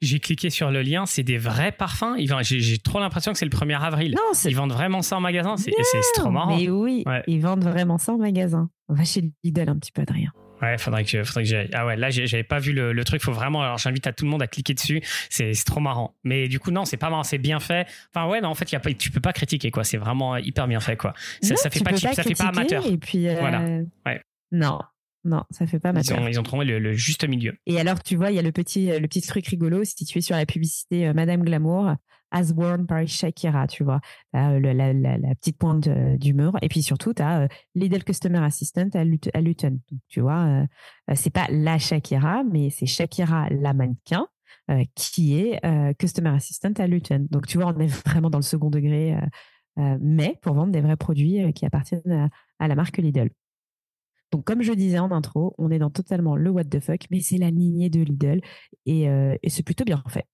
J'ai 0.00 0.18
cliqué 0.18 0.48
sur 0.48 0.70
le 0.70 0.82
lien, 0.82 1.04
c'est 1.06 1.22
des 1.22 1.38
vrais 1.38 1.72
parfums. 1.72 2.16
J'ai 2.40 2.78
trop 2.78 3.00
l'impression 3.00 3.32
que 3.32 3.38
c'est 3.38 3.44
le 3.44 3.50
1er 3.50 3.80
avril. 3.80 4.16
ils 4.44 4.56
vendent 4.56 4.72
vraiment 4.72 5.02
ça 5.02 5.16
en 5.16 5.20
magasin, 5.20 5.56
c'est 5.56 5.72
trop 6.14 6.30
marrant. 6.30 6.56
Mais 6.56 6.68
oui, 6.70 7.04
ils 7.26 7.40
vendent 7.40 7.64
vraiment 7.64 7.98
ça 7.98 8.12
en 8.12 8.18
magasin. 8.18 8.70
On 8.88 8.94
va 8.94 9.04
chez 9.04 9.30
Lidl 9.44 9.68
un 9.68 9.78
petit 9.78 9.92
peu, 9.92 10.02
Adrien. 10.02 10.32
Ouais, 10.62 10.76
faudrait 10.76 11.04
que, 11.04 11.24
faudrait 11.24 11.44
que 11.44 11.48
j'aille. 11.48 11.70
Ah 11.72 11.86
ouais, 11.86 11.96
là, 11.96 12.10
j'avais 12.10 12.42
pas 12.42 12.58
vu 12.58 12.72
le, 12.72 13.04
truc. 13.04 13.22
Faut 13.22 13.32
vraiment. 13.32 13.62
Alors, 13.62 13.78
j'invite 13.78 14.06
à 14.06 14.12
tout 14.12 14.24
le 14.24 14.30
monde 14.30 14.42
à 14.42 14.46
cliquer 14.46 14.74
dessus. 14.74 15.00
C'est 15.28 15.52
trop 15.64 15.80
marrant. 15.80 16.14
Mais 16.24 16.48
du 16.48 16.58
coup, 16.58 16.70
non, 16.70 16.84
c'est 16.84 16.96
pas 16.96 17.08
marrant. 17.08 17.22
C'est 17.22 17.38
bien 17.38 17.60
fait. 17.60 17.86
Enfin, 18.14 18.28
ouais, 18.28 18.40
non, 18.40 18.48
en 18.48 18.54
fait, 18.54 18.70
y 18.72 18.76
a 18.76 18.80
pas, 18.80 18.92
tu 18.92 19.10
peux 19.10 19.20
pas 19.20 19.32
critiquer, 19.32 19.70
quoi. 19.70 19.84
C'est 19.84 19.96
vraiment 19.96 20.36
hyper 20.36 20.68
bien 20.68 20.80
fait, 20.80 20.96
quoi. 20.96 21.14
Ça, 21.40 21.56
ça 21.56 21.70
fait 21.70 21.82
pas 21.82 21.96
cheap, 21.96 22.12
ça 22.12 22.22
fait 22.22 22.34
pas 22.34 22.48
amateur. 22.48 22.84
Et 22.86 22.98
puis, 22.98 23.28
euh, 23.28 23.36
voilà. 23.40 23.60
Ouais. 24.04 24.22
Non. 24.52 24.80
Non, 25.24 25.42
ça 25.50 25.66
fait 25.66 25.78
pas 25.78 25.90
amateur. 25.90 26.18
Ils 26.18 26.22
ont, 26.22 26.28
ils 26.28 26.40
ont 26.40 26.42
trouvé 26.42 26.64
le, 26.64 26.92
juste 26.92 27.28
milieu. 27.28 27.52
Et 27.66 27.78
alors, 27.78 28.02
tu 28.02 28.16
vois, 28.16 28.30
il 28.30 28.36
y 28.36 28.38
a 28.38 28.42
le 28.42 28.52
petit, 28.52 28.86
le 28.86 29.06
petit 29.06 29.20
truc 29.20 29.46
rigolo. 29.46 29.84
Si 29.84 30.04
tu 30.04 30.18
es 30.18 30.20
sur 30.22 30.36
la 30.36 30.46
publicité 30.46 31.08
euh, 31.08 31.12
Madame 31.12 31.42
Glamour, 31.42 31.94
as 32.30 32.52
worn 32.52 32.86
by 32.86 33.06
Shakira, 33.06 33.66
tu 33.66 33.84
vois, 33.84 34.00
la, 34.32 34.58
la, 34.60 35.34
petite 35.34 35.58
pointe 35.58 35.88
d'humour. 35.88 36.56
Et 36.62 36.68
puis 36.68 36.82
surtout, 36.82 37.12
tu 37.12 37.22
as 37.22 37.48
Lidl 37.74 38.04
Customer 38.04 38.38
Assistant 38.38 38.88
à, 38.94 39.04
Luton. 39.40 39.80
tu 40.08 40.20
vois, 40.20 40.64
c'est 41.14 41.30
pas 41.30 41.46
la 41.50 41.78
Shakira, 41.78 42.44
mais 42.44 42.70
c'est 42.70 42.86
Shakira 42.86 43.48
la 43.50 43.74
mannequin 43.74 44.28
qui 44.94 45.40
est 45.40 45.60
Customer 45.98 46.30
Assistant 46.30 46.72
à 46.78 46.86
Luton. 46.86 47.26
Donc, 47.30 47.48
tu 47.48 47.58
vois, 47.58 47.74
on 47.76 47.80
est 47.80 47.88
vraiment 48.06 48.30
dans 48.30 48.38
le 48.38 48.44
second 48.44 48.70
degré, 48.70 49.16
mais 49.76 50.38
pour 50.40 50.54
vendre 50.54 50.70
des 50.70 50.82
vrais 50.82 50.96
produits 50.96 51.52
qui 51.52 51.66
appartiennent 51.66 52.30
à, 52.60 52.68
la 52.68 52.74
marque 52.76 52.98
Lidl. 52.98 53.30
Donc, 54.32 54.44
comme 54.44 54.62
je 54.62 54.72
disais 54.72 54.98
en 54.98 55.10
intro, 55.10 55.54
on 55.58 55.70
est 55.70 55.78
dans 55.78 55.90
totalement 55.90 56.36
le 56.36 56.50
what 56.50 56.64
the 56.64 56.80
fuck, 56.80 57.06
mais 57.10 57.20
c'est 57.20 57.38
la 57.38 57.50
lignée 57.50 57.90
de 57.90 58.00
Lidl 58.00 58.40
et 58.86 59.08
c'est 59.48 59.64
plutôt 59.64 59.84
bien 59.84 60.02
fait 60.08 60.26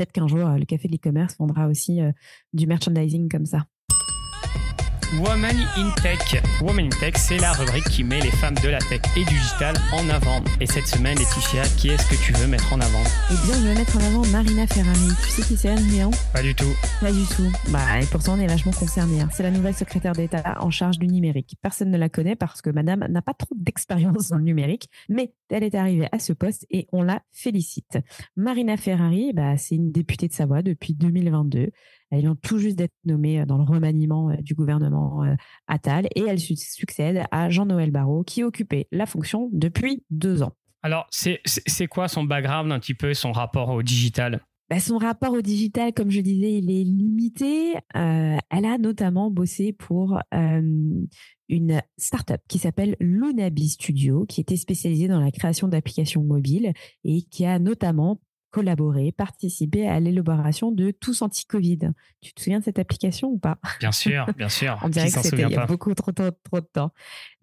peut-être 0.00 0.12
qu'un 0.12 0.26
jour, 0.26 0.46
euh, 0.46 0.56
le 0.56 0.64
café 0.64 0.88
de 0.88 0.92
l'e-commerce 0.92 1.36
vendra 1.38 1.68
aussi 1.68 2.00
euh, 2.00 2.10
du 2.54 2.66
merchandising 2.66 3.28
comme 3.28 3.44
ça. 3.44 3.66
Woman 5.18 5.56
in 5.76 5.90
Tech. 6.00 6.40
Woman 6.62 6.86
in 6.86 6.90
Tech, 7.00 7.14
c'est 7.16 7.38
la 7.38 7.52
rubrique 7.52 7.88
qui 7.90 8.04
met 8.04 8.20
les 8.20 8.30
femmes 8.30 8.54
de 8.62 8.68
la 8.68 8.78
tech 8.78 9.00
et 9.16 9.24
du 9.24 9.34
digital 9.34 9.74
en 9.92 10.08
avant. 10.08 10.40
Et 10.60 10.66
cette 10.66 10.86
semaine, 10.86 11.18
Laetitia, 11.18 11.62
qui 11.76 11.88
est-ce 11.88 12.08
que 12.08 12.14
tu 12.24 12.32
veux 12.34 12.46
mettre 12.46 12.72
en 12.72 12.80
avant? 12.80 13.02
Eh 13.28 13.34
bien, 13.44 13.54
je 13.56 13.66
veux 13.68 13.74
mettre 13.74 13.96
en 13.96 14.00
avant 14.00 14.24
Marina 14.26 14.68
Ferrari. 14.68 15.08
Tu 15.24 15.30
sais 15.30 15.42
qui 15.42 15.56
c'est, 15.56 15.70
Adrien? 15.70 16.10
Pas 16.32 16.42
du 16.42 16.54
tout. 16.54 16.72
Pas 17.00 17.10
du 17.10 17.24
tout. 17.24 17.50
Bah, 17.70 18.00
et 18.00 18.06
pourtant, 18.06 18.34
on 18.34 18.40
est 18.40 18.46
vachement 18.46 18.70
concernés. 18.70 19.20
Hein. 19.20 19.28
C'est 19.32 19.42
la 19.42 19.50
nouvelle 19.50 19.74
secrétaire 19.74 20.12
d'État 20.12 20.58
en 20.60 20.70
charge 20.70 21.00
du 21.00 21.08
numérique. 21.08 21.56
Personne 21.60 21.90
ne 21.90 21.98
la 21.98 22.08
connaît 22.08 22.36
parce 22.36 22.62
que 22.62 22.70
madame 22.70 23.04
n'a 23.08 23.22
pas 23.22 23.34
trop 23.34 23.54
d'expérience 23.56 24.28
dans 24.28 24.36
le 24.36 24.44
numérique, 24.44 24.88
mais 25.08 25.34
elle 25.50 25.64
est 25.64 25.74
arrivée 25.74 26.08
à 26.12 26.20
ce 26.20 26.32
poste 26.32 26.66
et 26.70 26.86
on 26.92 27.02
la 27.02 27.20
félicite. 27.32 27.98
Marina 28.36 28.76
Ferrari, 28.76 29.32
bah, 29.34 29.56
c'est 29.56 29.74
une 29.74 29.90
députée 29.90 30.28
de 30.28 30.32
Savoie 30.32 30.62
depuis 30.62 30.94
2022. 30.94 31.70
Elle 32.10 32.20
vient 32.20 32.36
tout 32.36 32.58
juste 32.58 32.76
d'être 32.76 32.94
nommée 33.04 33.40
euh, 33.40 33.46
dans 33.46 33.58
le 33.58 33.64
remaniement 33.64 34.30
euh, 34.30 34.36
du 34.40 34.54
gouvernement 34.54 35.22
euh, 35.24 35.34
Attal 35.68 36.06
et 36.14 36.22
elle 36.22 36.40
succède 36.40 37.24
à 37.30 37.50
Jean-Noël 37.50 37.90
Barrot 37.90 38.24
qui 38.24 38.42
occupait 38.42 38.88
la 38.90 39.06
fonction 39.06 39.48
depuis 39.52 40.04
deux 40.10 40.42
ans. 40.42 40.52
Alors, 40.82 41.06
c'est 41.10 41.86
quoi 41.88 42.08
son 42.08 42.24
background 42.24 42.72
un 42.72 42.78
petit 42.78 42.94
peu, 42.94 43.12
son 43.12 43.32
rapport 43.32 43.68
au 43.68 43.82
digital? 43.82 44.40
Bah, 44.70 44.80
son 44.80 44.96
rapport 44.96 45.34
au 45.34 45.42
digital, 45.42 45.92
comme 45.92 46.10
je 46.10 46.20
disais, 46.20 46.54
il 46.54 46.70
est 46.70 46.84
limité. 46.84 47.74
elle 47.92 48.64
a 48.64 48.78
notamment 48.78 49.30
bossé 49.30 49.74
pour 49.74 50.18
une 51.50 51.82
startup 51.98 52.40
qui 52.48 52.58
s'appelle 52.58 52.96
Lunabi 52.98 53.68
Studio, 53.68 54.24
qui 54.24 54.40
était 54.40 54.56
spécialisée 54.56 55.06
dans 55.06 55.20
la 55.20 55.30
création 55.30 55.68
d'applications 55.68 56.22
mobiles 56.22 56.72
et 57.04 57.22
qui 57.24 57.44
a 57.44 57.58
notamment 57.58 58.18
collaborer, 58.50 59.12
participer 59.12 59.88
à 59.88 60.00
l'élaboration 60.00 60.72
de 60.72 60.90
Tous 60.90 61.22
Anti-Covid. 61.22 61.92
Tu 62.20 62.32
te 62.32 62.40
souviens 62.40 62.58
de 62.58 62.64
cette 62.64 62.78
application 62.78 63.28
ou 63.28 63.38
pas? 63.38 63.58
Bien 63.78 63.92
sûr, 63.92 64.26
bien 64.36 64.48
sûr. 64.48 64.78
On 64.84 64.88
dirait 64.88 65.10
que 65.10 65.20
c'était 65.20 65.42
il 65.42 65.50
y 65.50 65.56
a 65.56 65.66
beaucoup 65.66 65.94
trop, 65.94 66.12
trop, 66.12 66.30
trop 66.30 66.60
de 66.60 66.66
temps. 66.66 66.92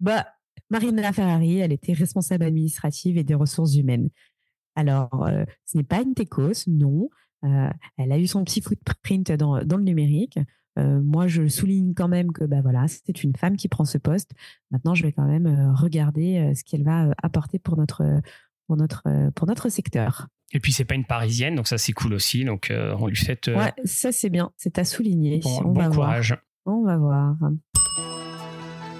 Bah, 0.00 0.26
Marina 0.70 1.12
Ferrari, 1.12 1.58
elle 1.58 1.72
était 1.72 1.92
responsable 1.92 2.44
administrative 2.44 3.16
et 3.16 3.24
des 3.24 3.34
ressources 3.34 3.74
humaines. 3.74 4.10
Alors, 4.76 5.26
euh, 5.26 5.44
ce 5.64 5.78
n'est 5.78 5.84
pas 5.84 6.02
une 6.02 6.14
techos, 6.14 6.66
non. 6.66 7.08
Euh, 7.44 7.70
elle 7.96 8.12
a 8.12 8.18
eu 8.18 8.26
son 8.26 8.44
petit 8.44 8.60
footprint 8.60 9.32
dans, 9.32 9.64
dans 9.64 9.76
le 9.76 9.84
numérique. 9.84 10.38
Euh, 10.78 11.00
moi, 11.00 11.26
je 11.26 11.48
souligne 11.48 11.94
quand 11.94 12.08
même 12.08 12.32
que 12.32 12.44
bah 12.44 12.60
voilà, 12.62 12.86
c'est 12.86 13.24
une 13.24 13.34
femme 13.34 13.56
qui 13.56 13.68
prend 13.68 13.84
ce 13.84 13.98
poste. 13.98 14.32
Maintenant, 14.70 14.94
je 14.94 15.02
vais 15.02 15.12
quand 15.12 15.26
même 15.26 15.72
regarder 15.74 16.52
ce 16.54 16.62
qu'elle 16.62 16.84
va 16.84 17.12
apporter 17.20 17.58
pour 17.58 17.76
notre, 17.76 18.04
pour 18.66 18.76
notre, 18.76 19.02
pour 19.34 19.48
notre 19.48 19.68
secteur. 19.70 20.28
Et 20.52 20.60
puis 20.60 20.72
c'est 20.72 20.84
pas 20.84 20.94
une 20.94 21.04
parisienne, 21.04 21.54
donc 21.54 21.68
ça 21.68 21.78
c'est 21.78 21.92
cool 21.92 22.14
aussi. 22.14 22.44
Donc 22.44 22.70
euh, 22.70 22.94
on 22.98 23.06
lui 23.06 23.16
fait. 23.16 23.48
Euh, 23.48 23.56
ouais, 23.56 23.72
ça 23.84 24.12
c'est 24.12 24.30
bien, 24.30 24.50
c'est 24.56 24.78
à 24.78 24.84
souligner. 24.84 25.40
Bon, 25.42 25.62
on 25.64 25.72
va 25.72 25.88
courage. 25.88 26.36
Voir. 26.64 26.78
On 26.78 26.84
va 26.84 26.96
voir. 26.96 27.36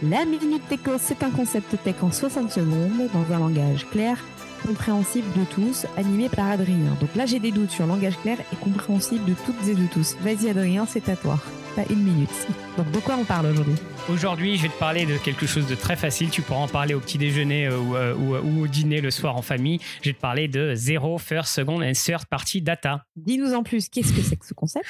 La 0.02 0.24
Minute 0.24 0.62
Techo, 0.68 0.92
c'est 0.98 1.22
un 1.22 1.30
concept 1.30 1.76
tech 1.82 1.96
en 2.02 2.12
60 2.12 2.50
secondes 2.50 3.08
dans 3.12 3.34
un 3.34 3.38
langage 3.38 3.86
clair, 3.90 4.22
compréhensible 4.64 5.26
de 5.36 5.44
tous, 5.44 5.86
animé 5.96 6.28
par 6.28 6.50
Adrien. 6.50 6.96
Donc 7.00 7.14
là 7.16 7.26
j'ai 7.26 7.40
des 7.40 7.50
doutes 7.50 7.70
sur 7.70 7.86
langage 7.86 8.16
clair 8.18 8.38
et 8.52 8.56
compréhensible 8.56 9.24
de 9.24 9.34
toutes 9.44 9.66
et 9.68 9.74
de 9.74 9.86
tous. 9.86 10.16
Vas-y 10.20 10.50
Adrien, 10.50 10.86
c'est 10.86 11.08
à 11.08 11.16
toi. 11.16 11.40
Pas 11.74 11.84
une 11.90 12.02
minute. 12.02 12.30
Donc 12.76 12.90
de 12.90 12.98
quoi 12.98 13.16
on 13.18 13.24
parle 13.24 13.46
aujourd'hui? 13.46 13.76
Aujourd'hui, 14.08 14.56
je 14.56 14.62
vais 14.62 14.68
te 14.70 14.78
parler 14.78 15.04
de 15.04 15.18
quelque 15.18 15.44
chose 15.44 15.66
de 15.66 15.74
très 15.74 15.94
facile. 15.94 16.30
Tu 16.30 16.40
pourras 16.40 16.60
en 16.60 16.68
parler 16.68 16.94
au 16.94 17.00
petit 17.00 17.18
déjeuner 17.18 17.66
euh, 17.66 17.72
euh, 17.72 18.14
euh, 18.14 18.40
ou, 18.40 18.62
au 18.62 18.66
dîner 18.66 19.02
le 19.02 19.10
soir 19.10 19.36
en 19.36 19.42
famille. 19.42 19.80
Je 20.00 20.08
vais 20.08 20.14
te 20.14 20.20
parler 20.20 20.48
de 20.48 20.74
zéro, 20.74 21.18
first, 21.18 21.54
second 21.54 21.82
and 21.82 21.92
third 21.92 22.24
party 22.24 22.62
data. 22.62 23.04
Dis-nous 23.16 23.52
en 23.52 23.62
plus, 23.62 23.90
qu'est-ce 23.90 24.14
que 24.14 24.22
c'est 24.22 24.36
que 24.36 24.46
ce 24.46 24.54
concept? 24.54 24.86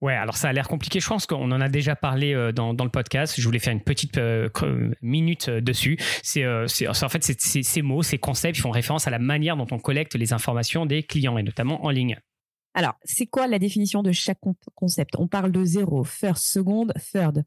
Ouais, 0.00 0.14
alors 0.14 0.36
ça 0.36 0.50
a 0.50 0.52
l'air 0.52 0.68
compliqué. 0.68 1.00
Je 1.00 1.08
pense 1.08 1.26
qu'on 1.26 1.50
en 1.50 1.60
a 1.60 1.68
déjà 1.68 1.96
parlé 1.96 2.52
dans, 2.54 2.72
le 2.72 2.90
podcast. 2.90 3.34
Je 3.36 3.44
voulais 3.44 3.58
faire 3.58 3.72
une 3.72 3.82
petite 3.82 4.20
minute 5.02 5.50
dessus. 5.50 5.98
C'est, 6.22 6.46
en 6.46 7.08
fait, 7.08 7.24
ces 7.24 7.82
mots, 7.82 8.04
ces 8.04 8.18
concepts 8.18 8.60
font 8.60 8.70
référence 8.70 9.08
à 9.08 9.10
la 9.10 9.18
manière 9.18 9.56
dont 9.56 9.66
on 9.72 9.80
collecte 9.80 10.14
les 10.14 10.32
informations 10.32 10.86
des 10.86 11.02
clients 11.02 11.38
et 11.38 11.42
notamment 11.42 11.84
en 11.84 11.90
ligne. 11.90 12.20
Alors, 12.74 12.94
c'est 13.02 13.26
quoi 13.26 13.48
la 13.48 13.58
définition 13.58 14.04
de 14.04 14.12
chaque 14.12 14.38
concept? 14.76 15.14
On 15.18 15.26
parle 15.26 15.50
de 15.50 15.64
zéro, 15.64 16.04
first, 16.04 16.44
second, 16.44 16.86
third. 17.12 17.44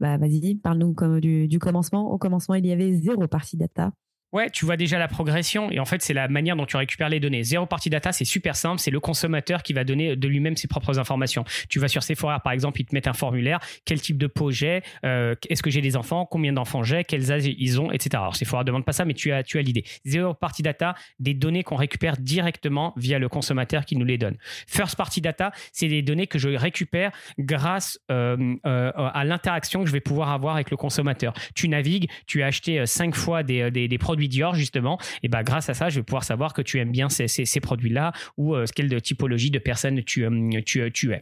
Bah, 0.00 0.16
Vas-y, 0.18 0.56
parle-nous 0.56 0.94
du, 1.20 1.48
du 1.48 1.58
commencement. 1.58 2.10
Au 2.12 2.18
commencement, 2.18 2.54
il 2.54 2.66
y 2.66 2.72
avait 2.72 2.92
zéro 2.94 3.26
partie 3.28 3.56
data. 3.56 3.92
Ouais, 4.32 4.48
tu 4.48 4.64
vois 4.64 4.76
déjà 4.76 4.96
la 4.98 5.08
progression 5.08 5.72
et 5.72 5.80
en 5.80 5.84
fait, 5.84 6.02
c'est 6.02 6.14
la 6.14 6.28
manière 6.28 6.54
dont 6.54 6.66
tu 6.66 6.76
récupères 6.76 7.08
les 7.08 7.18
données. 7.18 7.42
Zéro 7.42 7.66
partie 7.66 7.90
data, 7.90 8.12
c'est 8.12 8.24
super 8.24 8.54
simple. 8.54 8.80
C'est 8.80 8.92
le 8.92 9.00
consommateur 9.00 9.64
qui 9.64 9.72
va 9.72 9.82
donner 9.82 10.14
de 10.14 10.28
lui-même 10.28 10.56
ses 10.56 10.68
propres 10.68 11.00
informations. 11.00 11.44
Tu 11.68 11.80
vas 11.80 11.88
sur 11.88 12.04
Sephora, 12.04 12.38
par 12.38 12.52
exemple, 12.52 12.80
ils 12.80 12.84
te 12.84 12.94
mettent 12.94 13.08
un 13.08 13.12
formulaire. 13.12 13.58
Quel 13.84 14.00
type 14.00 14.18
de 14.18 14.28
peau 14.28 14.52
j'ai 14.52 14.82
euh, 15.04 15.34
Est-ce 15.48 15.62
que 15.64 15.70
j'ai 15.70 15.80
des 15.80 15.96
enfants 15.96 16.26
Combien 16.26 16.52
d'enfants 16.52 16.84
j'ai 16.84 17.02
Quels 17.02 17.32
âges 17.32 17.46
ils 17.46 17.80
ont 17.80 17.90
Etc. 17.90 18.10
Alors, 18.12 18.36
Sephora 18.36 18.62
demande 18.62 18.84
pas 18.84 18.92
ça, 18.92 19.04
mais 19.04 19.14
tu 19.14 19.32
as, 19.32 19.42
tu 19.42 19.58
as 19.58 19.62
l'idée. 19.62 19.84
Zéro 20.04 20.32
partie 20.32 20.62
data, 20.62 20.94
des 21.18 21.34
données 21.34 21.64
qu'on 21.64 21.76
récupère 21.76 22.16
directement 22.16 22.94
via 22.96 23.18
le 23.18 23.28
consommateur 23.28 23.84
qui 23.84 23.96
nous 23.96 24.04
les 24.04 24.18
donne. 24.18 24.36
First 24.68 24.94
party 24.96 25.20
data, 25.20 25.50
c'est 25.72 25.88
des 25.88 26.02
données 26.02 26.28
que 26.28 26.38
je 26.38 26.50
récupère 26.50 27.10
grâce 27.38 27.98
euh, 28.12 28.54
euh, 28.64 28.92
à 28.94 29.24
l'interaction 29.24 29.80
que 29.80 29.88
je 29.88 29.92
vais 29.92 30.00
pouvoir 30.00 30.30
avoir 30.30 30.54
avec 30.54 30.70
le 30.70 30.76
consommateur. 30.76 31.32
Tu 31.56 31.68
navigues, 31.68 32.08
tu 32.26 32.44
as 32.44 32.46
acheté 32.46 32.86
cinq 32.86 33.16
fois 33.16 33.42
des 33.42 33.98
produits 33.98 34.19
Dior 34.28 34.54
justement, 34.54 34.98
et 35.22 35.28
bah 35.28 35.42
grâce 35.42 35.68
à 35.68 35.74
ça, 35.74 35.88
je 35.88 35.96
vais 35.96 36.02
pouvoir 36.02 36.24
savoir 36.24 36.52
que 36.52 36.62
tu 36.62 36.78
aimes 36.78 36.92
bien 36.92 37.08
ces, 37.08 37.28
ces, 37.28 37.60
produits-là 37.60 38.12
ou 38.36 38.54
euh, 38.54 38.64
quelle 38.74 39.00
typologie 39.02 39.50
de 39.50 39.58
personnes 39.58 40.02
tu, 40.02 40.24
euh, 40.24 40.30
euh, 40.30 40.90
tu 40.92 41.12
es. 41.12 41.20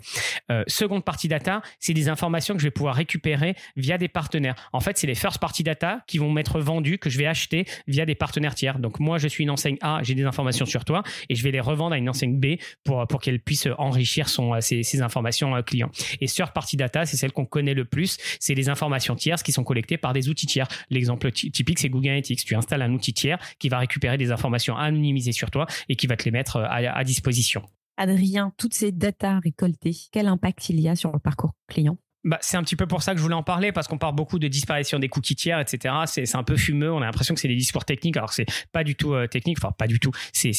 seconde 0.67 1.05
partie 1.05 1.29
data, 1.29 1.63
c'est 1.79 1.95
des 1.95 2.09
informations 2.09 2.55
que 2.55 2.61
je 2.61 2.67
vais 2.67 2.73
pouvoir 2.73 2.95
récupérer 2.95 3.55
via 3.77 3.99
des 3.99 4.09
partenaires. 4.09 4.55
En 4.73 4.81
fait, 4.81 4.99
c'est 4.99 5.07
les 5.07 5.15
first 5.15 5.39
party 5.39 5.63
data 5.63 6.03
qui 6.07 6.19
vont 6.19 6.31
m'être 6.31 6.61
vendus, 6.61 6.99
que 6.99 7.11
je 7.11 7.19
vais 7.19 7.27
acheter 7.27 7.67
via 7.87 8.07
des 8.07 8.15
partenaires 8.15 8.55
tiers. 8.55 8.79
Donc 8.79 9.01
moi, 9.01 9.19
je 9.19 9.29
suis 9.29 9.45
une 9.45 9.51
enseigne 9.51 9.79
A, 9.81 10.01
j'ai 10.03 10.15
des 10.15 10.25
informations 10.25 10.67
sur 10.67 10.85
toi 10.85 11.03
et 11.29 11.35
je 11.35 11.43
vais 11.43 11.51
les 11.51 11.61
revendre 11.61 11.95
à 11.95 11.99
une 11.99 12.09
enseigne 12.09 12.39
B 12.39 12.61
pour, 12.85 13.07
pour 13.07 13.21
qu'elle 13.21 13.41
puisse 13.41 13.69
enrichir 13.79 14.29
son, 14.29 14.61
ses, 14.61 15.03
informations 15.03 15.63
clients. 15.63 15.91
Et 16.21 16.27
third 16.27 16.53
party 16.53 16.77
data, 16.77 17.07
c'est 17.07 17.17
celle 17.17 17.33
qu'on 17.33 17.47
connaît 17.47 17.75
le 17.75 17.85
plus, 17.85 18.19
c'est 18.41 18.55
les 18.55 18.69
informations 18.69 19.15
tierces 19.15 19.43
qui 19.43 19.53
sont 19.53 19.65
collectées 19.65 19.97
par 19.97 20.13
des 20.13 20.29
outils 20.29 20.47
tiers. 20.47 20.69
L'exemple 20.91 21.31
typique, 21.31 21.79
c'est 21.79 21.89
Google 21.89 22.09
Analytics. 22.09 22.45
Tu 22.45 22.55
installes 22.55 22.83
un 22.83 22.88
un 22.89 22.93
outil 22.93 23.13
tiers 23.13 23.39
qui 23.59 23.69
va 23.69 23.79
récupérer 23.79 24.19
des 24.19 24.31
informations 24.31 24.77
anonymisées 24.77 25.33
sur 25.33 25.51
toi 25.51 25.67
et 25.89 25.97
qui 25.97 26.07
va 26.07 26.17
te 26.17 26.25
les 26.25 26.31
mettre 26.31 26.57
euh, 26.57 26.67
à, 26.69 27.05
disposition. 27.05 27.63
Adrien, 27.97 28.53
toutes 28.57 28.75
ces 28.75 28.93
datas 28.93 29.41
récoltées, 29.41 29.97
quel 30.13 30.27
impact 30.27 30.69
il 30.69 30.81
y 30.81 30.89
a 30.89 30.97
sur 30.97 31.13
le 31.13 31.19
parcours 31.19 31.55
client? 31.69 31.99
Bah, 32.25 32.39
c'est 32.41 32.57
un 32.57 32.63
petit 32.63 32.77
peu 32.77 32.87
pour 32.87 33.03
ça 33.03 33.13
que 33.13 33.19
je 33.19 33.23
voulais 33.23 33.35
en 33.35 33.45
parler, 33.45 33.71
parce 33.71 33.87
qu'on 33.87 33.99
parle 33.99 34.15
beaucoup 34.15 34.39
de 34.39 34.49
disparition 34.49 34.99
des 34.99 35.09
cookies 35.09 35.37
tiers, 35.37 35.61
etc. 35.61 35.95
C'est 36.07 36.35
un 36.35 36.43
peu 36.43 36.57
fumeux, 36.57 36.93
on 36.93 37.01
a 37.01 37.05
l'impression 37.05 37.35
que 37.35 37.41
c'est 37.41 37.49
des 37.49 37.57
discours 37.57 37.85
techniques, 37.85 38.17
alors 38.17 38.33
c'est 38.33 38.47
pas 38.73 38.83
du 38.83 38.97
tout 38.97 39.15
euh, 39.15 39.27
technique, 39.29 39.59
enfin 39.63 39.73
pas 39.77 39.87
du 39.87 40.01
tout, 40.01 40.11
c'est 40.33 40.51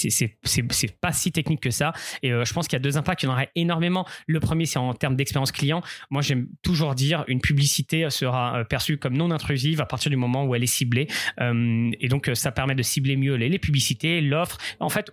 pas 1.01 1.11
si 1.11 1.31
technique 1.31 1.61
que 1.61 1.71
ça. 1.71 1.91
Et 2.23 2.31
euh, 2.31 2.45
je 2.45 2.53
pense 2.53 2.67
qu'il 2.67 2.77
y 2.77 2.81
a 2.81 2.83
deux 2.83 2.97
impacts, 2.97 3.23
il 3.23 3.25
y 3.25 3.29
en 3.29 3.33
aurait 3.33 3.51
énormément. 3.55 4.05
Le 4.25 4.39
premier, 4.39 4.65
c'est 4.65 4.79
en 4.79 4.93
termes 4.93 5.15
d'expérience 5.15 5.51
client. 5.51 5.81
Moi, 6.09 6.21
j'aime 6.21 6.47
toujours 6.61 6.95
dire, 6.95 7.25
une 7.27 7.41
publicité 7.41 8.09
sera 8.09 8.59
euh, 8.59 8.63
perçue 8.63 8.97
comme 8.97 9.17
non 9.17 9.31
intrusive 9.31 9.81
à 9.81 9.85
partir 9.85 10.09
du 10.09 10.17
moment 10.17 10.45
où 10.45 10.55
elle 10.55 10.63
est 10.63 10.67
ciblée. 10.67 11.07
et 11.39 12.07
donc, 12.07 12.31
ça 12.33 12.51
permet 12.51 12.75
de 12.75 12.83
cibler 12.83 13.17
mieux 13.17 13.35
les, 13.35 13.49
les 13.49 13.59
publicités, 13.59 14.21
l'offre, 14.21 14.57
en 14.79 14.89
fait, 14.89 15.11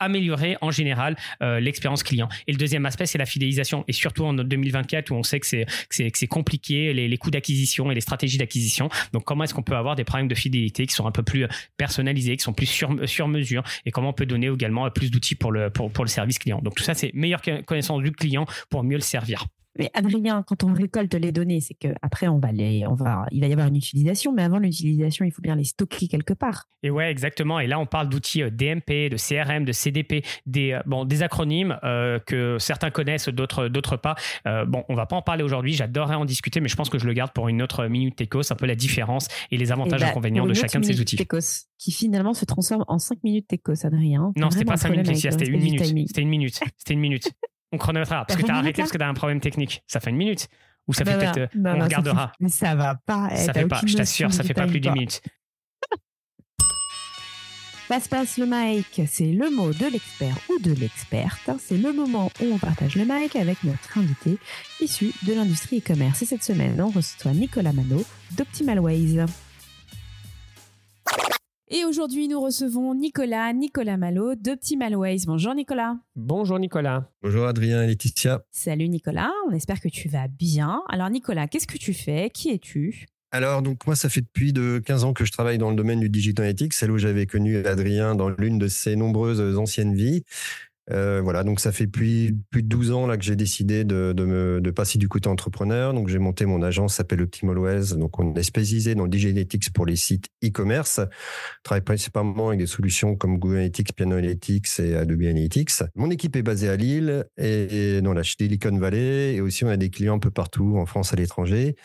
améliorer 0.00 0.56
en 0.60 0.70
général 0.70 1.16
l'expérience 1.40 2.02
client. 2.02 2.28
Et 2.46 2.52
le 2.52 2.58
deuxième 2.58 2.86
aspect, 2.86 3.06
c'est 3.06 3.18
la 3.18 3.26
fidélisation. 3.26 3.84
Et 3.88 3.92
surtout 3.92 4.24
en 4.24 4.32
2024, 4.32 5.10
où 5.10 5.14
on 5.14 5.22
sait 5.22 5.40
que 5.40 5.46
c'est 5.46 5.66
que 5.88 6.10
c'est 6.12 6.26
compliqué, 6.26 6.92
les, 6.92 7.18
coûts 7.18 7.30
d'acquisition 7.30 7.90
et 7.90 7.94
les 7.94 8.00
stratégies 8.00 8.38
d'acquisition. 8.38 8.88
Donc, 9.12 9.24
comment 9.24 9.44
est-ce 9.44 9.54
qu'on 9.54 9.62
peut 9.62 9.76
avoir 9.76 9.96
des 9.96 10.04
problèmes 10.04 10.28
de 10.28 10.34
fidélité 10.34 10.86
qui 10.86 10.94
sont 10.94 11.06
un 11.06 11.12
peu 11.12 11.22
plus 11.22 11.46
personnalisés, 11.76 12.36
qui 12.36 12.42
sont 12.42 12.52
plus 12.52 12.66
sur, 12.66 13.08
sur 13.08 13.28
mesure? 13.28 13.62
Et 13.86 13.90
comment 13.90 14.10
on 14.10 14.14
peut 14.14 14.26
donner 14.26 14.48
également 14.48 14.90
plus 14.90 15.10
d'outils 15.10 15.34
pour 15.34 15.52
le, 15.52 15.70
pour 15.70 16.04
le 16.04 16.08
service 16.08 16.38
client? 16.38 16.60
Donc, 16.62 16.74
tout 16.74 16.82
ça, 16.82 16.94
c'est 16.94 17.12
meilleure 17.14 17.42
connaissance 17.66 18.02
du 18.02 18.12
client 18.12 18.46
pour 18.70 18.82
mieux 18.82 18.96
le 18.96 19.02
servir. 19.02 19.46
Mais 19.78 19.90
Adrien, 19.94 20.42
quand 20.42 20.64
on 20.64 20.72
récolte 20.74 21.14
les 21.14 21.32
données, 21.32 21.60
c'est 21.60 21.74
que 21.74 21.88
après 22.02 22.28
on 22.28 22.38
va 22.38 22.52
les, 22.52 22.86
on 22.86 22.94
va, 22.94 23.26
il 23.30 23.40
va 23.40 23.46
y 23.46 23.52
avoir 23.52 23.68
une 23.68 23.76
utilisation, 23.76 24.32
mais 24.32 24.42
avant 24.42 24.58
l'utilisation, 24.58 25.24
il 25.24 25.32
faut 25.32 25.42
bien 25.42 25.56
les 25.56 25.64
stocker 25.64 26.08
quelque 26.08 26.34
part. 26.34 26.66
Et 26.82 26.90
ouais, 26.90 27.10
exactement. 27.10 27.60
Et 27.60 27.66
là, 27.66 27.78
on 27.78 27.86
parle 27.86 28.08
d'outils 28.08 28.42
euh, 28.42 28.50
DMP, 28.50 29.08
de 29.08 29.16
CRM, 29.16 29.64
de 29.64 29.72
CDP, 29.72 30.24
des, 30.46 30.72
euh, 30.72 30.80
bon, 30.84 31.04
des 31.04 31.22
acronymes 31.22 31.78
euh, 31.84 32.18
que 32.18 32.58
certains 32.58 32.90
connaissent, 32.90 33.28
d'autres, 33.28 33.68
d'autres 33.68 33.96
pas. 33.96 34.16
bon, 34.44 34.84
on 34.88 34.94
va 34.94 35.06
pas 35.06 35.16
en 35.16 35.22
parler 35.22 35.42
aujourd'hui. 35.42 35.74
J'adorerais 35.74 36.16
en 36.16 36.24
discuter, 36.24 36.60
mais 36.60 36.68
je 36.68 36.76
pense 36.76 36.90
que 36.90 36.98
je 36.98 37.06
le 37.06 37.12
garde 37.12 37.32
pour 37.32 37.48
une 37.48 37.62
autre 37.62 37.86
minute 37.86 38.16
Techos, 38.16 38.52
un 38.52 38.56
peu 38.56 38.66
la 38.66 38.74
différence 38.74 39.28
et 39.50 39.56
les 39.56 39.72
avantages 39.72 40.02
et 40.02 40.04
bah, 40.04 40.10
inconvénients 40.10 40.46
de 40.46 40.54
chacun 40.54 40.80
de 40.80 40.84
ces 40.84 41.00
outils. 41.00 41.16
Techos, 41.16 41.66
qui 41.78 41.92
finalement 41.92 42.34
se 42.34 42.44
transforme 42.44 42.84
en 42.88 42.98
5 42.98 43.18
minutes 43.24 43.46
Techos, 43.48 43.86
Adrien. 43.86 44.32
Non, 44.36 44.50
c'était 44.50 44.64
pas 44.64 44.76
5 44.76 44.90
minutes, 44.90 45.16
c'était 45.16 45.46
une 45.46 45.58
minute. 45.58 45.84
C'était 46.08 46.22
une 46.22 46.28
minute. 46.28 46.60
C'était 46.78 46.94
une 46.94 47.00
minute. 47.00 47.32
On 47.72 47.78
chronométrera. 47.78 48.24
Parce 48.26 48.38
que 48.38 48.44
tu 48.44 48.50
as 48.50 48.56
arrêté 48.56 48.82
parce 48.82 48.92
que 48.92 48.98
tu 48.98 49.04
as 49.04 49.08
un 49.08 49.14
problème 49.14 49.40
technique. 49.40 49.82
Ça 49.86 50.00
fait 50.00 50.10
une 50.10 50.16
minute. 50.16 50.48
Ou 50.88 50.94
ça 50.94 51.04
bah 51.04 51.18
fait 51.18 51.32
peut-être. 51.32 51.56
Euh, 51.56 51.74
on 51.76 51.82
regardera. 51.82 52.32
Mais 52.40 52.48
ça 52.48 52.74
va 52.74 52.96
pas. 53.06 53.28
Eh, 53.32 53.36
ça 53.36 53.52
fait 53.52 53.66
pas. 53.66 53.80
Je 53.84 53.96
t'assure, 53.96 54.32
ça 54.32 54.42
fait 54.42 54.54
pas 54.54 54.66
plus 54.66 54.80
d'une 54.80 54.92
minute. 54.92 55.22
Passe-passe 57.88 58.38
le 58.38 58.46
mic, 58.46 59.02
c'est 59.06 59.32
le 59.32 59.50
mot 59.50 59.72
de 59.72 59.86
l'expert 59.86 60.36
ou 60.48 60.58
de 60.60 60.72
l'experte. 60.72 61.50
C'est 61.58 61.76
le 61.76 61.92
moment 61.92 62.30
où 62.40 62.46
on 62.46 62.58
partage 62.58 62.96
le 62.96 63.04
mic 63.04 63.36
avec 63.36 63.62
notre 63.64 63.98
invité 63.98 64.38
issu 64.80 65.12
de 65.24 65.34
l'industrie 65.34 65.78
e-commerce. 65.78 66.22
Et 66.22 66.26
cette 66.26 66.42
semaine, 66.42 66.80
on 66.80 66.88
reçoit 66.88 67.32
Nicolas 67.32 67.72
Mano 67.72 68.02
d'Optimal 68.36 68.80
Ways. 68.80 69.18
Et 71.74 71.86
aujourd'hui, 71.86 72.28
nous 72.28 72.38
recevons 72.38 72.94
Nicolas, 72.94 73.50
Nicolas 73.54 73.96
Malo 73.96 74.34
d'Optimal 74.34 74.94
Ways. 74.94 75.24
Bonjour 75.24 75.54
Nicolas. 75.54 75.96
Bonjour 76.16 76.58
Nicolas. 76.58 77.10
Bonjour 77.22 77.46
Adrien 77.46 77.82
et 77.82 77.86
Laetitia. 77.86 78.44
Salut 78.50 78.90
Nicolas, 78.90 79.30
on 79.48 79.52
espère 79.52 79.80
que 79.80 79.88
tu 79.88 80.10
vas 80.10 80.28
bien. 80.28 80.82
Alors 80.90 81.08
Nicolas, 81.08 81.48
qu'est-ce 81.48 81.66
que 81.66 81.78
tu 81.78 81.94
fais? 81.94 82.28
Qui 82.28 82.50
es-tu? 82.50 83.06
Alors, 83.30 83.62
donc 83.62 83.86
moi, 83.86 83.96
ça 83.96 84.10
fait 84.10 84.20
depuis 84.20 84.52
de 84.52 84.82
15 84.84 85.04
ans 85.04 85.12
que 85.14 85.24
je 85.24 85.32
travaille 85.32 85.56
dans 85.56 85.70
le 85.70 85.76
domaine 85.76 86.00
du 86.00 86.10
digital 86.10 86.44
analytics, 86.44 86.74
celle 86.74 86.90
où 86.90 86.98
j'avais 86.98 87.24
connu 87.24 87.64
Adrien 87.64 88.14
dans 88.14 88.28
l'une 88.28 88.58
de 88.58 88.68
ses 88.68 88.94
nombreuses 88.94 89.56
anciennes 89.56 89.94
vies. 89.94 90.24
Euh, 90.92 91.20
voilà, 91.22 91.42
donc 91.44 91.60
ça 91.60 91.72
fait 91.72 91.86
plus, 91.86 92.36
plus 92.50 92.62
de 92.62 92.68
12 92.68 92.92
ans 92.92 93.06
là 93.06 93.16
que 93.16 93.24
j'ai 93.24 93.36
décidé 93.36 93.84
de, 93.84 94.12
de, 94.12 94.70
passer 94.70 94.98
du 94.98 95.08
côté 95.08 95.28
entrepreneur. 95.28 95.94
Donc 95.94 96.08
j'ai 96.08 96.18
monté 96.18 96.46
mon 96.46 96.62
agence, 96.62 96.94
s'appelle 96.94 97.22
Optimalways. 97.22 97.96
Donc 97.96 98.18
on 98.18 98.34
est 98.34 98.42
spécialisé 98.42 98.94
dans 98.94 99.04
le 99.06 99.12
Analytics 99.12 99.72
pour 99.72 99.86
les 99.86 99.96
sites 99.96 100.26
e-commerce. 100.44 101.00
Travaille 101.62 101.82
principalement 101.82 102.48
avec 102.48 102.60
des 102.60 102.66
solutions 102.66 103.16
comme 103.16 103.38
Google 103.38 103.56
Analytics, 103.56 103.94
Piano 103.94 104.16
Analytics 104.16 104.80
et 104.80 104.96
Adobe 104.96 105.22
Analytics. 105.22 105.72
Mon 105.94 106.10
équipe 106.10 106.36
est 106.36 106.42
basée 106.42 106.68
à 106.68 106.76
Lille 106.76 107.24
et, 107.36 108.00
dans 108.02 108.12
la 108.12 108.24
Silicon 108.24 108.76
Valley. 108.78 109.34
Et 109.34 109.40
aussi 109.40 109.64
on 109.64 109.68
a 109.68 109.76
des 109.76 109.90
clients 109.90 110.16
un 110.16 110.18
peu 110.18 110.30
partout 110.30 110.76
en 110.78 110.86
France, 110.86 111.12
à 111.12 111.16
l'étranger. 111.16 111.76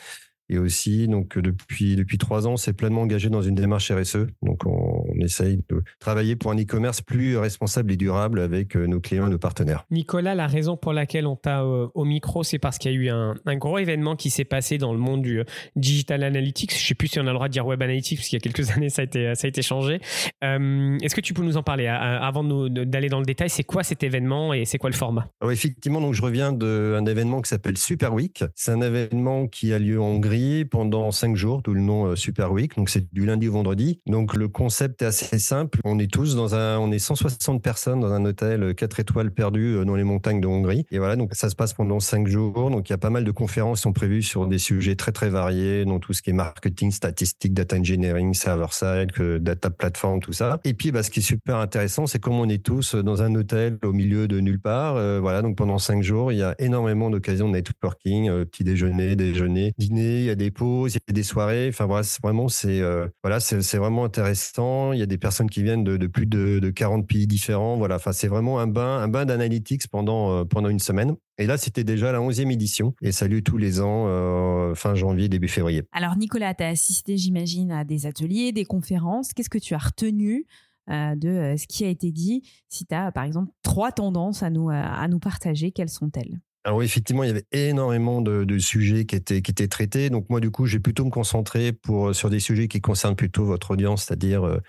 Et 0.50 0.58
aussi, 0.58 1.08
donc 1.08 1.38
depuis 1.38 1.98
depuis 1.98 2.18
trois 2.18 2.48
ans, 2.48 2.56
c'est 2.56 2.72
pleinement 2.72 3.02
engagé 3.02 3.30
dans 3.30 3.42
une 3.42 3.56
démarche 3.56 3.92
RSE. 3.92 4.28
Donc 4.42 4.66
on, 4.66 4.97
essaye 5.24 5.58
de 5.70 5.84
travailler 6.00 6.36
pour 6.36 6.52
un 6.52 6.58
e-commerce 6.58 7.02
plus 7.02 7.38
responsable 7.38 7.92
et 7.92 7.98
durable 7.98 8.40
avec 8.40 8.76
euh, 8.76 8.88
nos 8.88 9.00
clients 9.00 9.28
et 9.28 9.30
nos 9.30 9.38
partenaires. 9.38 9.86
Nicolas, 9.92 10.36
la 10.36 10.48
raison 10.48 10.78
pour 10.78 10.94
laquelle 10.94 11.28
on 11.28 11.36
t'a 11.36 11.64
euh, 11.64 11.88
au 11.94 12.06
micro, 12.06 12.44
c'est 12.44 12.60
parce 12.60 12.78
qu'il 12.78 12.92
y 12.92 12.96
a 12.96 12.98
eu 12.98 13.10
un, 13.10 13.36
un 13.46 13.56
gros 13.56 13.78
événement 13.78 14.16
qui 14.16 14.30
s'est 14.30 14.46
passé 14.46 14.78
dans 14.78 14.94
le 14.94 15.00
monde 15.00 15.22
du 15.22 15.40
euh, 15.40 15.46
digital 15.76 16.24
analytics. 16.24 16.78
Je 16.78 16.86
sais 16.86 16.96
plus 16.96 17.08
si 17.08 17.20
on 17.20 17.24
a 17.24 17.26
le 17.26 17.34
droit 17.34 17.48
de 17.48 17.54
dire 17.54 17.66
web 17.66 17.82
analytics 17.82 18.20
parce 18.20 18.30
qu'il 18.30 18.38
y 18.38 18.42
a 18.42 18.44
quelques 18.44 18.72
années 18.76 18.90
ça 18.90 19.02
a 19.02 19.06
été 19.06 19.34
ça 19.36 19.46
a 19.46 19.50
été 19.50 19.62
changé. 19.62 20.00
Est-ce 20.42 21.16
que 21.16 21.22
tu 21.22 21.34
peux 21.34 21.44
nous 21.44 21.58
en 21.58 21.64
parler 21.64 21.88
avant 21.88 22.44
d'aller 22.44 23.10
dans 23.10 23.20
le 23.20 23.26
détail 23.26 23.50
C'est 23.50 23.64
quoi 23.64 23.84
cet 23.84 24.04
événement 24.04 24.54
et 24.54 24.66
c'est 24.66 24.78
quoi 24.78 24.90
le 24.90 24.96
format? 24.96 25.28
Effectivement, 25.50 26.02
donc 26.02 26.14
je 26.14 26.22
reviens 26.22 26.52
d'un 26.52 27.06
événement 27.06 27.42
qui 27.42 27.50
s'appelle 27.50 27.78
Super 27.78 28.14
Week. 28.14 28.44
C'est 28.56 28.72
un 28.72 28.82
événement 28.82 29.48
qui 29.48 29.74
a 29.74 29.80
lieu 29.80 30.00
en 30.02 30.08
Hongrie 30.08 30.66
pendant 30.66 31.12
cinq 31.12 31.36
jours, 31.36 31.62
d'où 31.62 31.74
le 31.74 31.82
nom 31.82 32.16
Super 32.16 32.52
Week. 32.52 32.76
Donc 32.78 32.90
c'est 32.90 33.12
du 33.14 33.26
lundi 33.26 33.48
au 33.48 33.54
vendredi. 33.54 34.00
Donc 34.06 34.36
le 34.36 34.48
concept 34.48 35.02
est 35.02 35.07
assez 35.08 35.40
simple. 35.40 35.80
On 35.84 36.00
est 36.00 36.12
tous 36.12 36.36
dans 36.36 36.56
un, 36.56 36.78
on 36.80 36.92
est 36.92 37.00
160 37.00 37.62
personnes 37.62 38.00
dans 38.00 38.12
un 38.12 38.24
hôtel 38.26 38.76
4 38.76 39.00
étoiles 39.00 39.32
perdu 39.32 39.76
euh, 39.76 39.86
dans 39.86 39.96
les 39.96 40.04
montagnes 40.04 40.42
de 40.42 40.48
Hongrie. 40.48 40.86
Et 40.92 41.00
voilà, 41.00 41.16
donc 41.16 41.34
ça 41.34 41.50
se 41.50 41.56
passe 41.56 41.74
pendant 41.74 42.00
cinq 42.00 42.28
jours. 42.28 42.70
Donc 42.70 42.90
il 42.90 42.94
y 42.94 42.96
a 42.96 42.98
pas 42.98 43.10
mal 43.10 43.24
de 43.24 43.32
conférences 43.32 43.80
qui 43.80 43.84
sont 43.84 43.94
prévues 43.94 44.24
sur 44.24 44.48
des 44.48 44.58
sujets 44.58 44.96
très 44.96 45.12
très 45.12 45.30
variés, 45.30 45.86
dont 45.86 46.00
tout 46.00 46.14
ce 46.14 46.22
qui 46.22 46.30
est 46.30 46.34
marketing, 46.34 46.92
statistique, 46.92 47.54
data 47.54 47.78
engineering, 47.78 48.34
server 48.34 48.68
side, 48.72 49.12
data 49.42 49.70
platform, 49.70 50.20
tout 50.20 50.34
ça. 50.34 50.60
Et 50.64 50.74
puis 50.74 50.92
bah, 50.92 51.04
ce 51.04 51.10
qui 51.10 51.20
est 51.20 51.24
super 51.24 51.58
intéressant, 51.58 52.08
c'est 52.08 52.20
comme 52.20 52.40
on 52.40 52.50
est 52.50 52.64
tous 52.64 52.96
dans 52.96 53.22
un 53.22 53.34
hôtel 53.36 53.78
au 53.84 53.94
milieu 53.94 54.28
de 54.28 54.40
nulle 54.40 54.60
part. 54.60 54.96
Euh, 54.96 55.20
voilà, 55.20 55.42
donc 55.42 55.58
pendant 55.58 55.80
cinq 55.80 56.04
jours, 56.04 56.32
il 56.32 56.38
y 56.38 56.44
a 56.44 56.56
énormément 56.60 57.10
d'occasions 57.10 57.48
de 57.48 57.54
networking, 57.54 58.46
petit 58.46 58.64
déjeuner, 58.64 59.16
déjeuner, 59.16 59.74
dîner 59.78 60.20
il 60.20 60.26
y 60.26 60.30
a 60.30 60.36
des 60.36 60.52
pauses, 60.52 60.96
il 60.96 61.00
y 61.08 61.12
a 61.12 61.14
des 61.14 61.24
soirées. 61.24 61.68
Enfin 61.70 61.86
voilà, 61.86 62.06
vraiment 62.22 62.48
c'est 62.50 62.82
euh, 62.82 63.08
voilà, 63.24 63.40
c'est 63.40 63.78
vraiment 63.78 64.06
intéressant. 64.06 64.94
Il 64.98 65.00
y 65.00 65.04
a 65.04 65.08
des 65.08 65.18
personnes 65.18 65.50
qui 65.50 65.64
viennent 65.64 65.84
de, 65.84 66.08
plus 66.08 66.26
de, 66.26 66.70
40 66.70 67.08
pays 67.08 67.28
différents. 67.28 67.78
Voilà, 67.78 67.96
enfin 67.96 68.12
c'est 68.12 68.28
vraiment 68.28 68.60
un 68.60 68.68
bain 68.68 68.98
un 68.98 69.08
bain 69.08 69.26
d'analytics 69.26 69.88
pendant 69.88 70.32
euh, 70.32 70.44
pendant 70.44 70.70
une 70.70 70.80
semaine. 70.80 71.16
Et 71.38 71.46
là, 71.46 71.58
c'était 71.58 71.84
déjà 71.84 72.12
la 72.12 72.20
11e 72.20 72.52
édition 72.52 72.96
et 73.02 73.12
ça 73.12 73.28
lieu 73.28 73.42
tous 73.42 73.58
les 73.58 73.80
ans, 73.80 74.06
euh, 74.08 74.74
fin 74.74 74.96
janvier, 74.96 75.30
début 75.30 75.48
février. 75.48 75.84
Alors, 75.92 76.18
Nicolas, 76.18 76.56
tu 76.56 76.64
as 76.64 76.70
assisté, 76.70 77.16
j'imagine, 77.18 77.72
à 77.72 77.84
des 77.84 78.08
ateliers, 78.08 78.52
des 78.52 78.66
conférences. 78.66 79.34
Qu'est-ce 79.34 79.50
que 79.50 79.60
tu 79.60 79.76
as 79.76 79.80
retenu 79.80 80.46
de 80.90 81.56
ce 81.58 81.68
qui 81.68 81.84
a 81.86 81.90
été 81.90 82.12
dit? 82.12 82.42
Si 82.70 82.86
tu 82.86 82.96
as, 82.96 83.12
par 83.12 83.26
exemple, 83.26 83.52
trois 83.62 83.92
tendances 83.92 84.42
à 84.42 84.50
nous, 84.50 84.70
à 84.70 85.08
nous 85.08 85.20
partager, 85.20 85.72
quelles 85.72 85.90
sont-elles? 85.90 86.40
Alors 86.68 86.84
effectivement, 86.84 87.24
il 87.24 87.28
y 87.28 87.30
avait 87.30 87.46
énormément 87.54 88.22
de, 88.22 88.58
sujets 88.60 89.06
qui 89.06 89.16
étaient, 89.16 89.42
qui 89.42 89.52
étaient 89.52 89.70
traités. 89.70 90.10
Donc 90.10 90.30
moi, 90.30 90.42
du 90.42 90.52
coup, 90.52 90.66
j'ai 90.66 90.82
plutôt 90.82 91.06
me 91.06 91.10
concentrer 91.10 91.72
pour, 91.72 92.14
sur 92.14 92.30
des 92.30 92.42
sujets 92.42 92.68
qui 92.68 92.82
concernent 92.82 93.16
plutôt 93.16 93.46
votre 93.46 93.72
audience, 93.72 94.04
c'est-à-dire 94.04 94.46
euh, 94.46 94.60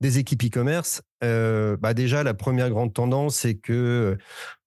des 0.00 0.18
équipes 0.18 0.42
e-commerce. 0.44 1.02
Euh, 1.24 1.76
bah 1.80 1.94
déjà, 1.94 2.22
la 2.22 2.34
première 2.34 2.70
grande 2.70 2.92
tendance, 2.92 3.36
c'est 3.36 3.54
que 3.54 4.16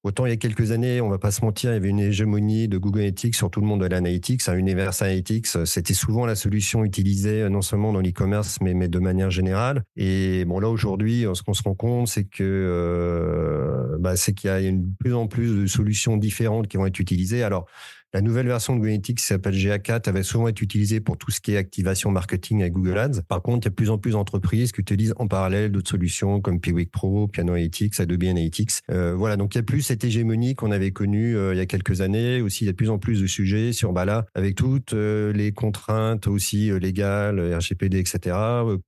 Autant 0.07 0.25
il 0.25 0.29
y 0.29 0.33
a 0.33 0.37
quelques 0.37 0.71
années, 0.71 1.01
on 1.01 1.09
va 1.09 1.17
pas 1.17 1.31
se 1.31 1.43
mentir, 1.43 1.71
il 1.71 1.73
y 1.73 1.75
avait 1.75 1.89
une 1.89 1.99
hégémonie 1.99 2.69
de 2.69 2.77
Google 2.77 2.99
Analytics 2.99 3.35
sur 3.35 3.49
tout 3.49 3.59
le 3.59 3.67
monde 3.67 3.81
de 3.81 3.87
l'analytics. 3.87 4.47
Un 4.47 4.55
Universal 4.55 5.09
Analytics, 5.09 5.47
c'était 5.65 5.93
souvent 5.93 6.25
la 6.25 6.35
solution 6.35 6.85
utilisée 6.85 7.41
euh, 7.41 7.49
non 7.49 7.61
seulement 7.61 7.91
dans 7.91 7.99
l'e-commerce, 7.99 8.59
mais, 8.61 8.73
mais 8.73 8.87
de 8.87 8.99
manière 8.99 9.31
générale. 9.31 9.83
Et 9.97 10.45
bon, 10.45 10.61
là 10.61 10.69
aujourd'hui, 10.69 11.25
ce 11.33 11.43
qu'on 11.43 11.53
se 11.53 11.63
rend 11.63 11.75
compte, 11.75 12.07
c'est 12.07 12.23
que 12.23 12.41
euh, 12.41 13.97
bah, 13.99 14.15
c'est 14.15 14.33
qu'il 14.33 14.49
y 14.49 14.53
a 14.53 14.71
de 14.71 14.87
plus 14.97 15.13
en 15.13 15.27
plus 15.27 15.63
de 15.63 15.65
solutions 15.67 16.15
différentes 16.15 16.69
qui 16.69 16.77
vont 16.77 16.85
être 16.85 16.99
utilisées. 16.99 17.43
Alors 17.43 17.65
la 18.13 18.21
nouvelle 18.21 18.47
version 18.47 18.73
de 18.73 18.79
Google 18.79 18.89
Analytics 18.91 19.17
qui 19.17 19.25
s'appelle 19.25 19.53
GA4 19.53 20.07
avait 20.07 20.23
souvent 20.23 20.47
été 20.47 20.63
utilisée 20.63 21.01
pour 21.01 21.17
tout 21.17 21.29
ce 21.29 21.41
qui 21.41 21.53
est 21.53 21.57
activation 21.57 22.09
marketing 22.09 22.61
avec 22.61 22.73
Google 22.73 22.97
Ads. 22.97 23.21
Par 23.27 23.41
contre, 23.41 23.65
il 23.65 23.65
y 23.65 23.67
a 23.67 23.69
de 23.71 23.75
plus 23.75 23.89
en 23.89 23.97
plus 23.97 24.11
d'entreprises 24.11 24.71
qui 24.71 24.79
utilisent 24.79 25.13
en 25.17 25.27
parallèle 25.27 25.71
d'autres 25.71 25.89
solutions 25.89 26.39
comme 26.39 26.61
Piwik 26.61 26.89
Pro, 26.89 27.27
Piano 27.27 27.51
Analytics, 27.51 27.99
Adobe 27.99 28.23
Analytics. 28.23 28.79
Euh, 28.91 29.13
voilà, 29.13 29.35
donc 29.35 29.55
il 29.55 29.57
y 29.57 29.59
a 29.59 29.63
plus 29.63 29.81
cette 29.81 30.05
hégémonie 30.05 30.55
qu'on 30.55 30.71
avait 30.71 30.91
connue 30.91 31.35
euh, 31.35 31.53
il 31.53 31.57
y 31.57 31.61
a 31.61 31.65
quelques 31.65 31.99
années. 31.99 32.41
Aussi, 32.41 32.63
il 32.63 32.67
y 32.67 32.69
a 32.69 32.71
de 32.71 32.77
plus 32.77 32.89
en 32.89 32.97
plus 32.97 33.21
de 33.21 33.27
sujets 33.27 33.73
sur 33.73 33.91
bah 33.91 34.05
là, 34.05 34.25
avec 34.35 34.55
toutes 34.55 34.93
euh, 34.93 35.33
les 35.33 35.51
contraintes 35.51 36.27
aussi 36.27 36.71
légales, 36.79 37.55
RGPD, 37.55 37.99
etc. 37.99 38.37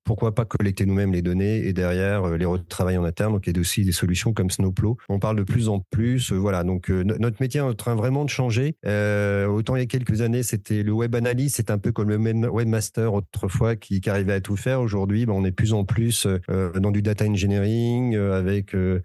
pourquoi 0.05 0.33
pas 0.33 0.45
collecter 0.45 0.85
nous-mêmes 0.85 1.11
les 1.11 1.21
données 1.21 1.67
et 1.67 1.73
derrière 1.73 2.37
les 2.37 2.45
retravailler 2.45 2.97
en 2.97 3.03
interne. 3.03 3.33
Donc 3.33 3.47
il 3.47 3.55
y 3.55 3.57
a 3.57 3.59
aussi 3.59 3.83
des 3.83 3.91
solutions 3.91 4.33
comme 4.33 4.49
Snowplow. 4.49 4.97
On 5.09 5.19
parle 5.19 5.35
de 5.35 5.43
plus 5.43 5.67
en 5.67 5.81
plus. 5.91 6.31
voilà, 6.31 6.63
donc 6.63 6.89
notre 6.89 7.41
métier 7.41 7.59
est 7.59 7.63
en 7.63 7.73
train 7.73 7.95
vraiment 7.95 8.23
de 8.23 8.29
changer. 8.29 8.75
Autant 9.47 9.75
il 9.75 9.79
y 9.79 9.83
a 9.83 9.87
quelques 9.87 10.21
années, 10.21 10.43
c'était 10.43 10.83
le 10.83 10.91
web 10.91 11.15
analyst, 11.15 11.57
c'est 11.57 11.71
un 11.71 11.77
peu 11.77 11.91
comme 11.91 12.09
le 12.09 12.17
webmaster 12.49 13.13
autrefois 13.13 13.75
qui, 13.75 14.01
arrivait 14.09 14.33
à 14.33 14.41
tout 14.41 14.55
faire. 14.55 14.81
Aujourd'hui, 14.81 15.25
ben, 15.25 15.33
on 15.33 15.45
est 15.45 15.51
plus 15.51 15.73
en 15.73 15.85
plus 15.85 16.27
euh, 16.49 16.71
dans 16.73 16.91
du 16.91 17.01
data 17.01 17.25
engineering 17.25 18.15
euh, 18.15 18.37
avec 18.37 18.75
euh, 18.75 19.01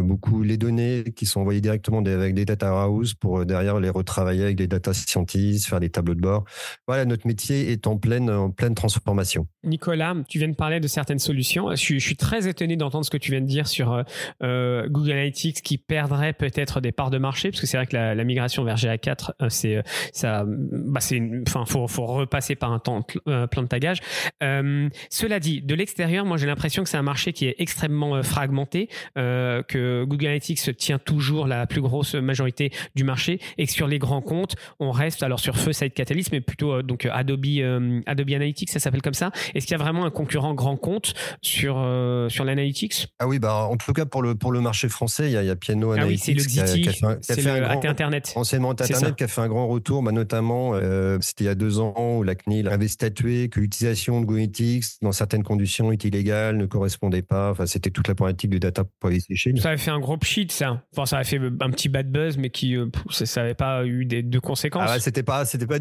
beaucoup 0.00 0.42
les 0.42 0.56
données 0.56 1.04
qui 1.14 1.26
sont 1.26 1.40
envoyées 1.40 1.60
directement 1.60 1.98
avec 1.98 2.34
des 2.34 2.44
data 2.44 2.68
house 2.68 3.14
pour 3.14 3.40
euh, 3.40 3.44
derrière 3.44 3.78
les 3.80 3.90
retravailler 3.90 4.44
avec 4.44 4.56
des 4.56 4.66
data 4.66 4.92
scientists, 4.92 5.66
faire 5.68 5.80
des 5.80 5.90
tableaux 5.90 6.14
de 6.14 6.20
bord. 6.20 6.44
Voilà, 6.86 7.04
notre 7.04 7.26
métier 7.26 7.70
est 7.70 7.86
en 7.86 7.96
pleine, 7.96 8.30
en 8.30 8.50
pleine 8.50 8.74
transformation. 8.74 9.46
Nicolas, 9.64 10.14
tu 10.28 10.38
viens 10.38 10.48
de 10.48 10.54
parler 10.54 10.80
de 10.80 10.88
certaines 10.88 11.18
solutions. 11.18 11.70
Je 11.70 11.76
suis, 11.76 12.16
très 12.16 12.46
étonné 12.46 12.76
d'entendre 12.76 13.04
ce 13.04 13.10
que 13.10 13.16
tu 13.16 13.30
viens 13.30 13.40
de 13.40 13.46
dire 13.46 13.66
sur 13.66 14.04
euh, 14.42 14.88
Google 14.88 15.12
Analytics 15.12 15.62
qui 15.62 15.78
perdrait 15.78 16.32
peut-être 16.32 16.80
des 16.80 16.92
parts 16.92 17.10
de 17.10 17.18
marché, 17.18 17.50
parce 17.50 17.60
que 17.60 17.66
c'est 17.66 17.76
vrai 17.76 17.86
que 17.86 17.96
la, 17.96 18.22
migration 18.22 18.64
vers 18.64 18.76
GA4, 18.76 19.32
c'est 19.48 19.82
ça, 20.12 20.44
bah 20.46 21.00
c'est, 21.00 21.20
enfin, 21.46 21.64
faut, 21.66 21.88
faut 21.88 22.06
repasser 22.06 22.54
par 22.54 22.72
un 22.72 22.78
temps 22.78 23.02
plein 23.02 23.62
de 23.62 23.66
tagage. 23.66 23.98
cela 24.40 25.40
dit, 25.40 25.62
de 25.62 25.74
l'extérieur, 25.74 26.24
moi 26.24 26.36
j'ai 26.36 26.46
l'impression 26.46 26.82
que 26.82 26.88
c'est 26.88 26.96
un 26.96 27.02
marché 27.02 27.32
qui 27.32 27.46
est 27.46 27.56
extrêmement 27.58 28.22
fragmenté, 28.22 28.88
que 29.16 29.81
Google 30.06 30.26
Analytics 30.26 30.76
tient 30.76 30.98
toujours 30.98 31.46
la 31.46 31.66
plus 31.66 31.80
grosse 31.80 32.14
majorité 32.14 32.72
du 32.94 33.04
marché 33.04 33.40
et 33.58 33.66
que 33.66 33.72
sur 33.72 33.86
les 33.86 33.98
grands 33.98 34.22
comptes, 34.22 34.54
on 34.80 34.90
reste 34.90 35.22
alors 35.22 35.40
sur 35.40 35.56
feu 35.56 35.72
Site 35.72 35.94
Catalyst, 35.94 36.32
mais 36.32 36.40
plutôt 36.40 36.72
euh, 36.72 36.82
donc 36.82 37.06
Adobe 37.10 37.44
euh, 37.46 38.00
Adobe 38.06 38.30
Analytics, 38.30 38.70
ça 38.70 38.78
s'appelle 38.78 39.02
comme 39.02 39.14
ça. 39.14 39.30
Est-ce 39.54 39.66
qu'il 39.66 39.76
y 39.76 39.80
a 39.80 39.82
vraiment 39.82 40.04
un 40.04 40.10
concurrent 40.10 40.54
grand 40.54 40.76
compte 40.76 41.14
sur 41.40 41.76
euh, 41.78 42.28
sur 42.28 42.44
l'analytics? 42.44 43.08
Ah 43.18 43.28
oui, 43.28 43.38
bah 43.38 43.66
en 43.70 43.76
tout 43.76 43.92
cas 43.92 44.04
pour 44.04 44.22
le 44.22 44.34
pour 44.34 44.52
le 44.52 44.60
marché 44.60 44.88
français, 44.88 45.30
il 45.30 45.32
y 45.32 45.36
a, 45.36 45.56
Piano 45.56 45.92
Analytics. 45.92 46.28
Ah 46.28 46.32
oui, 46.32 46.42
c'est 46.42 46.76
le 46.76 47.18
c'est 47.20 47.36
le 47.42 47.60
grand, 47.60 47.84
Internet. 47.84 48.32
Anciennement 48.36 48.70
Internet 48.70 49.16
qui 49.16 49.24
a 49.24 49.28
fait 49.28 49.40
un 49.40 49.48
grand 49.48 49.68
retour, 49.68 50.02
bah, 50.02 50.12
notamment 50.12 50.72
c'était 51.20 51.44
il 51.44 51.46
y 51.46 51.50
a 51.50 51.54
deux 51.54 51.80
ans 51.80 52.16
où 52.18 52.22
la 52.22 52.34
CNIL 52.34 52.68
avait 52.68 52.88
statué 52.88 53.48
que 53.48 53.60
l'utilisation 53.60 54.20
de 54.20 54.26
Google 54.26 54.40
Analytics 54.40 54.84
dans 55.02 55.12
certaines 55.12 55.42
conditions 55.42 55.92
est 55.92 56.04
illégale, 56.04 56.56
ne 56.56 56.66
correspondait 56.66 57.22
pas. 57.22 57.50
Enfin, 57.50 57.66
c'était 57.66 57.90
toute 57.90 58.08
la 58.08 58.14
problématique 58.14 58.50
du 58.50 58.60
data 58.60 58.84
privacy 59.00 59.36
shield 59.36 59.60
avait 59.72 59.82
fait 59.82 59.90
un 59.90 59.98
gros 59.98 60.16
pchit, 60.16 60.46
ça. 60.50 60.82
Enfin, 60.92 61.06
ça 61.06 61.16
avait 61.16 61.24
fait 61.24 61.38
un 61.38 61.70
petit 61.70 61.88
bad 61.88 62.10
buzz, 62.10 62.36
mais 62.36 62.50
qui, 62.50 62.76
euh, 62.76 62.86
ça 63.10 63.42
n'avait 63.42 63.54
pas 63.54 63.84
eu 63.84 64.04
des, 64.04 64.22
de 64.22 64.38
conséquences. 64.38 64.88
Ah 64.88 64.98
c'était 64.98 65.22
pas, 65.22 65.44
c'était 65.44 65.66
pas 65.66 65.78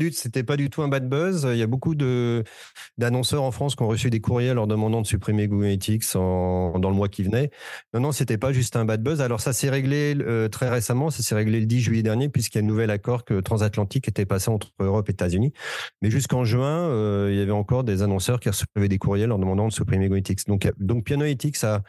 du, 0.58 0.70
tout 0.70 0.82
un 0.82 0.88
bad 0.88 1.08
buzz. 1.08 1.48
Il 1.52 1.58
y 1.58 1.62
a 1.62 1.68
beaucoup 1.68 1.96
de 1.96 2.44
d'annonceurs 2.98 3.44
en 3.44 3.52
France 3.52 3.76
qui 3.76 3.84
ont 3.84 3.88
reçu 3.88 4.10
des 4.10 4.20
courriers 4.20 4.54
leur 4.54 4.68
demandant 4.68 5.02
de 5.02 5.08
supprimer 5.08 5.48
Google 5.48 5.66
Analytics 5.66 6.14
dans 6.14 6.72
le 6.76 6.94
mois 6.94 7.10
qui 7.10 7.24
venait. 7.24 7.52
Non, 7.94 8.00
non, 8.00 8.12
c'était 8.12 8.38
pas 8.38 8.54
juste 8.54 8.76
un 8.76 8.86
bad 8.86 9.04
buzz. 9.04 9.22
Alors 9.22 9.42
ça 9.42 9.54
s'est 9.54 9.70
réglé 9.70 10.16
euh, 10.20 10.48
très 10.48 10.70
récemment. 10.70 11.10
Ça 11.10 11.24
s'est 11.24 11.36
réglé 11.36 11.60
le 11.60 11.66
10 11.66 11.82
juillet 11.82 12.04
dernier 12.04 12.30
puisqu'il 12.30 12.58
y 12.58 12.62
a 12.62 12.64
un 12.64 12.68
nouvel 12.68 12.90
accord 12.90 13.26
que 13.26 13.40
transatlantique 13.40 14.08
était 14.08 14.26
passé 14.26 14.50
entre 14.50 14.72
Europe 14.80 15.10
et 15.10 15.12
États-Unis. 15.12 15.54
Mais 16.02 16.10
jusqu'en 16.10 16.44
juin, 16.44 16.90
euh, 16.90 17.30
il 17.32 17.38
y 17.38 17.42
avait 17.42 17.52
encore 17.52 17.84
des 17.84 18.02
annonceurs 18.02 18.40
qui 18.40 18.50
recevaient 18.50 18.88
des 18.88 18.98
courriers 18.98 19.28
leur 19.28 19.40
demandant 19.40 19.68
de 19.68 19.74
supprimer 19.74 20.06
Google 20.06 20.16
Analytics. 20.16 20.48
Donc, 20.48 20.72
donc 20.80 21.04
Piano 21.04 21.24
Analytics 21.24 21.64
a 21.64 21.84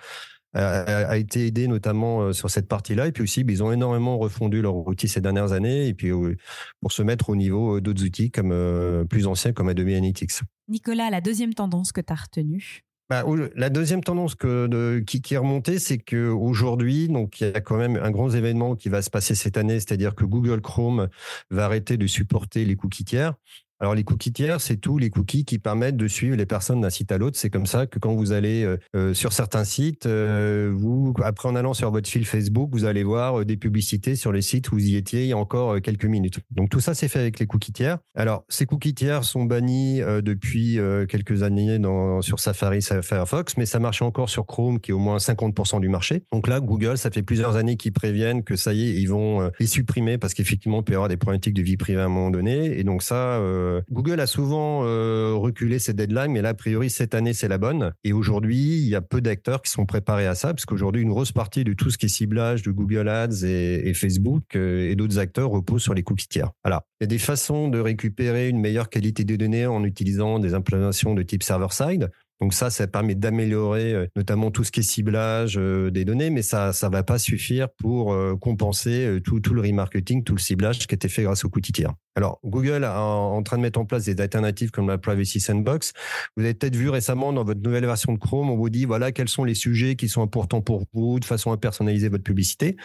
a, 0.55 1.17
été 1.17 1.47
aidé 1.47 1.67
notamment 1.67 2.23
euh, 2.23 2.33
sur 2.33 2.51
cette 2.51 2.69
partie-là. 2.69 3.07
Et 3.07 3.13
puis 3.13 3.23
aussi, 3.23 3.45
ils 3.47 3.63
ont 3.63 3.73
énormément 3.73 4.19
refondu 4.19 4.63
leur 4.63 4.77
outil 4.87 5.09
ces 5.09 5.21
dernières 5.21 5.53
années. 5.53 5.87
Et 5.87 5.95
puis, 5.95 6.11
euh, 6.11 6.37
pour 6.81 6.93
se 6.93 7.03
mettre 7.03 7.31
au 7.31 7.37
niveau 7.37 7.77
euh, 7.77 7.81
d'autres 7.81 8.05
outils 8.05 8.31
comme 8.31 9.07
plus 9.09 9.27
anciens 9.27 9.53
comme 9.53 9.69
Adobe 9.69 9.89
Analytics. 9.89 10.33
Nicolas, 10.69 11.11
la 11.11 11.21
deuxième 11.21 11.55
tendance 11.55 11.93
que 11.93 12.01
tu 12.01 12.13
as 12.13 12.17
retenue? 12.17 12.83
Bah, 13.11 13.25
la 13.57 13.69
deuxième 13.69 14.03
tendance 14.03 14.35
que, 14.35 14.67
de, 14.69 15.03
qui, 15.07 15.21
qui, 15.21 15.35
est 15.35 15.39
remontée, 15.39 15.79
c'est 15.79 15.99
qu'aujourd'hui, 15.99 17.09
donc 17.09 17.41
il 17.41 17.49
y 17.49 17.53
a 17.53 17.61
quand 17.61 17.77
même 17.77 17.97
un 17.97 18.11
grand 18.11 18.31
événement 18.31 18.75
qui 18.75 18.89
va 18.89 19.03
se 19.03 19.11
passer 19.11 19.35
cette 19.35 19.59
année, 19.59 19.81
c'est-à-dire 19.81 20.15
que 20.15 20.25
Google 20.25 20.63
Chrome 20.63 21.09
va 21.51 21.67
arrêter 21.67 21.99
de 21.99 22.07
supporter 22.07 22.65
les 22.65 22.75
cookies 22.75 23.05
tiers. 23.05 23.35
Alors 23.83 23.97
les 23.97 24.05
cookies 24.05 24.33
tiers, 24.33 24.61
c'est 24.61 24.77
tous 24.77 24.97
les 24.97 25.11
cookies 25.11 25.45
qui 25.45 25.59
permettent 25.59 25.97
de 25.97 26.07
suivre 26.07 26.37
les 26.37 26.47
personnes 26.47 26.81
d'un 26.83 26.89
site 26.89 27.11
à 27.11 27.19
l'autre. 27.19 27.37
C'est 27.37 27.51
comme 27.51 27.67
ça 27.67 27.89
que 27.89 27.99
quand 27.99 28.15
vous 28.15 28.31
allez 28.31 28.63
euh, 28.63 28.77
euh, 28.95 29.13
sur 29.13 29.33
certains 29.33 29.65
sites, 29.65 30.07
euh, 30.07 30.73
vous 30.73 31.13
après 31.25 31.49
en 31.49 31.57
allant 31.57 31.75
sur 31.75 31.91
votre 31.91 32.09
fil 32.09 32.25
Facebook, 32.25 32.71
vous 32.71 32.85
allez 32.85 33.03
voir 33.03 33.45
des 33.45 33.57
publicités 33.57 34.15
sur 34.15 34.31
les 34.31 34.41
sites 34.41 34.71
où 34.71 34.77
vous 34.77 34.87
y 34.87 34.95
étiez 34.95 35.23
il 35.23 35.27
y 35.31 35.33
a 35.33 35.37
encore 35.37 35.81
quelques 35.81 36.05
minutes. 36.05 36.39
Donc 36.53 36.71
tout 36.71 36.79
ça 36.79 36.95
c'est 36.95 37.09
fait 37.09 37.19
avec 37.19 37.41
les 37.41 37.47
cookies 37.47 37.73
tiers. 37.73 37.99
Alors 38.15 38.45
ces 38.49 38.67
cookies 38.67 38.95
tiers 38.95 39.25
sont 39.25 39.47
bannis 39.47 40.01
depuis 40.23 40.79
quelques 41.09 41.43
années 41.43 41.81
dans, 41.81 42.23
sur 42.23 42.39
Safari, 42.39 42.83
Firefox, 42.83 43.57
mais 43.57 43.67
ça 43.67 43.81
marche 43.81 44.01
encore 44.01 44.29
sur 44.29 44.47
Chrome 44.47 44.79
qui 44.79 44.93
est 44.93 44.95
au 44.95 45.01
moins 45.01 45.17
50% 45.17 45.81
du 45.81 45.89
marché. 45.89 46.23
Donc 46.31 46.47
là 46.47 46.61
Google, 46.61 46.99
ça 46.99 47.11
fait 47.11 47.25
plusieurs 47.25 47.57
années 47.57 47.77
qu'ils 47.77 47.93
préviennent 47.93 48.45
que 48.45 48.55
ça 48.55 48.75
y 48.75 48.85
est, 48.85 48.95
ils 48.95 49.09
vont 49.09 49.51
les 49.59 49.67
supprimer 49.67 50.19
parce 50.19 50.35
qu'effectivement 50.35 50.83
il 50.83 50.85
peut 50.85 50.93
y 50.93 50.95
avoir 50.95 51.09
des 51.09 51.17
problématiques 51.17 51.55
de 51.55 51.63
vie 51.63 51.77
privée 51.77 52.01
à 52.01 52.05
un 52.05 52.09
moment 52.09 52.31
donné. 52.31 52.79
Et 52.79 52.85
donc 52.85 53.03
ça 53.03 53.41
Google 53.91 54.21
a 54.21 54.27
souvent 54.27 54.85
euh, 54.85 55.35
reculé 55.35 55.79
ses 55.79 55.93
deadlines, 55.93 56.33
mais 56.33 56.43
là, 56.43 56.51
a 56.51 56.55
priori, 56.55 56.91
cette 56.91 57.15
année, 57.15 57.33
c'est 57.33 57.49
la 57.49 57.59
bonne. 57.59 57.93
Et 58.05 58.13
aujourd'hui, 58.13 58.79
il 58.79 58.89
y 58.89 58.95
a 58.95 59.01
peu 59.01 59.21
d'acteurs 59.21 59.63
qui 59.63 59.71
sont 59.71 59.87
préparés 59.87 60.27
à 60.27 60.35
ça, 60.35 60.53
parce 60.55 60.65
qu'aujourd'hui, 60.65 61.03
une 61.03 61.11
grosse 61.11 61.33
partie 61.33 61.65
de 61.65 61.73
tout 61.73 61.91
ce 61.91 61.99
qui 61.99 62.07
est 62.07 62.09
ciblage 62.09 62.63
de 62.63 62.71
Google 62.71 63.09
Ads 63.09 63.45
et, 63.45 63.93
Facebook 63.95 64.57
euh, 64.57 64.91
et 64.91 64.97
d'autres 64.97 65.19
acteurs 65.19 65.51
repose 65.51 65.83
sur 65.83 65.95
les 65.95 66.03
cookies 66.03 66.29
tiers. 66.29 66.51
Alors, 66.65 66.83
il 67.01 67.05
y 67.05 67.07
a 67.07 67.09
des 67.09 67.19
façons 67.19 67.69
de 67.69 67.79
récupérer 67.79 68.49
une 68.49 68.61
meilleure 68.61 68.89
qualité 68.89 69.25
des 69.25 69.37
données 69.37 69.67
en 69.67 69.85
utilisant 69.85 70.39
des 70.39 70.55
implémentations 70.55 71.15
de 71.15 71.23
type 71.23 71.43
server-side. 71.43 72.11
Donc 72.43 72.55
ça, 72.55 72.71
ça 72.71 72.89
permet 72.89 73.15
d'améliorer 73.15 73.95
euh, 73.95 74.07
notamment 74.17 74.51
tout 74.51 74.65
ce 74.65 74.73
qui 74.73 74.81
est 74.81 74.83
ciblage 74.83 75.55
euh, 75.57 75.93
des 75.93 76.05
données, 76.05 76.29
mais 76.29 76.43
ça 76.43 76.73
ça 76.73 76.89
va 76.89 77.05
pas 77.05 77.17
suffire 77.17 77.69
pour 77.79 78.13
euh, 78.13 78.35
compenser 78.35 79.21
tout, 79.25 79.39
tout 79.39 79.55
le 79.55 79.61
remarketing, 79.61 80.25
tout 80.25 80.35
le 80.35 80.41
ciblage 80.41 80.81
qui 80.81 80.93
a 80.93 80.97
été 80.97 81.09
fait 81.09 81.23
grâce 81.23 81.45
au 81.45 81.49
cookie 81.49 81.71
tiers. 81.71 81.93
Alors 82.17 82.41
Google 82.45 82.83
est 82.83 82.89
en 82.89 83.41
train 83.45 83.59
de 83.59 83.63
mettre 83.63 83.79
en 83.79 83.85
place 83.85 84.07
des 84.07 84.21
alternatives 84.21 84.73
comme 84.73 84.89
la 84.89 84.99
Privacy 84.99 85.39
Sandbox. 85.39 85.93
Vous 86.37 86.43
avez 86.43 86.55
peut-être 86.55 86.75
vu 86.75 86.89
récemment 86.89 87.33
dans 87.33 87.45
votre 87.45 87.61
nouvelle 87.61 87.87
version 87.87 88.13
de 88.13 88.19
Chrome, 88.19 88.51
on 88.51 88.57
vous 88.57 88.71
dit 88.71 88.87
voilà 88.87 89.13
quels 89.13 89.29
sont 89.29 89.45
les 89.45 89.55
sujets 89.55 89.95
qui 89.95 90.09
sont 90.09 90.21
importants 90.21 90.63
pour 90.63 90.83
vous 90.93 91.21
de 91.21 91.25
façon 91.25 91.53
à 91.53 91.59
personnaliser 91.59 92.09
votre 92.09 92.25
publicité. 92.25 92.77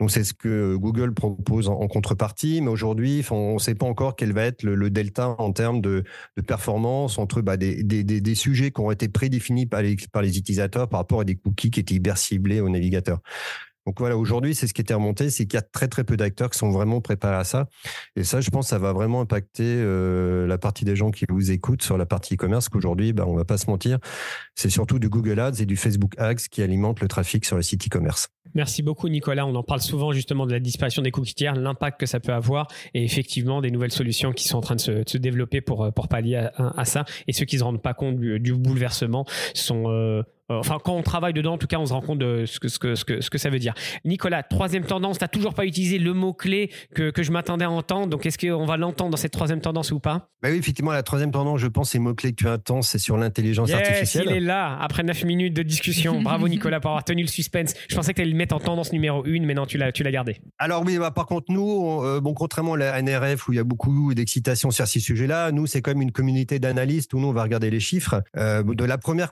Donc 0.00 0.12
c'est 0.12 0.22
ce 0.22 0.32
que 0.32 0.76
Google 0.76 1.12
propose 1.12 1.68
en, 1.68 1.88
contrepartie, 1.88 2.60
mais 2.60 2.68
aujourd'hui, 2.68 3.24
on 3.30 3.54
ne 3.54 3.58
sait 3.58 3.74
pas 3.74 3.86
encore 3.86 4.14
quel 4.14 4.32
va 4.32 4.44
être 4.44 4.62
le, 4.62 4.90
delta 4.90 5.34
en 5.38 5.52
termes 5.52 5.80
de, 5.80 6.04
performance 6.46 7.18
entre 7.18 7.42
bah, 7.42 7.56
des, 7.56 8.34
sujets 8.36 8.70
qui 8.70 8.80
ont 8.80 8.92
été 8.92 9.08
prédéfinis 9.08 9.66
par 9.66 9.82
les, 9.82 9.96
par 10.12 10.22
les 10.22 10.38
utilisateurs 10.38 10.88
par 10.88 11.00
rapport 11.00 11.20
à 11.20 11.24
des 11.24 11.34
cookies 11.34 11.70
qui 11.70 11.80
étaient 11.80 11.94
hyper 11.94 12.16
ciblés 12.16 12.60
au 12.60 12.68
navigateur. 12.68 13.20
Donc 13.88 14.00
voilà, 14.00 14.18
aujourd'hui, 14.18 14.54
c'est 14.54 14.66
ce 14.66 14.74
qui 14.74 14.82
était 14.82 14.92
remonté, 14.92 15.30
c'est 15.30 15.46
qu'il 15.46 15.54
y 15.54 15.56
a 15.56 15.62
très 15.62 15.88
très 15.88 16.04
peu 16.04 16.18
d'acteurs 16.18 16.50
qui 16.50 16.58
sont 16.58 16.68
vraiment 16.68 17.00
préparés 17.00 17.38
à 17.38 17.44
ça. 17.44 17.68
Et 18.16 18.22
ça, 18.22 18.42
je 18.42 18.50
pense, 18.50 18.68
ça 18.68 18.78
va 18.78 18.92
vraiment 18.92 19.22
impacter 19.22 19.64
euh, 19.64 20.46
la 20.46 20.58
partie 20.58 20.84
des 20.84 20.94
gens 20.94 21.10
qui 21.10 21.24
vous 21.26 21.52
écoutent 21.52 21.80
sur 21.80 21.96
la 21.96 22.04
partie 22.04 22.34
e-commerce, 22.34 22.68
qu'aujourd'hui, 22.68 23.14
bah, 23.14 23.24
on 23.26 23.34
va 23.34 23.46
pas 23.46 23.56
se 23.56 23.70
mentir, 23.70 23.98
c'est 24.54 24.68
surtout 24.68 24.98
du 24.98 25.08
Google 25.08 25.40
Ads 25.40 25.62
et 25.62 25.64
du 25.64 25.76
Facebook 25.76 26.12
Ads 26.18 26.48
qui 26.50 26.60
alimentent 26.60 27.00
le 27.00 27.08
trafic 27.08 27.46
sur 27.46 27.56
les 27.56 27.62
sites 27.62 27.86
e-commerce. 27.86 28.28
Merci 28.54 28.82
beaucoup 28.82 29.08
Nicolas. 29.08 29.46
On 29.46 29.54
en 29.54 29.62
parle 29.62 29.80
souvent 29.80 30.12
justement 30.12 30.44
de 30.44 30.52
la 30.52 30.60
disparition 30.60 31.00
des 31.00 31.10
cookies 31.10 31.34
tiers, 31.34 31.54
l'impact 31.54 31.98
que 31.98 32.06
ça 32.06 32.20
peut 32.20 32.34
avoir 32.34 32.68
et 32.92 33.02
effectivement 33.02 33.62
des 33.62 33.70
nouvelles 33.70 33.92
solutions 33.92 34.32
qui 34.32 34.48
sont 34.48 34.58
en 34.58 34.62
train 34.62 34.76
de 34.76 34.80
se, 34.82 35.16
développer 35.16 35.62
pour, 35.62 35.90
pour 35.94 36.08
pallier 36.08 36.46
à, 36.56 36.84
ça. 36.84 37.06
Et 37.26 37.32
ceux 37.32 37.46
qui 37.46 37.56
ne 37.56 37.60
se 37.60 37.64
rendent 37.64 37.82
pas 37.82 37.94
compte 37.94 38.20
du, 38.20 38.52
bouleversement 38.52 39.24
sont... 39.54 39.84
Euh, 39.86 40.22
enfin, 40.48 40.78
quand 40.82 40.94
on 40.94 41.02
travaille 41.02 41.32
dedans, 41.32 41.54
en 41.54 41.58
tout 41.58 41.66
cas, 41.66 41.78
on 41.78 41.86
se 41.86 41.92
rend 41.92 42.00
compte 42.00 42.18
de 42.18 42.44
ce 42.46 42.58
que, 42.58 42.68
ce 42.68 42.78
que, 42.78 42.94
ce 42.94 43.04
que, 43.04 43.20
ce 43.20 43.30
que 43.30 43.38
ça 43.38 43.50
veut 43.50 43.58
dire. 43.58 43.74
Nicolas, 44.04 44.42
troisième 44.42 44.84
tendance, 44.84 45.18
tu 45.18 45.24
n'as 45.24 45.28
toujours 45.28 45.54
pas 45.54 45.66
utilisé 45.66 45.98
le 45.98 46.12
mot-clé 46.14 46.70
que, 46.94 47.10
que 47.10 47.22
je 47.22 47.32
m'attendais 47.32 47.64
à 47.64 47.70
entendre. 47.70 48.08
Donc, 48.08 48.26
est-ce 48.26 48.38
qu'on 48.38 48.64
va 48.64 48.76
l'entendre 48.76 49.10
dans 49.10 49.16
cette 49.16 49.32
troisième 49.32 49.60
tendance 49.60 49.92
ou 49.92 50.00
pas? 50.00 50.30
Bah 50.42 50.50
Oui, 50.50 50.56
effectivement, 50.56 50.92
la 50.92 51.02
troisième 51.02 51.30
tendance, 51.30 51.60
je 51.60 51.66
pense, 51.66 51.90
c'est 51.90 51.98
le 51.98 52.04
mot-clé 52.04 52.30
que 52.32 52.36
tu 52.36 52.48
attends, 52.48 52.82
c'est 52.82 52.98
sur 52.98 53.16
l'intelligence 53.16 53.68
yes, 53.68 53.78
artificielle. 53.78 54.26
Il 54.30 54.36
est 54.36 54.40
là, 54.40 54.78
après 54.80 55.02
9 55.02 55.24
minutes 55.24 55.54
de 55.54 55.62
discussion. 55.62 56.20
Bravo, 56.22 56.48
Nicolas, 56.48 56.80
pour 56.80 56.90
avoir 56.90 57.04
tenu 57.04 57.22
le 57.22 57.28
suspense. 57.28 57.74
Je 57.88 57.96
pensais 57.96 58.12
que 58.12 58.16
tu 58.16 58.22
allais 58.22 58.30
le 58.30 58.36
mettre 58.36 58.54
en 58.54 58.60
tendance 58.60 58.92
numéro 58.92 59.24
1, 59.26 59.40
mais 59.44 59.54
non, 59.54 59.66
tu 59.66 59.78
l'as 59.78 59.92
gardé. 59.92 60.40
Alors, 60.58 60.82
oui, 60.84 60.98
bah, 60.98 61.10
par 61.10 61.26
contre, 61.26 61.52
nous, 61.52 62.02
euh, 62.02 62.20
bon, 62.20 62.34
contrairement 62.34 62.74
à 62.74 62.78
la 62.78 63.02
NRF 63.02 63.48
où 63.48 63.52
il 63.52 63.56
y 63.56 63.60
a 63.60 63.64
beaucoup 63.64 64.14
d'excitation 64.14 64.70
sur 64.70 64.86
ces 64.86 65.00
sujets-là, 65.00 65.52
nous, 65.52 65.66
c'est 65.66 65.82
quand 65.82 65.90
même 65.90 66.02
une 66.02 66.12
communauté 66.12 66.58
d'analystes 66.58 67.12
où 67.14 67.20
nous, 67.20 67.28
on 67.28 67.32
va 67.32 67.42
regarder 67.42 67.70
les 67.70 67.80
chiffres. 67.80 68.22
Euh, 68.36 68.62
de 68.62 68.84
la 68.84 68.98
première, 68.98 69.30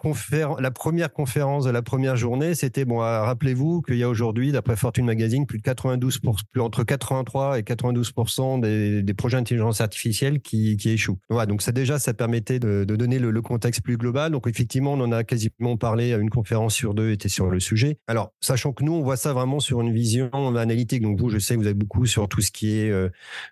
la 0.59 0.71
première 0.71 1.06
conférence 1.09 1.65
de 1.65 1.71
la 1.71 1.83
première 1.83 2.17
journée, 2.17 2.55
c'était, 2.55 2.85
bon, 2.85 3.03
euh, 3.03 3.23
rappelez-vous 3.23 3.83
qu'il 3.83 3.97
y 3.97 4.03
a 4.03 4.09
aujourd'hui, 4.09 4.53
d'après 4.53 4.77
Fortune 4.77 5.07
Magazine, 5.07 5.47
plus 5.47 5.59
de 5.59 5.63
92 5.63 6.21
plus 6.51 6.61
entre 6.61 6.85
83 6.85 7.59
et 7.59 7.63
92 7.63 8.13
des, 8.61 9.03
des 9.03 9.15
projets 9.15 9.37
d'intelligence 9.37 9.81
artificielle 9.81 10.41
qui, 10.41 10.77
échouent. 10.85 11.19
Voilà, 11.29 11.47
donc 11.47 11.63
ça 11.63 11.73
déjà, 11.73 11.99
ça 11.99 12.15
permettait 12.15 12.59
de, 12.59 12.85
donner 12.85 13.19
le, 13.19 13.43
contexte 13.43 13.83
plus 13.83 13.97
global. 13.97 14.33
Donc 14.33 14.47
effectivement, 14.47 14.95
on 14.95 15.01
en 15.01 15.13
a 15.13 15.25
quasiment 15.25 15.77
parlé 15.77 16.13
à 16.13 16.19
une 16.19 16.31
conférence 16.31 16.75
sur 16.75 16.95
deux 16.95 17.11
était 17.11 17.29
sur 17.29 17.51
le 17.51 17.61
sujet. 17.61 17.99
Alors, 18.07 18.33
sachant 18.41 18.73
que 18.73 18.83
nous, 18.83 18.93
on 18.93 19.03
voit 19.03 19.17
ça 19.17 19.33
vraiment 19.33 19.61
sur 19.61 19.81
une 19.81 19.93
vision 19.93 20.31
analytique. 20.57 21.03
Donc 21.03 21.21
vous, 21.21 21.29
je 21.29 21.39
sais 21.39 21.55
que 21.55 21.61
vous 21.61 21.67
avez 21.67 21.75
beaucoup 21.75 22.07
sur 22.07 22.29
tout 22.29 22.41
ce 22.41 22.51
qui 22.51 22.79
est 22.79 22.91
euh, 22.91 23.09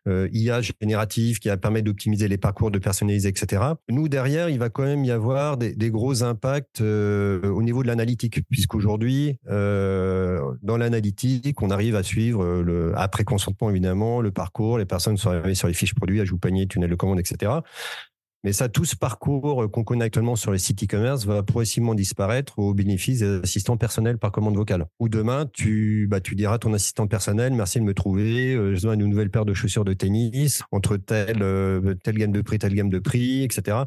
euh, 0.09 0.29
IA 0.33 0.61
générative, 0.61 1.39
qui 1.39 1.49
va 1.49 1.57
permettre 1.57 1.87
d'optimiser 1.87 2.29
les 2.29 2.39
parcours, 2.39 2.71
de 2.71 2.79
personnaliser, 2.79 3.29
etc. 3.29 3.63
Nous, 3.89 4.09
derrière, 4.09 4.49
il 4.49 4.59
va 4.59 4.71
quand 4.71 4.85
même 4.85 5.05
y 5.05 5.11
avoir 5.11 5.57
des, 5.57 5.91
gros 5.91 6.23
impacts 6.23 6.81
au 7.51 7.63
niveau 7.63 7.83
de 7.83 7.89
l'analytique, 7.89 8.41
puisqu'aujourd'hui, 8.51 9.39
euh, 9.49 10.41
dans 10.63 10.77
l'analytique, 10.77 11.61
on 11.63 11.71
arrive 11.71 11.97
à 11.97 12.03
suivre 12.03 12.63
le 12.63 12.93
après 12.97 13.25
consentement 13.25 13.71
évidemment 13.71 14.21
le 14.21 14.31
parcours, 14.31 14.79
les 14.79 14.85
personnes 14.85 15.17
sont 15.17 15.31
arrivées 15.31 15.55
sur 15.55 15.69
les 15.69 15.75
fiches 15.75 15.95
produits, 15.95 16.21
ajout 16.21 16.39
panier, 16.39 16.67
tunnel 16.67 16.91
de 16.91 16.95
commande, 16.95 17.21
etc. 17.21 17.53
Mais 18.45 18.53
ça, 18.53 18.69
tout 18.69 18.85
ce 18.85 18.95
parcours 18.95 19.71
qu'on 19.71 19.85
connaît 19.85 20.05
actuellement 20.05 20.37
sur 20.37 20.53
les 20.53 20.59
sites 20.59 20.85
e-commerce 20.85 21.25
va 21.25 21.43
progressivement 21.43 21.95
disparaître 21.95 22.59
au 22.59 22.75
bénéfice 22.75 23.21
des 23.21 23.41
assistants 23.43 23.79
personnels 23.79 24.19
par 24.19 24.33
commande 24.33 24.55
vocale. 24.55 24.85
Ou 25.01 25.09
demain, 25.09 25.47
tu, 25.51 26.07
bah, 26.11 26.21
tu 26.21 26.35
diras 26.35 26.55
à 26.55 26.59
ton 26.59 26.75
assistant 26.75 27.07
personnel, 27.07 27.55
merci 27.55 27.81
de 27.81 27.85
me 27.85 27.95
trouver, 27.95 28.55
euh, 28.55 28.69
je 28.69 28.85
besoin 28.85 28.97
d'une 28.99 29.09
nouvelle 29.09 29.31
paire 29.31 29.47
de 29.47 29.55
chaussures 29.55 29.85
de 29.85 29.95
tennis, 29.95 30.63
entre 30.73 30.99
telle, 30.99 31.43
euh, 31.43 31.95
telle 32.03 32.19
gamme 32.19 32.33
de 32.33 32.43
prix, 32.43 32.59
telle 32.59 32.75
gamme 32.75 32.91
de 32.91 32.99
prix, 32.99 33.45
etc. 33.45 33.79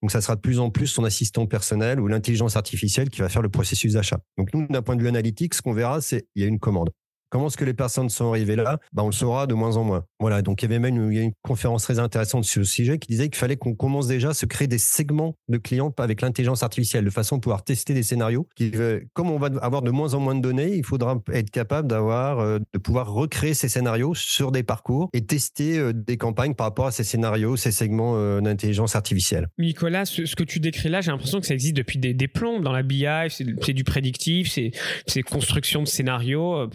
Donc, 0.00 0.10
ça 0.10 0.22
sera 0.22 0.36
de 0.36 0.40
plus 0.40 0.58
en 0.58 0.70
plus 0.70 0.86
son 0.86 1.04
assistant 1.04 1.46
personnel 1.46 2.00
ou 2.00 2.08
l'intelligence 2.08 2.56
artificielle 2.56 3.10
qui 3.10 3.20
va 3.20 3.28
faire 3.28 3.42
le 3.42 3.50
processus 3.50 3.92
d'achat. 3.92 4.20
Donc, 4.38 4.54
nous, 4.54 4.66
d'un 4.68 4.80
point 4.80 4.96
de 4.96 5.02
vue 5.02 5.08
analytique, 5.08 5.52
ce 5.52 5.60
qu'on 5.60 5.74
verra, 5.74 6.00
c'est 6.00 6.26
il 6.34 6.42
y 6.42 6.44
a 6.46 6.48
une 6.48 6.58
commande. 6.58 6.90
Comment 7.30 7.48
est-ce 7.48 7.56
que 7.56 7.64
les 7.64 7.74
personnes 7.74 8.08
sont 8.08 8.30
arrivées 8.30 8.56
là? 8.56 8.78
Bah, 8.92 9.02
On 9.02 9.06
le 9.06 9.12
saura 9.12 9.46
de 9.46 9.54
moins 9.54 9.76
en 9.76 9.84
moins. 9.84 10.04
Voilà, 10.18 10.42
donc 10.42 10.62
il 10.62 10.64
y 10.64 10.68
avait 10.68 10.78
même 10.78 10.96
une, 10.96 11.12
une 11.12 11.32
conférence 11.42 11.82
très 11.82 11.98
intéressante 11.98 12.44
sur 12.44 12.64
ce 12.64 12.70
sujet 12.70 12.98
qui 12.98 13.08
disait 13.08 13.28
qu'il 13.28 13.36
fallait 13.36 13.56
qu'on 13.56 13.74
commence 13.74 14.06
déjà 14.06 14.30
à 14.30 14.34
se 14.34 14.46
créer 14.46 14.68
des 14.68 14.78
segments 14.78 15.34
de 15.48 15.58
clients 15.58 15.92
avec 15.98 16.22
l'intelligence 16.22 16.62
artificielle, 16.62 17.04
de 17.04 17.10
façon 17.10 17.36
à 17.36 17.40
pouvoir 17.40 17.64
tester 17.64 17.94
des 17.94 18.02
scénarios. 18.02 18.46
Euh, 18.60 19.00
comme 19.12 19.30
on 19.30 19.38
va 19.38 19.48
avoir 19.60 19.82
de 19.82 19.90
moins 19.90 20.14
en 20.14 20.20
moins 20.20 20.34
de 20.34 20.40
données, 20.40 20.74
il 20.74 20.84
faudra 20.84 21.20
être 21.32 21.50
capable 21.50 21.88
d'avoir, 21.88 22.40
euh, 22.40 22.58
de 22.72 22.78
pouvoir 22.78 23.12
recréer 23.12 23.54
ces 23.54 23.68
scénarios 23.68 24.14
sur 24.14 24.52
des 24.52 24.62
parcours 24.62 25.08
et 25.12 25.24
tester 25.24 25.78
euh, 25.78 25.92
des 25.92 26.16
campagnes 26.16 26.54
par 26.54 26.66
rapport 26.66 26.86
à 26.86 26.90
ces 26.90 27.04
scénarios, 27.04 27.56
ces 27.56 27.72
segments 27.72 28.38
d'intelligence 28.40 28.96
artificielle. 28.96 29.48
Nicolas, 29.58 30.04
ce, 30.04 30.34
que 30.34 30.44
tu 30.44 30.60
décris 30.60 30.88
là, 30.88 31.00
j'ai 31.00 31.10
l'impression 31.10 31.40
que 31.40 31.46
ça 31.46 31.54
existe 31.54 31.76
depuis 31.76 31.98
des, 31.98 32.14
des 32.14 32.28
plombs 32.28 32.60
dans 32.60 32.72
la 32.72 32.82
BI, 32.82 33.04
c'est 33.28 33.72
du 33.72 33.84
prédictif, 33.84 34.58
c'est 35.06 35.22
construction 35.22 35.82
de 35.82 35.88
scénarios 35.88 36.68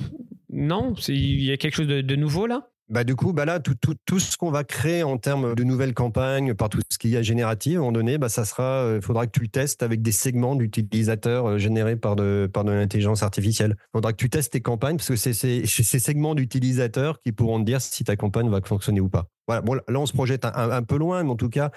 non 0.53 0.93
Il 1.07 1.43
y 1.43 1.51
a 1.51 1.57
quelque 1.57 1.75
chose 1.75 1.87
de, 1.87 2.01
de 2.01 2.15
nouveau 2.15 2.47
là? 2.47 2.69
Bah 2.89 3.05
du 3.05 3.15
coup, 3.15 3.31
bah 3.31 3.45
là, 3.45 3.59
tout, 3.59 3.75
tout, 3.75 3.95
tout 4.05 4.19
ce 4.19 4.35
qu'on 4.35 4.51
va 4.51 4.65
créer 4.65 5.03
en 5.03 5.17
termes 5.17 5.55
de 5.55 5.63
nouvelles 5.63 5.93
campagnes, 5.93 6.53
par 6.53 6.67
tout 6.67 6.81
ce 6.89 6.97
qu'il 6.97 7.11
y 7.11 7.17
a 7.17 7.21
génératif, 7.21 7.75
à 7.75 7.77
un 7.77 7.79
moment 7.79 7.93
donné, 7.93 8.17
bah, 8.17 8.27
ça 8.27 8.43
sera, 8.43 8.83
il 8.85 8.97
euh, 8.97 9.01
faudra 9.01 9.25
que 9.25 9.31
tu 9.31 9.39
le 9.39 9.47
testes 9.47 9.83
avec 9.83 10.01
des 10.01 10.11
segments 10.11 10.55
d'utilisateurs 10.55 11.51
euh, 11.51 11.57
générés 11.57 11.95
par 11.95 12.17
de, 12.17 12.49
par 12.51 12.65
de 12.65 12.71
l'intelligence 12.71 13.23
artificielle. 13.23 13.77
Il 13.79 13.97
faudra 13.97 14.11
que 14.11 14.17
tu 14.17 14.29
testes 14.29 14.51
tes 14.51 14.61
campagnes 14.61 14.97
parce 14.97 15.07
que 15.07 15.15
c'est 15.15 15.33
ces 15.33 15.99
segments 15.99 16.35
d'utilisateurs 16.35 17.21
qui 17.21 17.31
pourront 17.31 17.59
te 17.59 17.65
dire 17.65 17.81
si 17.81 18.03
ta 18.03 18.17
campagne 18.17 18.49
va 18.49 18.59
fonctionner 18.63 18.99
ou 18.99 19.09
pas. 19.09 19.27
Voilà. 19.47 19.61
Bon, 19.61 19.73
là, 19.73 19.81
on 19.99 20.05
se 20.05 20.13
projette 20.13 20.45
un, 20.45 20.83
peu 20.83 20.97
loin, 20.97 21.21
mais 21.23 21.31
en 21.31 21.35
tout 21.35 21.49
cas, 21.49 21.69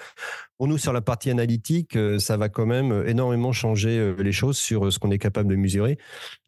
pour 0.57 0.69
nous, 0.69 0.77
sur 0.77 0.93
la 0.93 1.01
partie 1.01 1.29
analytique, 1.29 1.97
euh, 1.97 2.17
ça 2.17 2.37
va 2.37 2.47
quand 2.47 2.65
même 2.65 3.03
énormément 3.05 3.51
changer 3.51 4.13
les 4.19 4.31
choses 4.31 4.57
sur 4.57 4.91
ce 4.91 4.99
qu'on 4.99 5.11
est 5.11 5.17
capable 5.17 5.49
de 5.49 5.55
mesurer. 5.57 5.97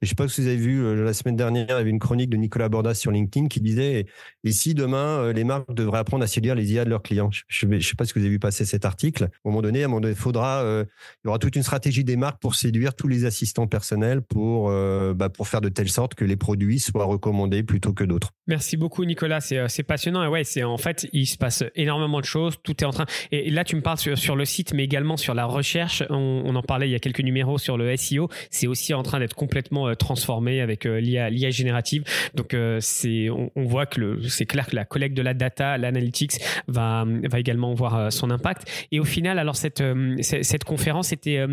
Je 0.02 0.06
ne 0.06 0.08
sais 0.08 0.16
pas 0.16 0.30
si 0.30 0.42
vous 0.42 0.48
avez 0.48 0.56
vu, 0.56 1.04
la 1.04 1.14
semaine 1.14 1.36
dernière, 1.36 1.66
il 1.70 1.72
y 1.72 1.74
avait 1.74 1.90
une 1.90 2.00
chronique 2.00 2.30
de 2.30 2.38
Nicolas 2.38 2.70
Bordas 2.70 2.94
sur 2.94 3.12
LinkedIn 3.12 3.48
qui 3.48 3.60
disait 3.60 4.06
et 4.50 4.52
si 4.52 4.74
demain, 4.74 5.32
les 5.32 5.44
marques 5.44 5.72
devraient 5.72 6.00
apprendre 6.00 6.24
à 6.24 6.28
séduire 6.28 6.56
les 6.56 6.74
IA 6.74 6.84
de 6.84 6.90
leurs 6.90 7.04
clients 7.04 7.30
Je 7.48 7.68
ne 7.68 7.80
sais 7.80 7.94
pas 7.96 8.06
si 8.06 8.14
vous 8.16 8.22
avez 8.22 8.30
vu 8.30 8.40
passer 8.40 8.66
cet 8.66 8.84
article. 8.84 9.26
À 9.26 9.28
un 9.28 9.30
moment 9.46 9.62
donné, 9.62 9.84
à 9.84 9.90
faudra, 10.16 10.64
euh, 10.64 10.86
il 11.24 11.28
y 11.28 11.30
aura 11.30 11.38
toute 11.38 11.56
une 11.56 11.62
stratégie 11.62 12.04
des 12.04 12.16
marques 12.16 12.42
pour 12.42 12.56
séduire 12.56 12.96
tous 12.96 13.08
les 13.08 13.26
assistants 13.26 13.68
personnels 13.68 14.24
pour, 14.24 14.72
euh, 14.72 15.14
bah, 15.14 15.30
pour 15.30 15.48
faire 15.48 15.62
de 15.62 15.70
telle 15.70 15.90
sorte 15.90 16.16
que 16.16 16.26
les 16.26 16.36
produits 16.36 16.80
soient 16.80 17.06
recommandés 17.06 17.62
plutôt 17.62 17.94
que 17.94 18.04
d'autres. 18.04 18.32
Merci 18.48 18.76
beaucoup, 18.76 19.06
Nicolas. 19.06 19.40
C'est 19.40 19.84
passionnant. 19.84 20.24
Et 20.24 20.28
ouais, 20.28 20.44
c'est 20.44 20.64
en 20.64 20.78
fait, 20.78 21.08
il 21.14 21.28
se 21.28 21.38
passe 21.38 21.64
énormément 21.76 22.22
de 22.22 22.26
choses. 22.26 22.56
Tout 22.64 22.84
est 22.84 22.88
en 22.88 22.92
train. 22.92 23.06
Et 23.32 23.52
là, 23.52 23.64
tu 23.64 23.76
me 23.76 23.82
parles 23.82 24.00
sur, 24.00 24.36
le 24.36 24.46
site, 24.46 24.74
mais 24.74 24.84
également 24.84 25.16
sur 25.16 25.36
la 25.36 25.46
recherche. 25.46 26.04
On, 26.10 26.56
en 26.56 26.64
parlait 26.64 26.90
il 26.90 26.92
y 26.92 26.96
a 26.96 27.00
quelques 27.00 27.20
numéros 27.20 27.60
sur 27.60 27.78
le 27.78 27.96
SEO. 27.96 28.30
C'est 28.50 28.66
aussi 28.66 28.96
en 28.96 29.04
train 29.04 29.20
d'être 29.20 29.36
complètement 29.36 29.94
transformé 29.94 30.62
avec 30.62 30.86
l'IA 30.86 31.52
générative. 31.52 32.04
Donc, 32.34 32.56
c'est, 32.80 33.30
on, 33.30 33.52
voit 33.66 33.86
que 33.86 34.28
c'est 34.40 34.46
clair 34.46 34.68
que 34.68 34.76
la 34.76 34.86
collecte 34.86 35.16
de 35.16 35.22
la 35.22 35.34
data, 35.34 35.78
l'analytics 35.78 36.40
va, 36.68 37.06
va 37.30 37.40
également 37.40 37.74
voir 37.74 38.12
son 38.12 38.32
impact. 38.32 38.88
Et 38.92 39.00
au 39.00 39.04
final, 39.04 39.38
alors 39.38 39.56
cette, 39.56 39.84
cette 40.22 40.64
conférence, 40.64 41.10
c'était 41.10 41.46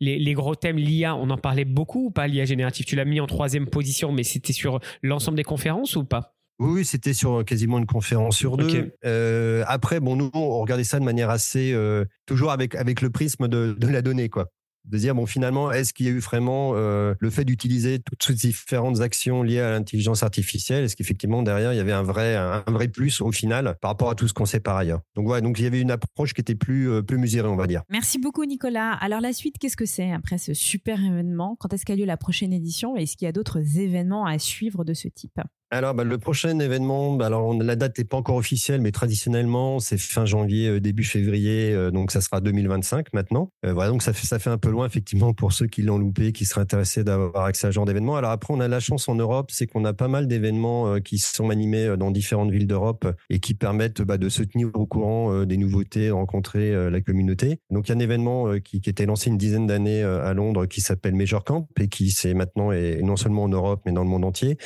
les, 0.00 0.18
les, 0.18 0.34
gros 0.34 0.54
thèmes, 0.54 0.76
l'IA, 0.76 1.14
on 1.14 1.30
en 1.30 1.38
parlait 1.38 1.64
beaucoup 1.64 2.06
ou 2.06 2.10
pas, 2.10 2.26
l'IA 2.26 2.44
générative? 2.44 2.84
Tu 2.84 2.96
l'as 2.96 3.04
mis 3.04 3.20
en 3.20 3.26
troisième 3.26 3.66
position, 3.66 4.12
mais 4.12 4.24
c'était 4.24 4.52
sur 4.52 4.80
l'ensemble 5.02 5.36
des 5.36 5.44
conférences 5.44 5.96
ou 5.96 6.04
pas? 6.04 6.34
Oui, 6.58 6.84
c'était 6.84 7.14
sur 7.14 7.44
quasiment 7.44 7.78
une 7.78 7.86
conférence 7.86 8.36
sur 8.36 8.56
deux. 8.56 8.68
Okay. 8.68 8.92
Euh, 9.04 9.64
après, 9.66 10.00
bon, 10.00 10.16
nous, 10.16 10.30
on 10.34 10.60
regardait 10.60 10.84
ça 10.84 11.00
de 11.00 11.04
manière 11.04 11.30
assez, 11.30 11.72
euh, 11.72 12.04
toujours 12.26 12.52
avec 12.52 12.74
avec 12.76 13.00
le 13.00 13.10
prisme 13.10 13.48
de, 13.48 13.76
de 13.78 13.88
la 13.88 14.02
donnée, 14.02 14.28
quoi 14.28 14.50
de 14.84 14.98
dire 14.98 15.14
bon 15.14 15.26
finalement 15.26 15.72
est-ce 15.72 15.92
qu'il 15.92 16.06
y 16.06 16.08
a 16.08 16.12
eu 16.12 16.18
vraiment 16.18 16.72
euh, 16.74 17.14
le 17.18 17.30
fait 17.30 17.44
d'utiliser 17.44 18.00
toutes 18.00 18.22
ces 18.22 18.34
différentes 18.34 19.00
actions 19.00 19.42
liées 19.42 19.60
à 19.60 19.70
l'intelligence 19.70 20.22
artificielle? 20.22 20.84
Est-ce 20.84 20.96
qu'effectivement 20.96 21.42
derrière 21.42 21.72
il 21.72 21.76
y 21.76 21.80
avait 21.80 21.92
un 21.92 22.02
vrai 22.02 22.36
un 22.36 22.62
vrai 22.68 22.88
plus 22.88 23.20
au 23.20 23.32
final 23.32 23.76
par 23.80 23.90
rapport 23.90 24.10
à 24.10 24.14
tout 24.14 24.28
ce 24.28 24.34
qu'on 24.34 24.46
sait 24.46 24.60
par 24.60 24.76
ailleurs? 24.76 25.00
Donc 25.14 25.26
voilà. 25.26 25.40
Donc 25.40 25.58
il 25.58 25.64
y 25.64 25.66
avait 25.66 25.80
une 25.80 25.90
approche 25.90 26.34
qui 26.34 26.40
était 26.40 26.54
plus 26.54 26.90
euh, 26.90 27.02
plus 27.02 27.18
mesurée 27.18 27.48
on 27.48 27.56
va 27.56 27.66
dire. 27.66 27.82
Merci 27.88 28.18
beaucoup 28.18 28.44
Nicolas. 28.44 28.92
Alors 28.92 29.20
la 29.20 29.32
suite 29.32 29.56
qu'est-ce 29.58 29.76
que 29.76 29.86
c'est 29.86 30.12
après 30.12 30.38
ce 30.38 30.54
super 30.54 31.02
événement? 31.02 31.56
Quand 31.58 31.72
est-ce 31.72 31.84
qu'a 31.84 31.96
lieu 31.96 32.04
la 32.04 32.16
prochaine 32.16 32.52
édition? 32.52 32.96
Et 32.96 33.02
est-ce 33.02 33.16
qu'il 33.16 33.26
y 33.26 33.28
a 33.28 33.32
d'autres 33.32 33.78
événements 33.78 34.26
à 34.26 34.38
suivre 34.38 34.84
de 34.84 34.94
ce 34.94 35.08
type? 35.08 35.40
Alors, 35.70 35.92
bah, 35.94 36.04
le 36.04 36.18
prochain 36.18 36.58
événement, 36.60 37.14
bah, 37.14 37.26
alors 37.26 37.52
la 37.52 37.74
date 37.74 37.98
n'est 37.98 38.04
pas 38.04 38.16
encore 38.16 38.36
officielle, 38.36 38.80
mais 38.80 38.92
traditionnellement, 38.92 39.80
c'est 39.80 39.98
fin 39.98 40.24
janvier, 40.24 40.68
euh, 40.68 40.80
début 40.80 41.02
février, 41.02 41.72
euh, 41.72 41.90
donc 41.90 42.12
ça 42.12 42.20
sera 42.20 42.40
2025 42.40 43.12
maintenant. 43.12 43.50
Euh, 43.66 43.72
voilà, 43.72 43.90
donc 43.90 44.02
ça 44.02 44.12
fait, 44.12 44.50
un 44.50 44.58
peu 44.58 44.70
loin, 44.70 44.86
effectivement, 44.86 45.32
pour 45.32 45.52
ceux 45.52 45.66
qui 45.66 45.82
l'ont 45.82 45.98
loupé, 45.98 46.32
qui 46.32 46.44
seraient 46.44 46.60
intéressés 46.60 47.02
d'avoir 47.02 47.46
accès 47.46 47.66
à 47.66 47.70
ce 47.70 47.74
genre 47.74 47.86
d'événement. 47.86 48.14
Alors 48.16 48.30
après, 48.30 48.54
on 48.54 48.60
a 48.60 48.68
la 48.68 48.78
chance 48.78 49.08
en 49.08 49.16
Europe, 49.16 49.50
c'est 49.50 49.66
qu'on 49.66 49.84
a 49.84 49.92
pas 49.94 50.06
mal 50.06 50.28
d'événements 50.28 51.00
qui 51.00 51.18
sont 51.18 51.50
animés 51.50 51.96
dans 51.98 52.10
différentes 52.10 52.50
villes 52.50 52.66
d'Europe 52.66 53.06
et 53.30 53.40
qui 53.40 53.54
permettent 53.54 54.02
bah, 54.02 54.18
de 54.18 54.28
se 54.28 54.42
tenir 54.42 54.70
au 54.74 54.86
courant 54.86 55.44
des 55.44 55.56
nouveautés, 55.56 56.10
rencontrer 56.10 56.90
la 56.90 57.00
communauté. 57.00 57.58
Donc 57.70 57.88
il 57.88 57.90
y 57.90 57.92
a 57.92 57.96
un 57.96 58.00
événement 58.00 58.58
qui, 58.60 58.80
qui 58.80 58.90
était 58.90 59.06
lancé 59.06 59.30
une 59.30 59.38
dizaine 59.38 59.66
d'années 59.66 60.02
à 60.02 60.32
Londres 60.34 60.66
qui 60.66 60.80
s'appelle 60.80 61.14
Major 61.14 61.42
Camp 61.42 61.68
et 61.80 61.88
qui 61.88 62.10
c'est 62.10 62.34
maintenant 62.34 62.70
est 62.70 63.02
non 63.02 63.16
seulement 63.16 63.44
en 63.44 63.48
Europe 63.48 63.82
mais 63.86 63.92
dans 63.92 64.02
le 64.02 64.08
monde 64.08 64.24
entier. 64.24 64.56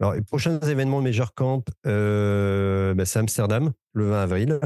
Alors, 0.00 0.14
les 0.14 0.22
prochains 0.22 0.60
événements 0.60 1.00
Major 1.00 1.34
Camp, 1.34 1.64
euh, 1.86 2.94
bah, 2.94 3.06
c'est 3.06 3.18
Amsterdam, 3.18 3.72
le 3.94 4.08
20 4.08 4.22
avril, 4.22 4.60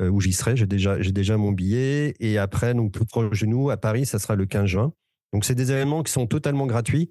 euh, 0.00 0.08
où 0.08 0.20
j'y 0.20 0.32
serai. 0.32 0.56
J'ai 0.56 0.66
déjà, 0.66 1.00
j'ai 1.00 1.12
déjà 1.12 1.36
mon 1.36 1.52
billet. 1.52 2.14
Et 2.20 2.38
après, 2.38 2.74
donc, 2.74 2.92
plus 2.92 3.06
proche 3.06 3.40
de 3.40 3.46
nous, 3.46 3.70
à 3.70 3.76
Paris, 3.76 4.06
ça 4.06 4.18
sera 4.18 4.34
le 4.34 4.46
15 4.46 4.66
juin. 4.66 4.92
Donc, 5.32 5.44
c'est 5.44 5.54
des 5.54 5.70
événements 5.70 6.02
qui 6.02 6.12
sont 6.12 6.26
totalement 6.26 6.66
gratuits. 6.66 7.10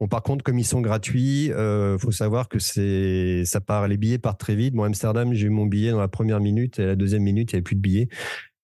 Bon, 0.00 0.08
par 0.08 0.22
contre, 0.22 0.42
comme 0.42 0.58
ils 0.58 0.64
sont 0.64 0.80
gratuits, 0.80 1.52
euh, 1.52 1.98
faut 1.98 2.10
savoir 2.10 2.48
que 2.48 2.58
c'est, 2.58 3.44
ça 3.44 3.60
part, 3.60 3.86
les 3.86 3.96
billets 3.96 4.18
partent 4.18 4.40
très 4.40 4.54
vite. 4.54 4.74
Bon, 4.74 4.84
Amsterdam, 4.84 5.32
j'ai 5.34 5.46
eu 5.46 5.50
mon 5.50 5.66
billet 5.66 5.92
dans 5.92 6.00
la 6.00 6.08
première 6.08 6.40
minute 6.40 6.78
et 6.78 6.84
à 6.84 6.86
la 6.86 6.96
deuxième 6.96 7.22
minute, 7.22 7.52
il 7.52 7.54
n'y 7.54 7.58
avait 7.58 7.62
plus 7.62 7.76
de 7.76 7.80
billets. 7.80 8.08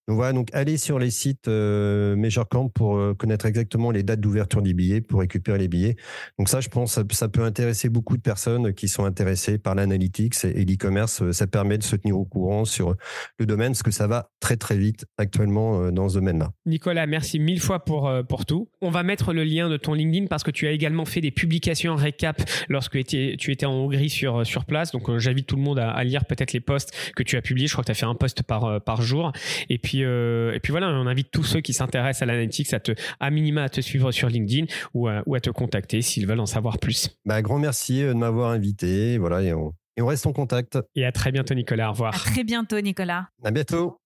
Donc 0.07 0.15
voilà, 0.15 0.31
donc 0.31 0.47
allez 0.53 0.77
sur 0.77 0.99
les 0.99 1.11
sites 1.11 1.49
euh, 1.49 2.15
Major 2.15 2.47
Camp 2.47 2.69
pour 2.69 2.95
euh, 2.95 3.13
connaître 3.13 3.45
exactement 3.45 3.91
les 3.91 4.03
dates 4.03 4.21
d'ouverture 4.21 4.61
des 4.61 4.73
billets, 4.73 5.01
pour 5.01 5.19
récupérer 5.19 5.57
les 5.57 5.67
billets. 5.67 5.97
Donc 6.39 6.47
ça, 6.47 6.61
je 6.61 6.69
pense, 6.69 6.93
ça, 6.93 7.03
ça 7.11 7.27
peut 7.27 7.43
intéresser 7.43 7.89
beaucoup 7.89 8.15
de 8.15 8.21
personnes 8.21 8.73
qui 8.73 8.87
sont 8.87 9.03
intéressées 9.03 9.57
par 9.57 9.75
l'analytics 9.75 10.45
et, 10.45 10.63
l'e-commerce. 10.63 11.29
Ça 11.31 11.45
permet 11.45 11.77
de 11.77 11.83
se 11.83 11.97
tenir 11.97 12.17
au 12.17 12.23
courant 12.23 12.63
sur 12.63 12.95
le 13.37 13.45
domaine, 13.45 13.73
parce 13.73 13.83
que 13.83 13.91
ça 13.91 14.07
va 14.07 14.29
très 14.39 14.55
très 14.55 14.77
vite 14.77 15.05
actuellement 15.17 15.81
euh, 15.81 15.91
dans 15.91 16.07
ce 16.07 16.13
domaine-là. 16.13 16.51
Nicolas, 16.65 17.05
merci 17.05 17.37
mille 17.37 17.59
fois 17.59 17.83
pour, 17.83 18.09
pour 18.29 18.45
tout. 18.45 18.69
On 18.79 18.91
va 18.91 19.03
mettre 19.03 19.33
le 19.33 19.43
lien 19.43 19.67
de 19.67 19.75
ton 19.75 19.93
LinkedIn 19.93 20.27
parce 20.27 20.43
que 20.43 20.51
tu 20.51 20.67
as 20.67 20.71
également 20.71 21.03
fait 21.03 21.19
des 21.19 21.31
publications 21.31 21.95
récap 21.95 22.41
lorsque 22.69 23.03
tu 23.03 23.51
étais 23.51 23.65
en 23.65 23.73
Hongrie 23.73 24.09
sur, 24.09 24.45
sur 24.45 24.63
place. 24.63 24.93
Donc 24.93 25.17
j'invite 25.17 25.47
tout 25.47 25.57
le 25.57 25.63
monde 25.63 25.79
à, 25.79 25.89
à 25.89 26.03
lire 26.05 26.23
peut-être 26.23 26.53
les 26.53 26.61
posts 26.61 26.93
que 27.13 27.23
tu 27.23 27.35
as 27.35 27.41
publiés. 27.41 27.67
Je 27.67 27.73
crois 27.73 27.83
que 27.83 27.87
tu 27.87 27.91
as 27.91 27.95
fait 27.95 28.05
un 28.05 28.15
post 28.15 28.43
par, 28.43 28.81
par 28.81 29.01
jour. 29.01 29.33
Et 29.69 29.77
puis 29.77 29.96
euh, 30.03 30.53
et 30.53 30.59
puis 30.59 30.71
voilà, 30.71 30.89
on 30.89 31.07
invite 31.07 31.31
tous 31.31 31.43
ceux 31.43 31.61
qui 31.61 31.73
s'intéressent 31.73 32.23
à 32.23 32.25
l'analytics 32.25 32.73
à 32.73 32.79
te, 32.79 32.91
à 33.19 33.29
minima, 33.29 33.63
à 33.63 33.69
te 33.69 33.81
suivre 33.81 34.11
sur 34.11 34.29
LinkedIn 34.29 34.65
ou 34.93 35.07
à, 35.07 35.23
ou 35.25 35.35
à 35.35 35.39
te 35.39 35.49
contacter 35.49 36.01
s'ils 36.01 36.27
veulent 36.27 36.39
en 36.39 36.45
savoir 36.45 36.79
plus. 36.79 37.17
Bah, 37.25 37.41
grand 37.41 37.59
merci 37.59 38.03
euh, 38.03 38.13
de 38.13 38.19
m'avoir 38.19 38.51
invité. 38.51 39.17
Voilà, 39.17 39.41
et 39.41 39.53
on, 39.53 39.73
et 39.97 40.01
on 40.01 40.07
reste 40.07 40.25
en 40.27 40.33
contact. 40.33 40.79
Et 40.95 41.05
à 41.05 41.11
très 41.11 41.31
bientôt, 41.31 41.53
Nicolas. 41.53 41.89
Au 41.89 41.91
revoir. 41.93 42.15
À 42.15 42.17
très 42.17 42.43
bientôt, 42.43 42.79
Nicolas. 42.79 43.27
À 43.43 43.51
bientôt. 43.51 43.99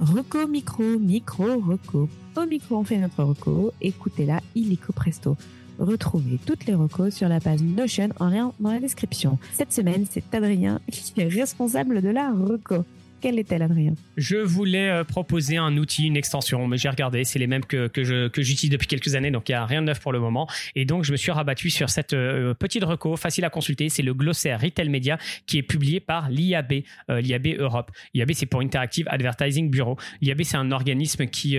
Reco 0.00 0.46
micro, 0.46 0.98
micro, 0.98 1.60
reco. 1.60 2.08
Au 2.36 2.46
micro, 2.46 2.76
on 2.76 2.84
fait 2.84 2.98
notre 2.98 3.22
reco. 3.22 3.72
Écoutez-la 3.80 4.40
illico 4.54 4.92
presto. 4.92 5.36
Retrouvez 5.78 6.38
toutes 6.46 6.66
les 6.66 6.74
recos 6.74 7.14
sur 7.14 7.28
la 7.28 7.40
page 7.40 7.60
Notion 7.62 8.10
en 8.20 8.28
lien 8.28 8.52
dans 8.60 8.70
la 8.70 8.78
description. 8.78 9.38
Cette 9.52 9.72
semaine, 9.72 10.06
c'est 10.08 10.22
Adrien 10.32 10.80
qui 10.90 11.20
est 11.20 11.28
responsable 11.28 12.00
de 12.00 12.10
la 12.10 12.32
reco. 12.32 12.84
Quelle 13.24 13.38
est-elle, 13.38 13.62
Adrien? 13.62 13.94
Je 14.18 14.36
voulais 14.36 14.90
euh, 14.90 15.02
proposer 15.02 15.56
un 15.56 15.78
outil, 15.78 16.08
une 16.08 16.16
extension, 16.18 16.68
mais 16.68 16.76
j'ai 16.76 16.90
regardé, 16.90 17.24
c'est 17.24 17.38
les 17.38 17.46
mêmes 17.46 17.64
que, 17.64 17.86
que, 17.86 18.02
j'utilise 18.42 18.68
depuis 18.68 18.86
quelques 18.86 19.14
années, 19.14 19.30
donc 19.30 19.48
il 19.48 19.52
n'y 19.52 19.56
a 19.56 19.64
rien 19.64 19.80
de 19.80 19.86
neuf 19.86 19.98
pour 19.98 20.12
le 20.12 20.20
moment. 20.20 20.46
Et 20.74 20.84
donc, 20.84 21.04
je 21.04 21.12
me 21.12 21.16
suis 21.16 21.32
rabattu 21.32 21.70
sur 21.70 21.88
cette 21.88 22.12
euh, 22.12 22.52
petite 22.52 22.84
reco, 22.84 23.16
facile 23.16 23.46
à 23.46 23.48
consulter. 23.48 23.88
C'est 23.88 24.02
le 24.02 24.12
glossaire 24.12 24.60
Retail 24.60 24.90
Media 24.90 25.16
qui 25.46 25.56
est 25.56 25.62
publié 25.62 26.00
par 26.00 26.28
l'IAB, 26.28 26.82
euh, 27.08 27.22
l'IAB 27.22 27.46
Europe. 27.58 27.92
L'IAB, 28.12 28.32
c'est 28.34 28.44
pour 28.44 28.60
Interactive 28.60 29.06
Advertising 29.08 29.70
Bureau. 29.70 29.96
L'IAB, 30.20 30.42
c'est 30.42 30.58
un 30.58 30.70
organisme 30.70 31.24
qui, 31.24 31.56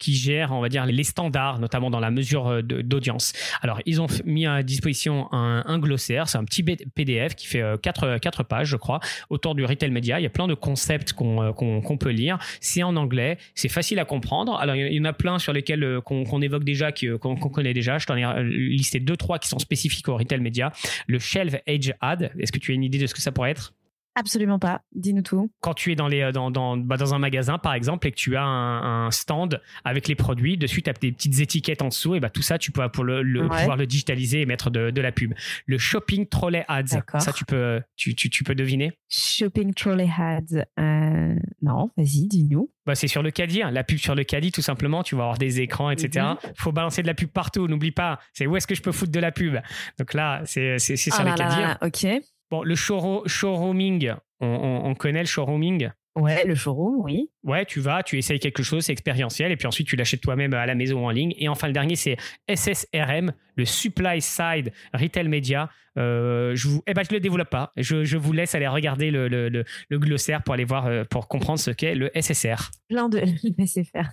qui 0.00 0.14
gère, 0.16 0.50
on 0.50 0.60
va 0.60 0.68
dire, 0.68 0.84
les 0.84 1.04
standards, 1.04 1.60
notamment 1.60 1.90
dans 1.90 2.00
la 2.00 2.10
mesure 2.10 2.60
d'audience. 2.64 3.34
Alors, 3.62 3.80
ils 3.86 4.02
ont 4.02 4.08
mis 4.24 4.46
à 4.46 4.64
disposition 4.64 5.32
un, 5.32 5.62
un 5.64 5.78
glossaire, 5.78 6.28
c'est 6.28 6.38
un 6.38 6.44
petit 6.44 6.64
PDF 6.64 7.36
qui 7.36 7.46
fait 7.46 7.62
4, 7.80 8.18
4 8.18 8.42
pages, 8.42 8.66
je 8.66 8.76
crois, 8.76 8.98
autour 9.30 9.54
du 9.54 9.64
Retail 9.64 9.92
Media. 9.92 10.18
Il 10.18 10.24
y 10.24 10.26
a 10.26 10.30
plein 10.30 10.48
de 10.48 10.54
concepts 10.54 11.03
euh, 11.12 11.52
qu'on 11.52 11.96
peut 11.96 12.10
lire. 12.10 12.38
C'est 12.60 12.82
en 12.82 12.96
anglais, 12.96 13.38
c'est 13.54 13.68
facile 13.68 13.98
à 13.98 14.04
comprendre. 14.04 14.56
Alors, 14.56 14.76
il 14.76 14.92
y 14.92 15.00
en 15.00 15.04
a 15.04 15.12
plein 15.12 15.38
sur 15.38 15.52
lesquels 15.52 15.82
euh, 15.82 16.00
qu'on 16.00 16.42
évoque 16.42 16.64
déjà, 16.64 16.90
euh, 17.02 17.18
qu'on 17.18 17.36
connaît 17.36 17.74
déjà. 17.74 17.98
Je 17.98 18.06
t'en 18.06 18.16
ai 18.16 18.42
listé 18.44 19.00
deux, 19.00 19.16
trois 19.16 19.38
qui 19.38 19.48
sont 19.48 19.58
spécifiques 19.58 20.08
au 20.08 20.16
retail 20.16 20.40
média. 20.40 20.72
Le 21.06 21.18
Shelf 21.18 21.56
Edge 21.66 21.92
Ad, 22.00 22.32
est-ce 22.38 22.52
que 22.52 22.58
tu 22.58 22.72
as 22.72 22.74
une 22.74 22.84
idée 22.84 22.98
de 22.98 23.06
ce 23.06 23.14
que 23.14 23.20
ça 23.20 23.32
pourrait 23.32 23.50
être? 23.50 23.74
Absolument 24.16 24.58
pas. 24.58 24.82
Dis-nous 24.94 25.22
tout. 25.22 25.50
Quand 25.60 25.74
tu 25.74 25.90
es 25.90 25.94
dans, 25.96 26.06
les, 26.06 26.30
dans, 26.32 26.50
dans, 26.50 26.76
bah 26.76 26.96
dans 26.96 27.14
un 27.14 27.18
magasin, 27.18 27.58
par 27.58 27.74
exemple, 27.74 28.06
et 28.06 28.10
que 28.12 28.16
tu 28.16 28.36
as 28.36 28.44
un, 28.44 29.10
stand 29.10 29.60
avec 29.84 30.06
les 30.08 30.14
produits, 30.14 30.56
dessus, 30.56 30.82
tu 30.82 30.90
as 30.90 30.92
des 30.92 31.12
petites 31.12 31.40
étiquettes 31.40 31.82
en 31.82 31.88
dessous, 31.88 32.14
et 32.14 32.20
bah, 32.20 32.30
tout 32.30 32.42
ça, 32.42 32.58
tu 32.58 32.70
peux 32.70 32.88
pour 32.88 33.04
le, 33.04 33.22
pouvoir 33.48 33.76
le 33.76 33.86
digitaliser 33.86 34.42
et 34.42 34.46
mettre 34.46 34.70
de, 34.70 34.90
de, 34.90 35.00
la 35.00 35.12
pub. 35.12 35.34
Le 35.66 35.78
Shopping 35.78 36.26
Trolley 36.26 36.64
Ads, 36.68 37.02
ça, 37.18 37.32
tu 37.32 37.44
peux, 37.44 37.80
tu, 37.96 38.14
tu, 38.14 38.30
tu 38.30 38.44
peux 38.44 38.54
deviner? 38.54 38.92
Shopping 39.08 39.74
Trolley 39.74 40.08
Ads, 40.16 40.64
euh, 40.78 41.34
non, 41.62 41.90
vas-y, 41.96 42.26
dis-nous. 42.28 42.70
Bah, 42.86 42.94
c'est 42.94 43.08
sur 43.08 43.22
le 43.22 43.30
caddie, 43.30 43.62
hein. 43.62 43.70
la 43.70 43.82
pub 43.82 43.98
sur 43.98 44.14
le 44.14 44.24
caddie, 44.24 44.52
tout 44.52 44.62
simplement. 44.62 45.02
Tu 45.02 45.16
vas 45.16 45.22
avoir 45.22 45.38
des 45.38 45.60
écrans, 45.60 45.90
etc. 45.90 46.26
Il 46.44 46.60
faut 46.60 46.72
balancer 46.72 47.02
de 47.02 47.06
la 47.06 47.14
pub 47.14 47.30
partout. 47.30 47.66
N'oublie 47.66 47.92
pas, 47.92 48.20
c'est 48.32 48.46
où 48.46 48.56
est-ce 48.56 48.66
que 48.66 48.74
je 48.74 48.82
peux 48.82 48.92
foutre 48.92 49.12
de 49.12 49.20
la 49.20 49.32
pub? 49.32 49.56
Donc 49.98 50.12
là, 50.14 50.42
c'est 50.44 50.78
sur 50.78 51.14
ah 51.18 51.24
le 51.24 51.34
caddie. 51.34 51.62
Hein. 51.62 51.78
ok. 51.82 52.22
Bon, 52.54 52.62
le 52.62 52.76
showrooming, 52.76 54.12
on, 54.38 54.94
connaît 54.94 55.22
le 55.22 55.26
showrooming? 55.26 55.90
Ouais, 56.14 56.44
le 56.44 56.54
showroom, 56.54 57.00
oui. 57.00 57.28
Ouais, 57.42 57.64
tu 57.64 57.80
vas, 57.80 58.04
tu 58.04 58.16
essayes 58.16 58.38
quelque 58.38 58.62
chose, 58.62 58.84
c'est 58.84 58.92
expérientiel, 58.92 59.50
et 59.50 59.56
puis 59.56 59.66
ensuite 59.66 59.88
tu 59.88 59.96
l'achètes 59.96 60.20
toi-même 60.20 60.54
à 60.54 60.64
la 60.64 60.76
maison 60.76 61.02
ou 61.02 61.06
en 61.06 61.10
ligne. 61.10 61.34
Et 61.36 61.48
enfin, 61.48 61.66
le 61.66 61.72
dernier, 61.72 61.96
c'est 61.96 62.16
SSRM, 62.48 63.32
le 63.56 63.64
Supply 63.64 64.20
Side 64.20 64.70
Retail 64.92 65.26
Media. 65.26 65.68
Euh, 65.98 66.54
je 66.54 66.68
vous, 66.68 66.82
eh 66.86 66.94
ben, 66.94 67.02
je 67.02 67.12
le 67.12 67.18
développe 67.18 67.50
pas. 67.50 67.72
Je, 67.76 68.16
vous 68.16 68.32
laisse 68.32 68.54
aller 68.54 68.68
regarder 68.68 69.10
le, 69.10 69.26
le, 69.26 69.98
glossaire 69.98 70.44
pour 70.44 70.54
aller 70.54 70.64
voir, 70.64 70.86
euh, 70.86 71.02
pour 71.02 71.26
comprendre 71.26 71.58
ce 71.58 71.72
qu'est 71.72 71.96
le 71.96 72.12
SSR. 72.14 72.70
Plein 72.88 73.08
de 73.08 73.18
SFR. 73.66 74.10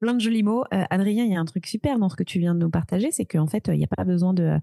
Plein 0.00 0.14
de 0.14 0.20
jolis 0.20 0.42
mots. 0.42 0.64
Euh, 0.72 0.84
Adrien, 0.88 1.24
il 1.24 1.32
y 1.32 1.36
a 1.36 1.40
un 1.40 1.44
truc 1.44 1.66
super 1.66 1.98
dans 1.98 2.08
ce 2.08 2.16
que 2.16 2.24
tu 2.24 2.38
viens 2.38 2.54
de 2.54 2.60
nous 2.60 2.70
partager, 2.70 3.10
c'est 3.10 3.26
qu'en 3.26 3.46
fait, 3.46 3.68
il 3.68 3.76
n'y 3.76 3.84
a 3.84 3.94
pas 3.94 4.04
besoin 4.04 4.32
de 4.32 4.58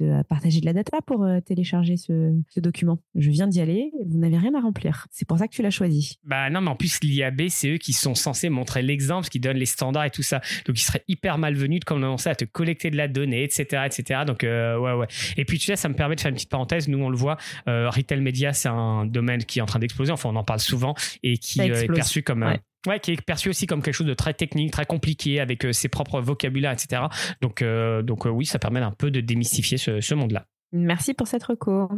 de 0.00 0.06
euh, 0.06 0.22
partager 0.22 0.60
de 0.60 0.66
la 0.66 0.72
data 0.72 0.98
pour 1.06 1.24
euh, 1.24 1.40
télécharger 1.40 1.96
ce, 1.96 2.32
document. 2.56 2.98
Je 3.14 3.30
viens 3.30 3.46
d'y 3.46 3.60
aller, 3.60 3.92
vous 4.06 4.18
n'avez 4.18 4.36
rien 4.36 4.54
à 4.54 4.60
remplir. 4.60 5.06
C'est 5.10 5.26
pour 5.26 5.38
ça 5.38 5.46
que 5.46 5.52
tu 5.54 5.62
l'as 5.62 5.70
choisi. 5.70 6.18
Bah 6.24 6.50
non, 6.50 6.60
mais 6.60 6.70
en 6.70 6.76
plus, 6.76 7.00
l'IAB, 7.02 7.48
c'est 7.48 7.70
eux 7.70 7.76
qui 7.78 7.92
sont 7.92 8.14
censés 8.14 8.48
montrer 8.48 8.82
l'exemple, 8.82 9.28
qui 9.28 9.40
donnent 9.40 9.56
les 9.56 9.66
standards 9.66 10.06
et 10.06 10.10
tout 10.10 10.22
ça. 10.22 10.40
Donc, 10.66 10.78
il 10.78 10.82
serait 10.82 11.04
hyper 11.08 11.38
malvenu 11.38 11.78
de 11.78 11.84
commencer 11.84 12.28
à 12.28 12.34
te 12.34 12.44
collecter 12.44 12.90
de 12.90 12.96
la 12.96 13.08
donnée, 13.08 13.44
etc., 13.44 13.84
etc. 13.86 14.22
Donc, 14.26 14.44
euh, 14.44 14.78
ouais, 14.78 14.92
ouais. 14.92 15.06
Et 15.36 15.44
puis, 15.44 15.58
tu 15.58 15.66
sais, 15.66 15.76
ça 15.76 15.88
me 15.88 15.94
permet 15.94 16.16
de 16.16 16.20
faire 16.20 16.30
une 16.30 16.36
petite 16.36 16.50
parenthèse. 16.50 16.88
Nous, 16.88 16.98
on 16.98 17.10
le 17.10 17.16
voit, 17.16 17.36
retail 17.66 18.20
media, 18.20 18.52
c'est 18.52 18.68
un 18.68 19.06
domaine 19.06 19.44
qui 19.44 19.58
est 19.58 19.62
en 19.62 19.66
train 19.66 19.78
d'exploser. 19.78 20.12
Enfin, 20.12 20.30
on 20.30 20.36
en 20.36 20.44
parle 20.44 20.60
souvent 20.60 20.94
et 21.22 21.38
qui 21.38 21.60
est 21.60 21.92
perçu 21.92 22.22
comme 22.22 22.42
Ouais, 22.42 22.60
qui 23.02 23.12
est 23.12 23.20
perçu 23.20 23.48
aussi 23.50 23.66
comme 23.66 23.82
quelque 23.82 23.94
chose 23.94 24.06
de 24.06 24.14
très 24.14 24.34
technique, 24.34 24.72
très 24.72 24.86
compliqué, 24.86 25.40
avec 25.40 25.64
euh, 25.64 25.72
ses 25.72 25.88
propres 25.88 26.20
vocabulaires, 26.20 26.72
etc. 26.72 27.02
Donc, 27.40 27.62
euh, 27.62 28.02
donc 28.02 28.26
euh, 28.26 28.30
oui, 28.30 28.46
ça 28.46 28.58
permet 28.58 28.80
un 28.80 28.92
peu 28.92 29.10
de 29.10 29.20
démystifier 29.20 29.78
ce, 29.78 30.14
monde-là. 30.14 30.46
Merci 30.72 31.14
pour 31.14 31.28
cette 31.28 31.44
recours. 31.44 31.90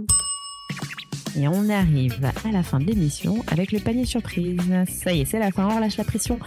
Et 1.39 1.47
on 1.47 1.69
arrive 1.69 2.25
à 2.45 2.51
la 2.51 2.63
fin 2.63 2.81
de 2.81 2.87
l'émission 2.87 3.45
avec 3.47 3.71
le 3.71 3.79
panier 3.79 4.05
surprise. 4.05 4.61
Ça 4.89 5.13
y 5.13 5.21
est, 5.21 5.25
c'est 5.25 5.39
la 5.39 5.53
fin, 5.53 5.69
on 5.69 5.77
relâche 5.77 5.97
la 5.97 6.05
pression. 6.05 6.41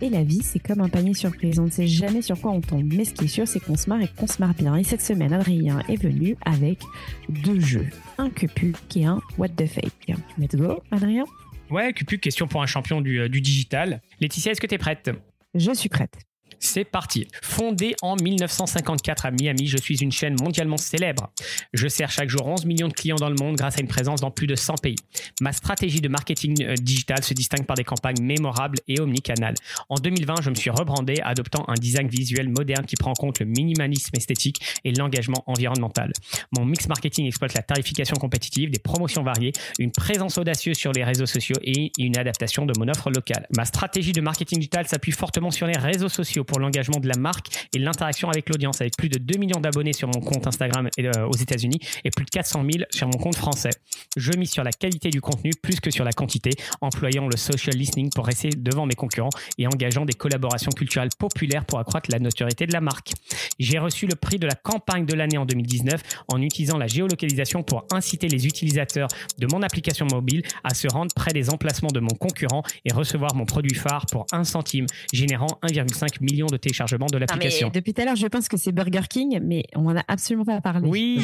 Et 0.00 0.10
la 0.10 0.24
vie, 0.24 0.42
c'est 0.42 0.58
comme 0.58 0.80
un 0.80 0.88
panier 0.88 1.14
surprise. 1.14 1.60
On 1.60 1.66
ne 1.66 1.70
sait 1.70 1.86
jamais 1.86 2.20
sur 2.20 2.40
quoi 2.40 2.50
on 2.50 2.60
tombe. 2.60 2.92
Mais 2.92 3.04
ce 3.04 3.14
qui 3.14 3.26
est 3.26 3.28
sûr, 3.28 3.46
c'est 3.46 3.60
qu'on 3.60 3.76
se 3.76 3.88
marre 3.88 4.02
et 4.02 4.08
qu'on 4.08 4.26
se 4.26 4.40
marre 4.40 4.54
bien. 4.54 4.74
Et 4.74 4.82
cette 4.82 5.02
semaine, 5.02 5.32
Adrien 5.32 5.80
est 5.88 6.02
venu 6.02 6.36
avec 6.44 6.80
deux 7.28 7.60
jeux. 7.60 7.86
Un 8.18 8.28
Cupu 8.28 8.74
et 8.96 9.06
un 9.06 9.20
What 9.38 9.50
the 9.50 9.66
Fake. 9.66 10.16
Let's 10.36 10.56
go, 10.56 10.82
Adrien? 10.90 11.24
Ouais, 11.70 11.92
plus 12.04 12.18
question 12.18 12.46
pour 12.46 12.62
un 12.62 12.66
champion 12.66 13.00
du, 13.00 13.20
euh, 13.20 13.28
du 13.28 13.40
digital. 13.40 14.00
Laetitia, 14.20 14.52
est-ce 14.52 14.60
que 14.60 14.66
tu 14.66 14.74
es 14.74 14.78
prête? 14.78 15.10
Je 15.54 15.72
suis 15.72 15.88
prête. 15.88 16.18
C'est 16.58 16.84
parti. 16.84 17.28
Fondée 17.42 17.94
en 18.02 18.16
1954 18.16 19.26
à 19.26 19.30
Miami, 19.30 19.66
je 19.66 19.76
suis 19.76 19.98
une 20.02 20.12
chaîne 20.12 20.36
mondialement 20.40 20.76
célèbre. 20.76 21.30
Je 21.72 21.88
sers 21.88 22.10
chaque 22.10 22.28
jour 22.28 22.46
11 22.46 22.64
millions 22.64 22.88
de 22.88 22.92
clients 22.92 23.16
dans 23.16 23.28
le 23.28 23.36
monde 23.36 23.56
grâce 23.56 23.78
à 23.78 23.80
une 23.80 23.88
présence 23.88 24.20
dans 24.20 24.30
plus 24.30 24.46
de 24.46 24.54
100 24.54 24.76
pays. 24.76 24.96
Ma 25.40 25.52
stratégie 25.52 26.00
de 26.00 26.08
marketing 26.08 26.64
euh, 26.64 26.74
digital 26.74 27.22
se 27.22 27.34
distingue 27.34 27.66
par 27.66 27.76
des 27.76 27.84
campagnes 27.84 28.22
mémorables 28.22 28.78
et 28.88 29.00
omnicanales. 29.00 29.54
En 29.88 29.96
2020, 29.96 30.42
je 30.42 30.50
me 30.50 30.54
suis 30.54 30.70
rebrandé 30.70 31.20
adoptant 31.22 31.64
un 31.68 31.74
design 31.74 32.08
visuel 32.08 32.48
moderne 32.48 32.84
qui 32.84 32.96
prend 32.96 33.10
en 33.10 33.14
compte 33.14 33.40
le 33.40 33.46
minimalisme 33.46 34.16
esthétique 34.16 34.60
et 34.84 34.92
l'engagement 34.92 35.42
environnemental. 35.46 36.12
Mon 36.56 36.64
mix 36.64 36.88
marketing 36.88 37.26
exploite 37.26 37.54
la 37.54 37.62
tarification 37.62 38.16
compétitive, 38.16 38.70
des 38.70 38.78
promotions 38.78 39.22
variées, 39.22 39.52
une 39.78 39.92
présence 39.92 40.38
audacieuse 40.38 40.76
sur 40.76 40.92
les 40.92 41.04
réseaux 41.04 41.26
sociaux 41.26 41.56
et 41.62 41.92
une 41.98 42.16
adaptation 42.16 42.66
de 42.66 42.72
mon 42.78 42.88
offre 42.88 43.10
locale. 43.10 43.46
Ma 43.56 43.64
stratégie 43.64 44.12
de 44.12 44.20
marketing 44.20 44.58
digital 44.58 44.86
s'appuie 44.86 45.12
fortement 45.12 45.50
sur 45.50 45.66
les 45.66 45.76
réseaux 45.76 46.08
sociaux 46.08 46.43
pour 46.44 46.60
l'engagement 46.60 47.00
de 47.00 47.08
la 47.08 47.16
marque 47.16 47.68
et 47.74 47.78
l'interaction 47.78 48.28
avec 48.28 48.48
l'audience, 48.48 48.80
avec 48.80 48.96
plus 48.96 49.08
de 49.08 49.18
2 49.18 49.38
millions 49.38 49.60
d'abonnés 49.60 49.92
sur 49.92 50.08
mon 50.08 50.20
compte 50.20 50.46
Instagram 50.46 50.88
euh, 50.98 51.26
aux 51.26 51.36
États-Unis 51.36 51.78
et 52.04 52.10
plus 52.10 52.24
de 52.24 52.30
400 52.30 52.64
000 52.70 52.84
sur 52.90 53.08
mon 53.08 53.18
compte 53.18 53.36
français. 53.36 53.70
Je 54.16 54.32
mise 54.32 54.50
sur 54.50 54.64
la 54.64 54.72
qualité 54.72 55.10
du 55.10 55.20
contenu 55.20 55.50
plus 55.60 55.80
que 55.80 55.90
sur 55.90 56.04
la 56.04 56.12
quantité, 56.12 56.50
employant 56.80 57.28
le 57.28 57.36
social 57.36 57.76
listening 57.76 58.10
pour 58.10 58.26
rester 58.26 58.50
devant 58.50 58.86
mes 58.86 58.94
concurrents 58.94 59.30
et 59.58 59.66
engageant 59.66 60.04
des 60.04 60.12
collaborations 60.12 60.70
culturelles 60.70 61.10
populaires 61.18 61.64
pour 61.64 61.78
accroître 61.78 62.10
la 62.10 62.18
notoriété 62.18 62.66
de 62.66 62.72
la 62.72 62.80
marque. 62.80 63.12
J'ai 63.58 63.78
reçu 63.78 64.06
le 64.06 64.14
prix 64.14 64.38
de 64.38 64.46
la 64.46 64.54
campagne 64.54 65.06
de 65.06 65.14
l'année 65.14 65.38
en 65.38 65.46
2019 65.46 66.00
en 66.28 66.42
utilisant 66.42 66.78
la 66.78 66.86
géolocalisation 66.86 67.62
pour 67.62 67.86
inciter 67.92 68.28
les 68.28 68.46
utilisateurs 68.46 69.08
de 69.38 69.46
mon 69.50 69.62
application 69.62 70.06
mobile 70.10 70.42
à 70.62 70.74
se 70.74 70.88
rendre 70.88 71.12
près 71.14 71.32
des 71.32 71.50
emplacements 71.50 71.90
de 71.90 72.00
mon 72.00 72.14
concurrent 72.14 72.62
et 72.84 72.92
recevoir 72.92 73.34
mon 73.34 73.44
produit 73.44 73.74
phare 73.74 74.06
pour 74.06 74.26
1 74.32 74.44
centime, 74.44 74.86
générant 75.12 75.58
1,5 75.62 76.20
million 76.20 76.33
de 76.34 76.56
téléchargements 76.56 77.06
de 77.06 77.18
l'application. 77.18 77.70
Depuis 77.72 77.94
tout 77.94 78.02
à 78.02 78.04
l'heure, 78.04 78.16
je 78.16 78.26
pense 78.26 78.48
que 78.48 78.56
c'est 78.56 78.72
Burger 78.72 79.06
King, 79.08 79.40
mais 79.42 79.64
on 79.74 79.82
n'en 79.82 79.96
a 79.96 80.04
absolument 80.08 80.44
pas 80.44 80.60
parlé. 80.60 80.88
Oui. 80.88 81.20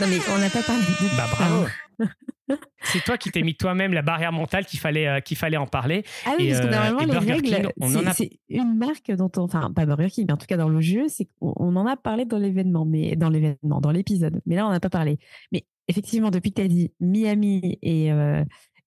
non, 0.00 0.06
mais 0.08 0.18
on 0.34 0.38
n'a 0.38 0.50
pas 0.50 0.62
parlé. 0.62 0.84
Bah 1.16 1.26
bravo. 1.30 1.66
c'est 2.82 3.02
toi 3.04 3.18
qui 3.18 3.30
t'es 3.30 3.42
mis 3.42 3.54
toi-même 3.54 3.92
la 3.92 4.02
barrière 4.02 4.32
mentale 4.32 4.64
qu'il 4.64 4.78
fallait, 4.78 5.08
euh, 5.08 5.20
qu'il 5.20 5.36
fallait 5.36 5.56
en 5.56 5.66
parler. 5.66 6.04
Ah 6.24 6.34
oui, 6.38 6.50
parce 6.50 6.60
que 6.60 6.66
euh, 6.66 6.70
normalement, 6.70 7.20
les 7.20 7.32
règles, 7.32 7.72
c'est 8.14 8.30
une 8.48 8.76
marque 8.76 9.10
dont 9.10 9.30
on, 9.36 9.42
enfin, 9.42 9.72
pas 9.74 9.86
Burger 9.86 10.08
King, 10.10 10.26
mais 10.28 10.32
en 10.32 10.36
tout 10.36 10.46
cas 10.46 10.56
dans 10.56 10.68
le 10.68 10.80
jeu, 10.80 11.06
c'est 11.08 11.28
qu'on 11.40 11.76
en 11.76 11.86
a 11.86 11.96
parlé 11.96 12.24
dans 12.24 12.38
l'événement, 12.38 12.84
mais 12.84 13.16
dans 13.16 13.28
l'événement, 13.28 13.80
dans 13.80 13.90
l'épisode. 13.90 14.40
Mais 14.46 14.56
là, 14.56 14.66
on 14.66 14.70
n'a 14.70 14.80
pas 14.80 14.90
parlé. 14.90 15.18
Mais 15.52 15.64
effectivement, 15.88 16.30
depuis 16.30 16.52
que 16.52 16.60
tu 16.60 16.62
as 16.62 16.68
dit 16.68 16.92
Miami 17.00 17.78
et, 17.82 18.12
euh, 18.12 18.44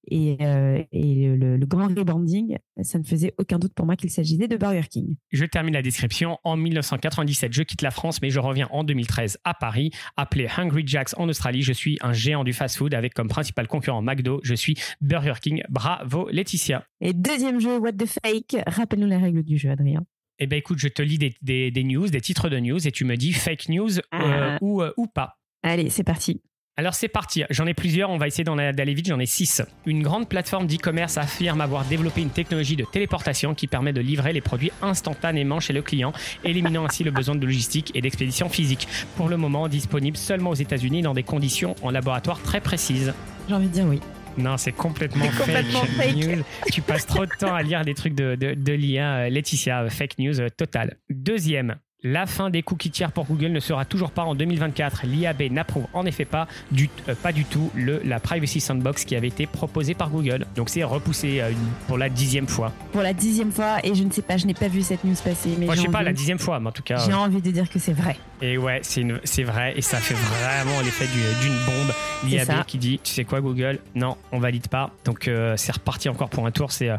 et, 0.07 0.37
euh, 0.41 0.83
et 0.91 1.35
le, 1.35 1.57
le 1.57 1.65
grand 1.65 1.87
rebranding, 1.87 2.57
ça 2.83 2.99
ne 2.99 3.03
faisait 3.03 3.33
aucun 3.37 3.59
doute 3.59 3.73
pour 3.73 3.85
moi 3.85 3.95
qu'il 3.95 4.09
s'agissait 4.09 4.47
de 4.47 4.57
Burger 4.57 4.83
King. 4.89 5.15
Je 5.31 5.45
termine 5.45 5.73
la 5.73 5.81
description. 5.81 6.37
En 6.43 6.55
1997, 6.57 7.53
je 7.53 7.63
quitte 7.63 7.81
la 7.81 7.91
France, 7.91 8.21
mais 8.21 8.29
je 8.29 8.39
reviens 8.39 8.67
en 8.71 8.83
2013 8.83 9.37
à 9.43 9.53
Paris. 9.53 9.91
Appelé 10.17 10.47
Hungry 10.57 10.83
Jacks 10.85 11.17
en 11.17 11.27
Australie, 11.29 11.61
je 11.61 11.73
suis 11.73 11.97
un 12.01 12.13
géant 12.13 12.43
du 12.43 12.53
fast-food 12.53 12.93
avec 12.93 13.13
comme 13.13 13.27
principal 13.27 13.67
concurrent 13.67 14.01
McDo. 14.01 14.39
Je 14.43 14.53
suis 14.55 14.75
Burger 15.01 15.33
King. 15.41 15.63
Bravo, 15.69 16.29
Laetitia. 16.31 16.85
Et 17.01 17.13
deuxième 17.13 17.59
jeu, 17.59 17.77
What 17.77 17.93
the 17.93 18.05
Fake? 18.07 18.57
Rappelle-nous 18.67 19.07
les 19.07 19.17
règles 19.17 19.43
du 19.43 19.57
jeu, 19.57 19.69
Adrien. 19.69 20.03
Eh 20.39 20.47
ben 20.47 20.57
écoute, 20.57 20.79
je 20.79 20.87
te 20.87 21.01
lis 21.01 21.17
des, 21.19 21.33
des- 21.41 21.69
des 21.71 21.83
news, 21.83 22.07
des 22.07 22.21
titres 22.21 22.49
de 22.49 22.57
news, 22.57 22.87
et 22.87 22.91
tu 22.91 23.05
me 23.05 23.15
dis 23.15 23.31
fake 23.31 23.69
news 23.69 23.99
euh, 23.99 24.01
Ah. 24.11 24.57
ou, 24.61 24.81
euh, 24.81 24.91
ou 24.97 25.05
pas. 25.07 25.37
Allez, 25.63 25.89
c'est 25.91 26.03
parti. 26.03 26.41
Alors 26.77 26.93
c'est 26.95 27.09
parti, 27.09 27.43
j'en 27.49 27.67
ai 27.67 27.73
plusieurs, 27.73 28.09
on 28.09 28.17
va 28.17 28.27
essayer 28.27 28.45
d'en- 28.45 28.55
d'aller 28.55 28.93
vite, 28.93 29.07
j'en 29.07 29.19
ai 29.19 29.25
six. 29.25 29.61
Une 29.85 30.01
grande 30.01 30.29
plateforme 30.29 30.67
d'e-commerce 30.67 31.17
affirme 31.17 31.59
avoir 31.61 31.83
développé 31.85 32.21
une 32.21 32.29
technologie 32.29 32.77
de 32.77 32.85
téléportation 32.85 33.53
qui 33.53 33.67
permet 33.67 33.91
de 33.93 33.99
livrer 34.01 34.31
les 34.31 34.41
produits 34.41 34.71
instantanément 34.81 35.59
chez 35.59 35.73
le 35.73 35.81
client, 35.81 36.13
éliminant 36.45 36.85
ainsi 36.85 37.03
le 37.03 37.11
besoin 37.11 37.35
de 37.35 37.45
logistique 37.45 37.91
et 37.93 38.01
d'expédition 38.01 38.47
physique. 38.49 38.87
Pour 39.17 39.27
le 39.27 39.35
moment, 39.37 39.67
disponible 39.67 40.15
seulement 40.17 40.51
aux 40.51 40.55
États-Unis 40.55 41.01
dans 41.01 41.13
des 41.13 41.23
conditions 41.23 41.75
en 41.83 41.91
laboratoire 41.91 42.41
très 42.41 42.61
précises. 42.61 43.13
J'ai 43.49 43.53
envie 43.53 43.67
de 43.67 43.73
dire 43.73 43.85
oui. 43.85 43.99
Non, 44.37 44.55
c'est 44.55 44.71
complètement, 44.71 45.25
C'est 45.29 45.37
complètement 45.39 45.83
fake. 45.83 46.15
news. 46.15 46.43
Tu 46.71 46.81
passes 46.81 47.05
trop 47.05 47.25
de 47.25 47.31
temps 47.37 47.53
à 47.53 47.61
lire 47.63 47.83
des 47.83 47.93
trucs 47.93 48.15
de, 48.15 48.35
de, 48.35 48.53
de 48.53 48.71
l'IA. 48.73 49.15
euh, 49.25 49.29
Laetitia, 49.29 49.81
euh, 49.81 49.89
fake 49.89 50.17
news 50.19 50.39
euh, 50.39 50.47
totale. 50.49 50.95
Deuxième, 51.09 51.75
la 52.03 52.25
fin 52.25 52.49
des 52.49 52.63
cookies 52.63 52.89
tiers 52.89 53.11
pour 53.11 53.25
Google 53.25 53.49
ne 53.51 53.59
sera 53.59 53.85
toujours 53.85 54.11
pas 54.11 54.23
en 54.23 54.33
2024. 54.35 55.03
L'IAB 55.05 55.43
n'approuve 55.51 55.85
en 55.93 56.05
effet 56.05 56.25
pas 56.25 56.47
du, 56.71 56.89
euh, 57.07 57.15
pas 57.15 57.31
du 57.31 57.45
tout 57.45 57.69
le, 57.75 58.01
la 58.03 58.19
Privacy 58.19 58.59
Sandbox 58.59 59.05
qui 59.05 59.15
avait 59.15 59.27
été 59.27 59.45
proposée 59.45 59.93
par 59.93 60.09
Google. 60.09 60.45
Donc 60.55 60.69
c'est 60.69 60.83
repoussé 60.83 61.39
euh, 61.41 61.51
une- 61.51 61.57
pour 61.87 61.97
la 61.97 62.09
dixième 62.09 62.47
fois. 62.47 62.71
Pour 62.91 63.01
la 63.03 63.13
dixième 63.13 63.51
fois, 63.51 63.77
et 63.83 63.93
je 63.93 64.03
ne 64.03 64.11
sais 64.11 64.23
pas, 64.23 64.37
je 64.37 64.47
n'ai 64.47 64.53
pas 64.55 64.67
vu 64.67 64.81
cette 64.81 65.03
news 65.03 65.13
passer, 65.23 65.51
mais 65.59 65.65
Moi, 65.67 65.75
je 65.75 65.81
j'ai 65.81 65.87
sais 65.87 65.91
pas 65.91 66.01
la 66.03 66.13
dixième 66.13 66.39
fois, 66.39 66.59
mais 66.59 66.69
en 66.69 66.71
tout 66.71 66.83
cas. 66.83 66.97
J'ai 67.05 67.11
euh, 67.13 67.17
envie 67.17 67.41
de 67.41 67.51
dire 67.51 67.69
que 67.69 67.77
c'est 67.79 67.93
vrai. 67.93 68.17
Et 68.41 68.57
ouais, 68.57 68.81
c'est 68.83 69.43
vrai, 69.43 69.73
et 69.77 69.81
ça 69.83 69.97
fait 69.97 70.15
vraiment 70.15 70.79
l'effet 70.81 71.05
du- 71.05 71.45
d'une 71.47 71.57
bombe. 71.65 71.93
L'IAB 72.27 72.65
qui 72.65 72.77
dit, 72.79 72.99
tu 73.03 73.13
sais 73.13 73.23
quoi 73.25 73.41
Google? 73.41 73.77
Non, 73.93 74.17
on 74.31 74.39
valide 74.39 74.67
pas. 74.67 74.89
Donc 75.05 75.29
c'est 75.55 75.71
reparti 75.71 76.09
encore 76.09 76.29
pour 76.29 76.45
un 76.47 76.51
tour. 76.51 76.71
C'est 76.71 76.89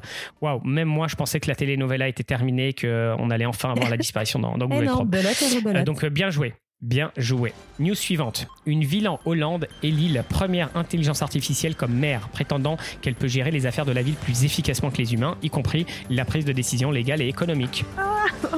waouh. 0.40 0.60
Même 0.64 0.86
moi, 0.88 1.08
je 1.08 1.16
pensais 1.16 1.40
que 1.40 1.48
la 1.48 1.56
telenovela 1.56 2.06
était 2.06 2.22
terminée, 2.22 2.72
qu'on 2.72 3.30
allait 3.30 3.46
enfin 3.46 3.72
avoir 3.72 3.90
la 3.90 3.96
disparition 3.96 4.38
dans, 4.38 4.56
dans 4.56 4.66
Eh 4.66 4.68
Google 4.68 4.91
Chrome. 4.94 5.08
belote 5.08 5.42
et 5.42 5.44
Euh, 5.44 5.56
rebelote. 5.58 5.84
donc 5.84 6.04
euh, 6.04 6.10
bien 6.10 6.30
joué. 6.30 6.54
Bien 6.80 7.12
joué. 7.16 7.52
News 7.78 7.94
suivante. 7.94 8.48
Une 8.66 8.82
ville 8.82 9.06
en 9.08 9.20
Hollande 9.24 9.68
élit 9.84 10.08
la 10.08 10.24
première 10.24 10.68
intelligence 10.76 11.22
artificielle 11.22 11.76
comme 11.76 11.92
maire, 11.94 12.28
prétendant 12.32 12.76
qu'elle 13.02 13.14
peut 13.14 13.28
gérer 13.28 13.52
les 13.52 13.66
affaires 13.66 13.86
de 13.86 13.92
la 13.92 14.02
ville 14.02 14.14
plus 14.16 14.42
efficacement 14.44 14.90
que 14.90 14.96
les 14.98 15.14
humains, 15.14 15.36
y 15.42 15.48
compris 15.50 15.86
la 16.10 16.24
prise 16.24 16.44
de 16.44 16.52
décision 16.52 16.90
légale 16.90 17.22
et 17.22 17.28
économique. 17.28 17.84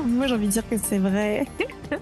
Moi, 0.07 0.27
j'ai 0.27 0.35
envie 0.35 0.47
de 0.47 0.53
dire 0.53 0.67
que 0.69 0.77
c'est 0.83 0.97
vrai. 0.99 1.45
mais 1.91 1.99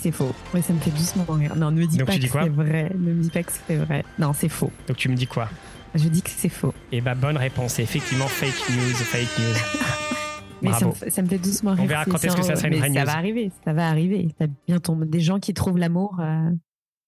c'est 0.00 0.12
faux. 0.12 0.34
Ouais, 0.54 0.62
ça 0.62 0.72
me 0.72 0.78
fait 0.80 0.90
doucement 0.90 1.26
rire. 1.28 1.54
Non, 1.56 1.70
ne 1.70 1.80
me 1.80 1.86
dis 1.86 1.98
Donc 1.98 2.06
pas 2.06 2.14
tu 2.14 2.20
que 2.20 2.28
c'est 2.28 2.48
vrai. 2.48 2.90
Ne 2.98 3.12
me 3.12 3.22
dis 3.22 3.30
pas 3.30 3.42
que 3.42 3.52
c'est 3.68 3.76
vrai. 3.76 4.02
Non, 4.18 4.32
c'est 4.32 4.48
faux. 4.48 4.70
Donc 4.88 4.96
tu 4.96 5.10
me 5.10 5.14
dis 5.14 5.26
quoi? 5.26 5.48
Je 5.94 6.08
dis 6.08 6.22
que 6.22 6.30
c'est 6.34 6.48
faux. 6.48 6.72
Eh 6.90 7.02
bah 7.02 7.14
bonne 7.14 7.36
réponse. 7.36 7.74
C'est 7.74 7.82
effectivement 7.82 8.28
fake 8.28 8.70
news, 8.70 8.94
fake 8.94 9.38
news. 9.38 10.16
Mais 10.62 10.72
ça 10.72 10.86
me, 10.86 10.92
fait- 10.92 11.10
ça 11.10 11.22
me 11.22 11.28
fait 11.28 11.38
doucement 11.38 11.72
rire. 11.72 11.84
On 11.84 11.86
verra 11.86 12.04
quand 12.04 12.22
est-ce 12.24 12.36
que 12.36 12.42
ça 12.42 12.56
sera 12.56 12.68
une 12.68 12.76
vraie 12.76 12.92
Ça 12.92 13.00
news. 13.00 13.06
va 13.06 13.12
arriver. 13.16 13.50
Ça 13.64 13.72
va 13.72 13.88
arriver. 13.88 14.28
T'as 14.38 14.46
bien 14.66 14.78
tombé 14.80 15.06
des 15.06 15.20
gens 15.20 15.38
qui 15.40 15.54
trouvent 15.54 15.78
l'amour 15.78 16.18
euh, 16.20 16.50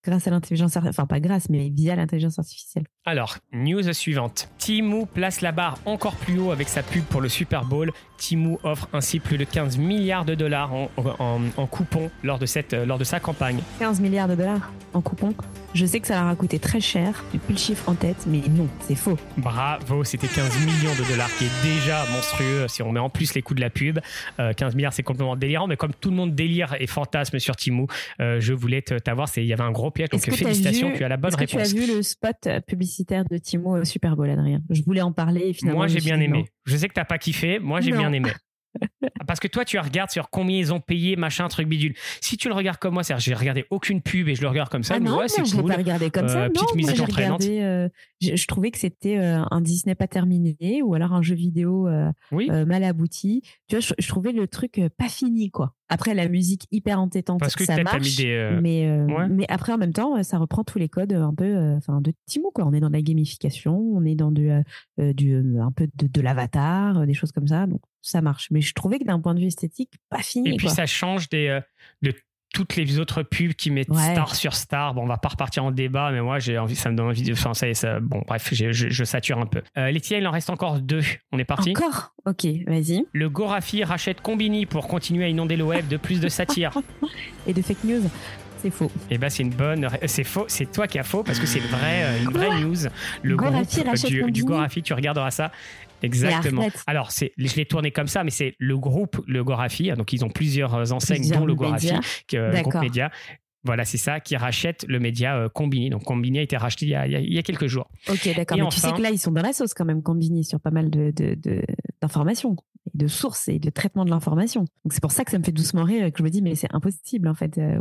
grâce 0.05 0.27
à 0.27 0.31
l'intelligence 0.31 0.77
artificielle. 0.77 0.91
Enfin, 1.03 1.07
pas 1.07 1.21
grâce, 1.21 1.49
mais 1.49 1.69
via 1.69 1.95
l'intelligence 1.97 2.39
artificielle. 2.39 2.85
Alors, 3.05 3.39
news 3.53 3.93
suivante. 3.95 4.49
Timu 4.59 5.07
place 5.07 5.41
la 5.41 5.51
barre 5.51 5.77
encore 5.87 6.15
plus 6.15 6.39
haut 6.39 6.53
avec 6.53 6.69
sa 6.69 6.85
pub 6.85 7.03
pour 7.03 7.21
le 7.21 7.29
Super 7.29 7.65
Bowl. 7.65 7.91
Timu 8.17 8.59
offre 8.63 8.89
ainsi 8.93 9.19
plus 9.19 9.39
de 9.39 9.43
15 9.45 9.77
milliards 9.77 10.25
de 10.25 10.37
dollars 10.37 10.73
en, 10.73 10.89
en, 11.19 11.41
en 11.57 11.67
coupons 11.67 12.13
lors 12.23 12.39
de, 12.39 12.47
cette, 12.47 12.75
lors 12.75 12.99
de 12.99 13.05
sa 13.05 13.19
campagne. 13.19 13.59
15 13.81 14.01
milliards 14.01 14.29
de 14.29 14.37
dollars 14.37 14.71
en 14.95 15.01
coupons. 15.01 15.35
Je 15.75 15.85
sais 15.85 15.99
que 15.99 16.07
ça 16.07 16.21
leur 16.21 16.29
a 16.31 16.37
coûté 16.37 16.61
très 16.61 16.81
cher. 16.81 17.25
J'ai 17.33 17.39
plus 17.41 17.55
le 17.55 17.59
chiffre 17.59 17.89
en 17.89 17.95
tête, 17.95 18.19
mais 18.29 18.41
non, 18.49 18.69
c'est 18.87 18.95
faux. 18.95 19.19
Bravo, 19.37 20.05
c'était 20.05 20.29
15 20.29 20.59
millions 20.65 20.95
de 21.03 21.11
dollars 21.11 21.31
qui 21.39 21.47
est 21.47 21.63
déjà 21.65 22.05
monstrueux 22.13 22.69
si 22.69 22.83
on 22.83 22.93
met 22.93 23.01
en 23.01 23.11
plus 23.11 23.35
les 23.35 23.43
coûts 23.43 23.55
de 23.55 23.61
la 23.63 23.71
pub. 23.71 23.99
Euh, 24.39 24.53
15 24.53 24.77
milliards, 24.77 24.93
c'est 24.93 25.03
complètement 25.03 25.35
délirant, 25.35 25.67
mais 25.67 25.77
comme 25.77 25.95
tout 25.95 26.11
le 26.11 26.17
monde 26.17 26.37
délire 26.37 26.77
et 26.79 26.87
fantasme 26.87 27.41
sur 27.41 27.57
Timu, 27.57 27.87
euh, 28.21 28.39
je 28.39 28.53
voulais 28.53 28.83
t'avoir. 28.83 29.29
Il 29.37 29.45
y 29.45 29.53
avait 29.53 29.63
un 29.65 29.73
gros 29.73 29.91
piège, 29.91 30.11
donc 30.11 30.21
félicitations, 30.21 30.91
vu- 30.91 30.99
tu 30.99 31.05
as 31.05 31.09
la 31.09 31.17
bonne 31.17 31.31
Est-ce 31.33 31.39
que 31.39 31.45
tu 31.47 31.57
as 31.57 31.63
réponse. 31.63 31.75
vu 31.75 31.97
le 31.97 32.03
spot 32.03 32.37
euh, 32.47 32.61
publicitaire 32.93 33.25
de 33.31 33.39
Timo 33.39 33.79
au 33.79 33.85
Super 33.85 34.17
Bowl, 34.17 34.29
Adrien 34.31 34.61
Je 34.71 34.83
voulais 34.83 35.01
en 35.03 35.13
parler 35.13 35.49
et 35.49 35.53
finalement. 35.53 35.79
Moi, 35.81 35.87
j'ai 35.89 36.01
bien 36.01 36.21
aimé. 36.21 36.39
non. 36.39 36.45
Je 36.67 36.77
sais 36.77 36.89
que 36.89 36.95
t'as 36.95 37.05
pas 37.05 37.19
kiffé. 37.19 37.59
Moi, 37.59 37.81
j'ai 37.81 37.93
bien 37.93 38.13
aimé. 38.13 38.31
Parce 39.27 39.39
que 39.39 39.49
toi, 39.49 39.67
tu 39.67 39.79
regardes 39.79 40.11
sur 40.11 40.31
combien 40.31 40.57
ils 40.59 40.73
ont 40.73 40.81
payé, 40.81 41.15
machin, 41.15 41.47
truc 41.49 41.69
bidule. 41.69 41.95
Si 42.23 42.39
tu 42.39 42.49
le 42.49 42.55
regardes 42.55 42.79
comme 42.79 42.95
moi, 42.95 43.03
c'est-à-dire 43.03 43.21
j'ai 43.23 43.35
regardé 43.35 43.67
aucune 43.71 44.01
pub 44.01 44.29
et 44.29 44.35
je 44.35 44.41
le 44.41 44.49
regarde 44.49 44.71
comme 44.71 44.83
ça, 44.83 44.95
Ah 44.97 45.01
mais 45.01 45.11
non, 45.11 45.19
ouais, 45.19 45.29
c'est 45.29 45.43
cool. 45.43 45.69
pas 45.69 45.77
regardé 45.77 46.11
comme 46.11 46.27
ça. 46.29 46.45
Euh, 46.45 46.47
non, 46.47 46.53
petite 46.53 46.75
musique 46.75 47.01
entraînante. 47.01 47.43
regardé, 47.43 47.61
euh, 47.61 47.89
je, 48.23 48.35
je 48.35 48.47
trouvais 48.47 48.71
que 48.71 48.79
c'était 48.79 49.19
euh, 49.19 49.43
un 49.51 49.61
Disney 49.61 49.95
pas 49.95 50.09
terminé 50.09 50.81
ou 50.83 50.95
alors 50.95 51.13
un 51.13 51.21
jeu 51.21 51.35
vidéo 51.35 51.87
euh, 51.87 52.11
Oui, 52.33 52.49
mal 52.49 52.83
abouti. 52.83 53.43
Tu 53.69 53.77
vois, 53.77 53.81
je, 53.81 53.93
je 53.99 54.09
trouvais 54.09 54.33
le 54.33 54.49
truc 54.49 54.81
pas 54.97 55.09
fini, 55.11 55.51
quoi. 55.51 55.75
Après, 55.93 56.15
la 56.15 56.29
musique 56.29 56.67
hyper 56.71 57.01
entêtante, 57.01 57.41
parce 57.41 57.55
que 57.55 57.65
ça 57.65 57.83
marche. 57.83 58.01
mis 58.03 58.17
des. 58.17 58.33
euh, 58.33 58.61
Mais, 58.63 58.87
euh, 58.89 59.07
ouais. 59.07 59.29
mais 59.29 59.47
après, 59.49 59.73
en 59.73 59.79
même 59.79 59.93
temps, 59.93 60.17
euh, 60.17 60.23
ça 60.23 60.39
reprend 60.39 60.65
tous 60.65 60.79
les 60.79 60.89
codes 60.89 61.13
un 61.13 61.35
peu 61.35 61.75
enfin, 61.77 62.01
de 62.01 62.13
Timo. 62.27 62.51
Quoi. 62.55 62.67
On 62.67 62.73
est 62.73 62.81
dans 62.81 62.89
de 62.89 62.95
la 62.95 63.03
gamification, 63.03 63.77
on 63.77 64.05
est 64.05 64.15
dans 64.15 64.31
du, 64.31 64.51
du, 64.99 65.59
un 65.61 65.73
peu 65.73 65.89
de, 65.95 66.07
de 66.07 66.21
l'avatar, 66.21 67.07
des 67.07 67.15
choses 67.15 67.33
comme 67.33 67.47
ça. 67.47 67.67
Donc, 67.67 67.81
ça 68.01 68.21
marche. 68.21 68.49
Mais 68.51 68.61
je 68.61 68.75
trouvais 68.75 68.99
que 68.99 69.05
d'un 69.05 69.21
point 69.21 69.35
de 69.35 69.41
vue 69.41 69.47
esthétique, 69.47 69.93
pas 70.09 70.23
fini. 70.23 70.51
Et 70.51 70.57
puis 70.57 70.67
quoi. 70.67 70.75
ça 70.75 70.87
change 70.87 71.29
des, 71.29 71.49
de 71.49 71.63
toutes 72.53 72.77
les 72.77 72.99
autres 72.99 73.23
pubs 73.23 73.55
qui 73.55 73.71
mettent 73.71 73.89
Ouais. 73.89 74.13
star 74.13 74.35
sur 74.35 74.55
star. 74.55 74.95
Bon, 74.95 75.03
on 75.03 75.07
va 75.07 75.17
pas 75.17 75.31
repartir 75.31 75.65
en 75.65 75.71
débat, 75.71 76.11
mais 76.13 76.21
moi, 76.21 76.39
j'ai 76.39 76.59
envie, 76.59 76.77
ça 76.77 76.91
me 76.91 76.97
donne 76.97 77.07
envie 77.09 77.23
de. 77.23 77.33
Enfin, 77.33 77.55
ça, 77.55 77.67
y 77.67 77.71
est, 77.71 77.75
ça 77.75 77.99
bon, 78.01 78.23
bref, 78.27 78.49
je, 78.53 78.73
je 78.73 79.05
sature 79.05 79.39
un 79.39 79.47
peu. 79.47 79.63
Euh, 79.79 79.91
Laetitia, 79.91 80.19
il 80.19 80.27
en 80.27 80.31
reste 80.31 80.51
encore 80.51 80.79
deux. 80.81 81.03
On 81.33 81.39
est 81.39 81.45
parti? 81.45 81.71
Encore? 81.77 82.13
Ok, 82.27 82.45
vas-y. 82.67 83.05
Le 83.13 83.29
Gorafi 83.29 83.85
rachète 83.85 84.21
Combini 84.21 84.67
pour 84.67 84.87
continuer 84.89 85.25
à 85.25 85.29
inonder 85.29 85.57
le 85.57 85.65
web 85.65 85.89
de 85.89 85.97
plus 85.97 86.21
de 86.21 86.29
satire. 86.29 86.73
Et 87.47 87.53
de 87.55 87.63
fake 87.63 87.85
news, 87.85 88.03
c'est 88.63 88.71
faux. 88.71 88.91
Et 89.11 89.19
ben 89.19 89.29
c'est 89.29 89.43
une 89.43 89.51
bonne. 89.51 89.89
C'est 90.07 90.23
faux. 90.25 90.45
C'est 90.49 90.71
toi 90.71 90.87
qui 90.87 90.99
as 90.99 91.03
faux 91.05 91.23
parce 91.25 91.39
que 91.41 91.47
c'est 91.47 91.59
une 91.59 91.67
vraie, 91.67 92.05
euh, 92.05 92.23
une 92.23 92.31
vraie 92.31 92.61
news. 92.61 92.77
Le 93.23 93.37
Gorafi 93.37 93.77
groupe 93.77 93.89
rachète 93.89 94.11
du, 94.11 94.31
du 94.31 94.45
Gorafi, 94.45 94.83
tu 94.83 94.93
regarderas 94.95 95.31
ça. 95.31 95.51
Exactement. 96.03 96.63
Alors 96.87 97.11
c'est, 97.11 97.33
je 97.37 97.57
l'ai 97.57 97.67
tourné 97.67 97.91
comme 97.91 98.09
ça, 98.09 98.25
mais 98.25 98.31
c'est 98.31 98.55
le 98.59 98.77
groupe 98.79 99.23
le 99.27 99.43
Gorafi. 99.45 99.91
Donc 99.93 100.13
ils 100.13 100.25
ont 100.25 100.31
plusieurs 100.31 100.75
euh, 100.75 100.91
enseignes, 100.91 101.19
Plusieurs 101.19 101.41
dont 101.41 101.47
le 101.47 101.55
Gorafi, 101.55 101.89
qui 102.27 102.37
euh, 102.37 102.51
le 102.53 102.63
groupe 102.63 102.75
média. 102.83 103.11
Voilà, 103.65 103.85
c'est 103.85 103.97
ça, 103.99 104.19
qui 104.19 104.37
rachète 104.37 104.85
le 104.89 104.99
média 104.99 105.37
euh, 105.37 105.49
Combini. 105.49 105.89
Donc 105.89 106.03
Combini 106.03 106.41
a 106.41 106.43
été 106.43 106.57
racheté 106.57 106.85
il 106.87 106.89
y 106.89 106.95
a, 106.97 107.07
il 107.07 107.33
y 107.33 107.41
quelques 107.45 107.69
jours. 107.69 107.89
Ok, 108.09 108.29
d'accord. 108.35 108.59
Et 108.59 108.61
Mais 108.61 108.69
tu 108.71 108.81
sais 108.81 108.93
que 108.97 109.01
là, 109.03 109.11
ils 109.11 109.19
sont 109.19 109.31
dans 109.31 109.43
la 109.43 109.53
sauce 109.53 109.73
quand 109.73 109.85
même, 109.85 110.03
Combini, 110.03 110.45
sur 110.45 110.59
pas 110.59 110.73
mal 110.73 110.91
de, 110.91 111.13
de- 111.15 111.37
de- 111.37 111.63
d'informations, 112.01 112.57
de 112.95 113.07
sources 113.07 113.47
et 113.47 113.61
de 113.61 113.71
traitement 113.71 114.05
de 114.05 114.11
l'information. 114.11 114.63
Donc 114.85 114.93
c'est 114.93 115.01
pour 115.01 115.13
ça 115.13 115.25
que 115.25 115.31
ça 115.31 115.39
me 115.39 115.45
fait 115.45 115.53
doucement 115.53 115.85
rire 115.85 116.05
et 116.05 116.11
que 116.11 116.19
je 116.19 116.25
me 116.25 116.31
dis, 116.31 116.43
mais 116.43 116.57
c'est 116.57 116.75
impossible 116.75 117.29
en 117.29 117.35
fait. 117.35 117.57
euh, 117.59 117.79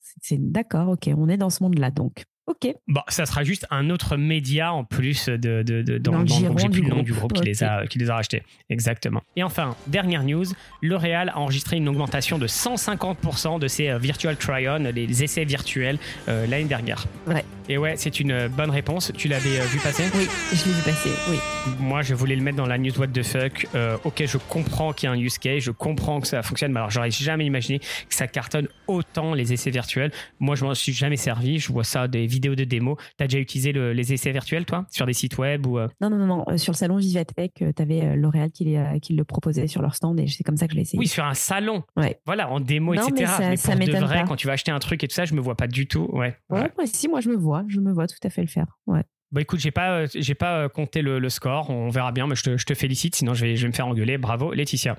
c'est, 0.00 0.18
c'est- 0.20 0.38
d'accord, 0.38 0.90
ok, 0.90 1.08
on 1.16 1.28
est 1.30 1.38
dans 1.38 1.48
ce 1.48 1.62
monde-là 1.62 1.90
donc. 1.90 2.24
Ok. 2.48 2.74
Bon, 2.88 3.02
ça 3.08 3.24
sera 3.24 3.44
juste 3.44 3.66
un 3.70 3.88
autre 3.88 4.16
média 4.16 4.72
en 4.72 4.82
plus 4.84 5.26
de, 5.28 5.62
de, 5.62 5.82
de- 5.82 5.98
dans, 5.98 6.18
le. 6.18 6.26
J'ai 6.26 6.68
plus 6.68 6.82
le 6.82 6.88
nom 6.88 7.02
du 7.02 7.12
groupe 7.12 7.32
qui, 7.34 7.44
les 7.44 7.62
a, 7.62 7.86
qui 7.86 7.98
les 8.00 8.10
a 8.10 8.16
rachetés. 8.16 8.42
Exactement. 8.68 9.22
Et 9.36 9.44
enfin, 9.44 9.76
dernière 9.86 10.24
news, 10.24 10.46
L'Oréal 10.82 11.28
a 11.28 11.38
enregistré 11.38 11.76
une 11.76 11.88
augmentation 11.88 12.38
de 12.38 12.48
150% 12.48 13.60
de 13.60 13.68
ses 13.68 13.90
euh, 13.90 13.98
virtual 13.98 14.36
try-on, 14.36 14.90
les 14.92 15.22
essais 15.22 15.44
virtuels, 15.44 15.98
euh, 16.28 16.46
l'année 16.48 16.64
dernière. 16.64 17.06
Ouais. 17.28 17.44
Et 17.68 17.78
ouais, 17.78 17.94
c'est 17.96 18.18
une 18.18 18.32
euh, 18.32 18.48
bonne 18.48 18.70
réponse. 18.70 19.12
Tu 19.16 19.28
l'avais 19.28 19.60
euh, 19.60 19.64
vu 19.64 19.78
passer? 19.78 20.04
Oui, 20.14 20.26
je 20.52 20.64
l'ai 20.64 20.72
vu 20.72 20.82
passer, 20.82 21.10
oui. 21.30 21.38
Moi, 21.78 22.02
je 22.02 22.14
voulais 22.14 22.34
le 22.34 22.42
mettre 22.42 22.56
dans 22.56 22.66
la 22.66 22.76
news 22.76 22.98
What 22.98 23.08
the 23.08 23.22
fuck. 23.22 23.68
Euh, 23.76 23.96
ok, 24.02 24.24
je 24.26 24.36
comprends 24.36 24.92
qu'il 24.92 25.06
y 25.08 25.10
a 25.10 25.14
un 25.14 25.18
use 25.18 25.38
case, 25.38 25.62
je 25.62 25.70
comprends 25.70 26.20
que 26.20 26.26
ça 26.26 26.42
fonctionne, 26.42 26.72
mais 26.72 26.78
alors 26.80 26.90
j'aurais 26.90 27.12
jamais 27.12 27.46
imaginé 27.46 27.78
que 27.78 27.86
ça 28.08 28.26
cartonne 28.26 28.66
autant 28.88 29.32
les 29.34 29.52
essais 29.52 29.70
virtuels. 29.70 30.10
Moi, 30.40 30.56
je 30.56 30.64
m'en 30.64 30.74
suis 30.74 30.92
jamais 30.92 31.16
servi. 31.16 31.60
Je 31.60 31.72
vois 31.72 31.84
ça 31.84 32.08
des 32.08 32.26
vidéos 32.32 32.54
de 32.54 32.64
démo. 32.64 32.96
T'as 33.16 33.26
déjà 33.26 33.38
utilisé 33.38 33.72
le- 33.72 33.92
les 33.92 34.12
essais 34.12 34.32
virtuels, 34.32 34.64
toi, 34.64 34.86
sur 34.90 35.06
des 35.06 35.12
sites 35.12 35.38
web 35.38 35.66
ou 35.66 35.78
euh, 35.78 35.88
Non, 36.00 36.10
non, 36.10 36.16
non, 36.18 36.26
non. 36.26 36.44
euh, 36.48 36.56
Sur 36.56 36.72
le 36.72 36.76
salon 36.76 36.96
Vivatech, 36.96 37.52
tu 37.54 37.82
avais 37.82 38.16
L'Oréal 38.16 38.50
qui, 38.50 38.64
les, 38.64 38.76
euh, 38.76 38.98
qui 39.00 39.14
le 39.14 39.24
proposait 39.24 39.66
sur 39.66 39.82
leur 39.82 39.94
stand 39.94 40.18
et 40.20 40.26
c'est 40.26 40.42
comme 40.44 40.56
ça 40.56 40.66
que 40.66 40.72
je 40.72 40.76
l'ai 40.76 40.82
essayé. 40.82 40.98
Oui, 40.98 41.06
sur 41.06 41.24
un 41.24 41.34
salon. 41.34 41.82
Ouais. 41.96 42.20
Voilà, 42.26 42.48
en 42.50 42.60
démo, 42.60 42.94
Non, 42.94 43.02
etc. 43.08 43.14
mais 43.40 43.56
ça- 43.56 43.56
ça 43.56 43.72
pour 43.72 43.80
de 43.80 43.86
m'étonne 43.86 44.04
vrai, 44.04 44.20
pas. 44.22 44.24
quand 44.28 44.36
tu 44.36 44.46
vas 44.46 44.54
acheter 44.54 44.70
un 44.70 44.78
truc 44.78 45.02
et 45.04 45.08
tout 45.08 45.14
ça, 45.14 45.24
je 45.24 45.34
me 45.34 45.40
vois 45.40 45.56
pas 45.56 45.66
du 45.66 45.86
tout. 45.86 46.08
Ouais. 46.12 46.36
Ouais, 46.50 46.70
moi, 46.76 46.86
si, 46.86 47.08
moi 47.08 47.20
je 47.20 47.28
me 47.28 47.36
vois, 47.36 47.64
je 47.68 47.80
me 47.80 47.92
vois 47.92 48.06
tout 48.06 48.16
à 48.24 48.30
fait 48.30 48.42
le 48.42 48.48
faire. 48.48 48.78
Ouais. 48.86 49.02
Bah 49.30 49.40
écoute, 49.40 49.60
j'ai 49.60 49.70
pas, 49.70 49.92
euh, 50.00 50.06
j'ai 50.14 50.34
pas 50.34 50.58
euh, 50.64 50.68
compté 50.68 51.00
le, 51.00 51.18
le 51.18 51.28
score. 51.30 51.70
On 51.70 51.88
verra 51.88 52.12
bien, 52.12 52.26
mais 52.26 52.34
je 52.34 52.42
te, 52.42 52.56
je 52.58 52.66
te 52.66 52.74
félicite. 52.74 53.14
Sinon, 53.16 53.32
je 53.32 53.46
vais, 53.46 53.56
je 53.56 53.62
vais 53.62 53.68
me 53.68 53.72
faire 53.72 53.86
engueuler. 53.86 54.18
Bravo, 54.18 54.52
Laetitia. 54.52 54.98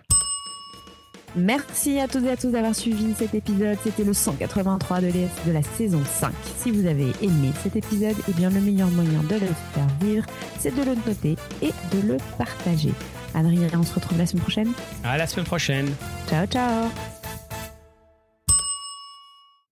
Merci 1.35 1.99
à 1.99 2.07
toutes 2.07 2.25
et 2.25 2.31
à 2.31 2.37
tous 2.37 2.51
d'avoir 2.51 2.75
suivi 2.75 3.13
cet 3.17 3.33
épisode. 3.33 3.77
C'était 3.83 4.03
le 4.03 4.13
183 4.13 5.01
de, 5.01 5.07
de 5.07 5.51
la 5.51 5.63
saison 5.63 6.03
5. 6.05 6.31
Si 6.57 6.69
vous 6.69 6.85
avez 6.85 7.11
aimé 7.21 7.51
cet 7.63 7.75
épisode, 7.75 8.15
eh 8.29 8.33
bien 8.33 8.49
le 8.49 8.61
meilleur 8.61 8.89
moyen 8.89 9.23
de 9.23 9.35
le 9.35 9.47
faire 9.73 9.87
vivre, 10.01 10.25
c'est 10.59 10.75
de 10.75 10.83
le 10.83 10.95
noter 11.07 11.35
et 11.61 11.71
de 11.95 12.07
le 12.07 12.17
partager. 12.37 12.91
Adrien, 13.33 13.67
on 13.75 13.83
se 13.83 13.95
retrouve 13.95 14.19
la 14.19 14.27
semaine 14.27 14.43
prochaine. 14.43 14.71
À 15.03 15.17
la 15.17 15.25
semaine 15.25 15.45
prochaine. 15.45 15.89
Ciao, 16.29 16.45
ciao. 16.45 16.89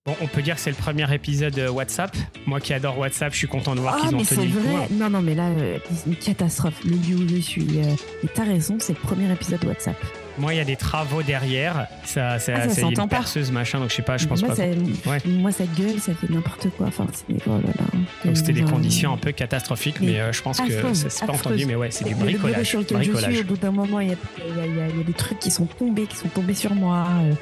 Bon, 0.04 0.16
on 0.20 0.26
peut 0.26 0.42
dire 0.42 0.56
que 0.56 0.62
c'est 0.62 0.72
le 0.72 0.76
premier 0.76 1.14
épisode 1.14 1.60
WhatsApp. 1.72 2.18
Moi 2.48 2.60
qui 2.60 2.74
adore 2.74 2.98
WhatsApp, 2.98 3.34
je 3.34 3.38
suis 3.38 3.48
content 3.48 3.76
de 3.76 3.82
voir 3.82 4.00
ah, 4.00 4.08
qu'ils 4.08 4.16
ont 4.16 4.24
tenu 4.24 4.48
le 4.48 4.60
coup. 4.60 4.68
Vrai. 4.68 4.88
Non, 4.90 5.12
non, 5.12 5.22
mais 5.22 5.36
là, 5.36 5.50
euh, 5.50 5.78
une 6.08 6.16
catastrophe. 6.16 6.84
Le 6.84 6.96
lieu 6.96 7.24
où 7.24 7.28
je 7.28 7.40
suis. 7.40 7.68
Euh, 7.78 8.28
t'as 8.34 8.46
raison, 8.46 8.78
c'est 8.80 8.94
le 8.94 9.00
premier 9.00 9.32
épisode 9.32 9.64
WhatsApp. 9.64 9.96
Moi, 10.38 10.54
il 10.54 10.58
y 10.58 10.60
a 10.60 10.66
des 10.66 10.76
travaux 10.76 11.24
derrière. 11.24 11.88
Ça, 12.04 12.40
ça, 12.40 12.54
ah, 12.56 12.70
ça 12.70 12.76
c'est 12.76 12.82
une 12.82 13.08
perceuse, 13.08 13.52
machin. 13.52 13.80
Donc, 13.80 13.90
je 13.90 13.96
sais 13.96 14.02
pas, 14.02 14.18
je 14.18 14.28
pense 14.28 14.42
moi, 14.42 14.50
pas. 14.50 14.56
Ça, 14.56 14.64
ouais. 14.64 15.18
Moi, 15.26 15.52
ça 15.52 15.66
gueule, 15.78 16.00
ça 16.00 16.14
fait 16.14 16.30
n'importe 16.30 16.70
quoi. 16.78 16.88
Enfin, 16.88 17.08
oh 17.30 17.34
là 17.50 17.56
là. 17.58 18.00
Donc, 18.26 18.38
c'était 18.38 18.54
des 18.54 18.64
conditions 18.64 19.14
un 19.14 19.18
peu 19.18 19.32
catastrophiques, 19.32 20.00
mais, 20.00 20.08
mais 20.08 20.20
euh, 20.20 20.32
je 20.32 20.42
pense 20.42 20.60
que 20.60 20.94
c'est 20.94 21.26
pas 21.26 21.34
entendu, 21.34 21.66
mais 21.66 21.76
ouais, 21.76 21.92
c'est 21.92 22.06
du 22.06 22.16
bricolage. 22.16 22.66
Sur 22.66 22.84
bricolage. 22.84 23.26
je 23.26 23.32
suis, 23.32 23.42
au 23.42 23.44
bout 23.44 23.58
d'un 23.58 23.72
moment, 23.72 24.00
il 24.00 24.10
y, 24.10 24.12
y, 24.12 24.14
y, 24.14 25.02
a 25.02 25.04
des 25.06 25.14
trucs 25.14 25.40
qui 25.40 25.52
sont 25.52 25.66
tombés, 25.66 26.06
qui 26.06 26.18
sont 26.18 26.30
tombés 26.30 26.54
sur 26.54 26.74
moi. 26.74 27.08
Euh, 27.24 27.34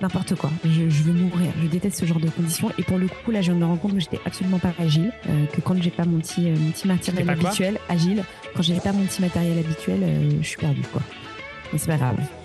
n'importe 0.00 0.34
quoi. 0.34 0.50
Je, 0.64 0.88
je, 0.88 1.02
veux 1.02 1.12
mourir. 1.12 1.52
Je 1.62 1.66
déteste 1.66 2.00
ce 2.00 2.06
genre 2.06 2.20
de 2.20 2.30
conditions. 2.30 2.70
Et 2.78 2.82
pour 2.82 2.96
le 2.96 3.06
coup, 3.06 3.30
là, 3.30 3.42
je 3.42 3.52
me 3.52 3.64
rends 3.64 3.76
compte 3.76 3.92
que 3.92 4.00
j'étais 4.00 4.20
absolument 4.24 4.58
pas 4.58 4.72
agile. 4.78 5.12
Euh, 5.28 5.46
que 5.46 5.60
quand 5.60 5.80
j'ai 5.82 5.90
pas 5.90 6.04
mon 6.04 6.20
petit, 6.20 6.50
mon 6.50 6.70
petit 6.70 6.88
matériel 6.88 7.28
habituel, 7.28 7.78
agile, 7.88 8.24
quand 8.54 8.62
j'ai 8.62 8.74
pas 8.76 8.92
mon 8.92 9.04
petit 9.04 9.20
matériel 9.20 9.58
habituel, 9.58 10.00
je 10.40 10.46
suis 10.46 10.56
perdu, 10.56 10.80
quoi. 10.92 11.02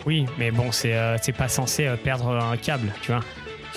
Oui, 0.06 0.26
mais 0.38 0.52
bon, 0.52 0.72
c'est 0.72 0.94
euh, 0.94 1.18
pas 1.38 1.48
censé 1.48 1.90
perdre 2.04 2.30
un 2.30 2.58
câble, 2.58 2.92
tu 3.02 3.12
vois. 3.12 3.24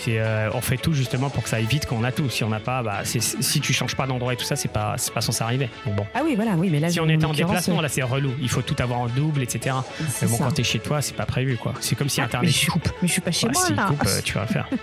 Euh, 0.08 0.50
on 0.54 0.60
fait 0.60 0.76
tout 0.76 0.92
justement 0.92 1.30
pour 1.30 1.42
que 1.42 1.48
ça 1.48 1.56
aille 1.56 1.66
vite 1.66 1.86
quand 1.86 1.96
on 1.96 2.04
a 2.04 2.12
tout. 2.12 2.28
Si 2.30 2.44
on 2.44 2.48
n'a 2.48 2.60
pas, 2.60 2.82
bah, 2.82 3.00
si 3.04 3.60
tu 3.60 3.72
changes 3.72 3.96
pas 3.96 4.06
d'endroit 4.06 4.32
et 4.32 4.36
tout 4.36 4.44
ça, 4.44 4.56
c'est 4.56 4.70
pas, 4.70 4.96
pas 5.12 5.20
censé 5.20 5.42
arriver. 5.42 5.68
Donc 5.86 5.96
bon. 5.96 6.06
Ah 6.14 6.20
oui, 6.24 6.34
voilà, 6.36 6.52
oui, 6.52 6.68
mais 6.70 6.80
là. 6.80 6.90
Si 6.90 7.00
on 7.00 7.08
était 7.08 7.24
en 7.24 7.32
déplacement, 7.32 7.80
là 7.80 7.88
c'est 7.88 8.02
relou. 8.02 8.32
Il 8.40 8.48
faut 8.48 8.62
tout 8.62 8.76
avoir 8.78 9.00
en 9.00 9.08
double, 9.08 9.42
etc. 9.42 9.76
Mais 10.22 10.28
bon, 10.28 10.36
ça. 10.36 10.44
quand 10.44 10.52
t'es 10.52 10.62
chez 10.62 10.78
toi, 10.78 11.02
c'est 11.02 11.16
pas 11.16 11.26
prévu, 11.26 11.56
quoi. 11.56 11.74
C'est 11.80 11.96
comme 11.96 12.08
si 12.08 12.20
ah, 12.20 12.24
Internet 12.24 12.50
mais 12.50 12.52
je, 12.52 12.70
coupe. 12.70 12.88
Mais 13.02 13.08
je 13.08 13.12
suis 13.12 13.20
pas 13.20 13.32
chez 13.32 13.46
ouais, 13.46 13.52
moi. 13.52 13.64
Si 13.64 13.74
là. 13.74 13.86
coupe, 13.88 14.06
euh, 14.06 14.20
tu 14.22 14.34
vas 14.34 14.46
faire. 14.46 14.68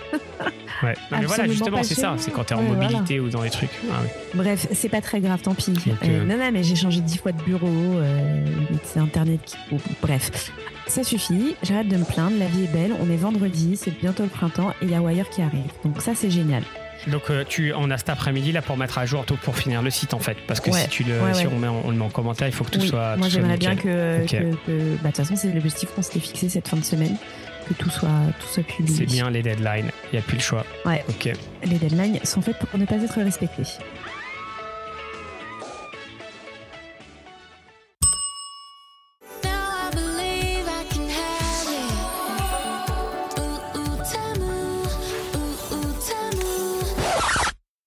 Ouais. 0.82 0.92
Non, 1.10 1.20
mais 1.20 1.24
voilà, 1.24 1.46
justement, 1.48 1.82
c'est 1.82 1.94
ça. 1.94 2.16
C'est 2.18 2.30
quand 2.30 2.44
t'es 2.44 2.54
en 2.54 2.58
ouais, 2.58 2.68
mobilité 2.68 3.18
voilà. 3.18 3.22
ou 3.22 3.30
dans 3.30 3.42
les 3.42 3.48
trucs. 3.48 3.70
Ah, 3.90 3.94
oui. 4.02 4.10
Bref, 4.34 4.66
c'est 4.72 4.90
pas 4.90 5.00
très 5.00 5.20
grave, 5.20 5.40
tant 5.40 5.54
pis. 5.54 5.70
Donc, 5.70 5.86
euh, 6.04 6.22
non, 6.22 6.36
non, 6.36 6.50
mais 6.52 6.62
j'ai 6.64 6.76
changé 6.76 7.00
dix 7.00 7.16
fois 7.16 7.32
de 7.32 7.42
bureau. 7.42 7.98
c'est 8.84 9.00
Internet 9.00 9.40
qui. 9.46 9.56
Bref. 10.02 10.52
Ça 10.86 11.02
suffit, 11.02 11.56
j'arrête 11.62 11.88
de 11.88 11.96
me 11.96 12.04
plaindre, 12.04 12.38
la 12.38 12.46
vie 12.46 12.64
est 12.64 12.72
belle, 12.72 12.92
on 13.00 13.10
est 13.10 13.16
vendredi, 13.16 13.76
c'est 13.76 13.90
bientôt 13.90 14.22
le 14.22 14.28
printemps 14.28 14.70
et 14.80 14.84
il 14.84 14.90
y 14.90 14.94
a 14.94 15.00
Wire 15.00 15.28
qui 15.30 15.42
arrive. 15.42 15.64
Donc 15.84 16.00
ça 16.00 16.12
c'est 16.14 16.30
génial. 16.30 16.62
Donc 17.08 17.22
euh, 17.30 17.44
tu, 17.46 17.72
on 17.74 17.90
a 17.90 17.98
cet 17.98 18.08
après-midi 18.08 18.52
là 18.52 18.62
pour 18.62 18.76
mettre 18.76 18.98
à 18.98 19.04
jour 19.06 19.24
tout 19.24 19.36
pour 19.36 19.56
finir 19.56 19.82
le 19.82 19.90
site 19.90 20.14
en 20.14 20.18
fait, 20.20 20.36
parce 20.46 20.60
que 20.60 20.70
Ouais, 20.70 20.80
si 20.82 20.88
tu 20.88 21.02
le, 21.04 21.20
ouais, 21.20 21.34
si 21.34 21.46
ouais. 21.46 21.52
on, 21.52 21.58
met, 21.58 21.66
en- 21.68 21.82
on 21.84 21.90
le 21.90 21.96
met 21.96 22.04
en 22.04 22.08
commentaire, 22.08 22.46
il 22.48 22.54
faut 22.54 22.64
que 22.64 22.70
tout 22.70 22.80
Oui, 22.80 22.88
soit. 22.88 23.16
Moi 23.16 23.28
j'aimerais 23.28 23.56
bien 23.58 23.74
que- 23.76 24.20
bah, 24.20 24.26
de 24.26 25.06
toute 25.06 25.16
façon 25.16 25.34
c'est 25.36 25.52
l'objectif 25.52 25.90
qu'on 25.94 26.02
s'était 26.02 26.20
fixé 26.20 26.48
cette 26.48 26.68
fin 26.68 26.76
de 26.76 26.84
semaine, 26.84 27.16
que 27.68 27.74
tout 27.74 27.90
soit, 27.90 28.08
tout 28.40 28.46
soit 28.46 28.62
publié. 28.62 28.96
C'est 28.96 29.06
bien 29.06 29.28
les 29.30 29.42
deadlines, 29.42 29.90
il 30.12 30.16
n'y 30.16 30.18
a 30.20 30.22
plus 30.22 30.36
le 30.36 30.42
choix. 30.42 30.64
Ouais. 30.84 31.04
Ok. 31.08 31.30
Les 31.64 31.78
deadlines 31.78 32.20
sont 32.24 32.40
faites 32.42 32.58
pour 32.58 32.78
ne 32.78 32.84
pas 32.86 32.94
être 32.96 33.20
respectées. 33.22 33.64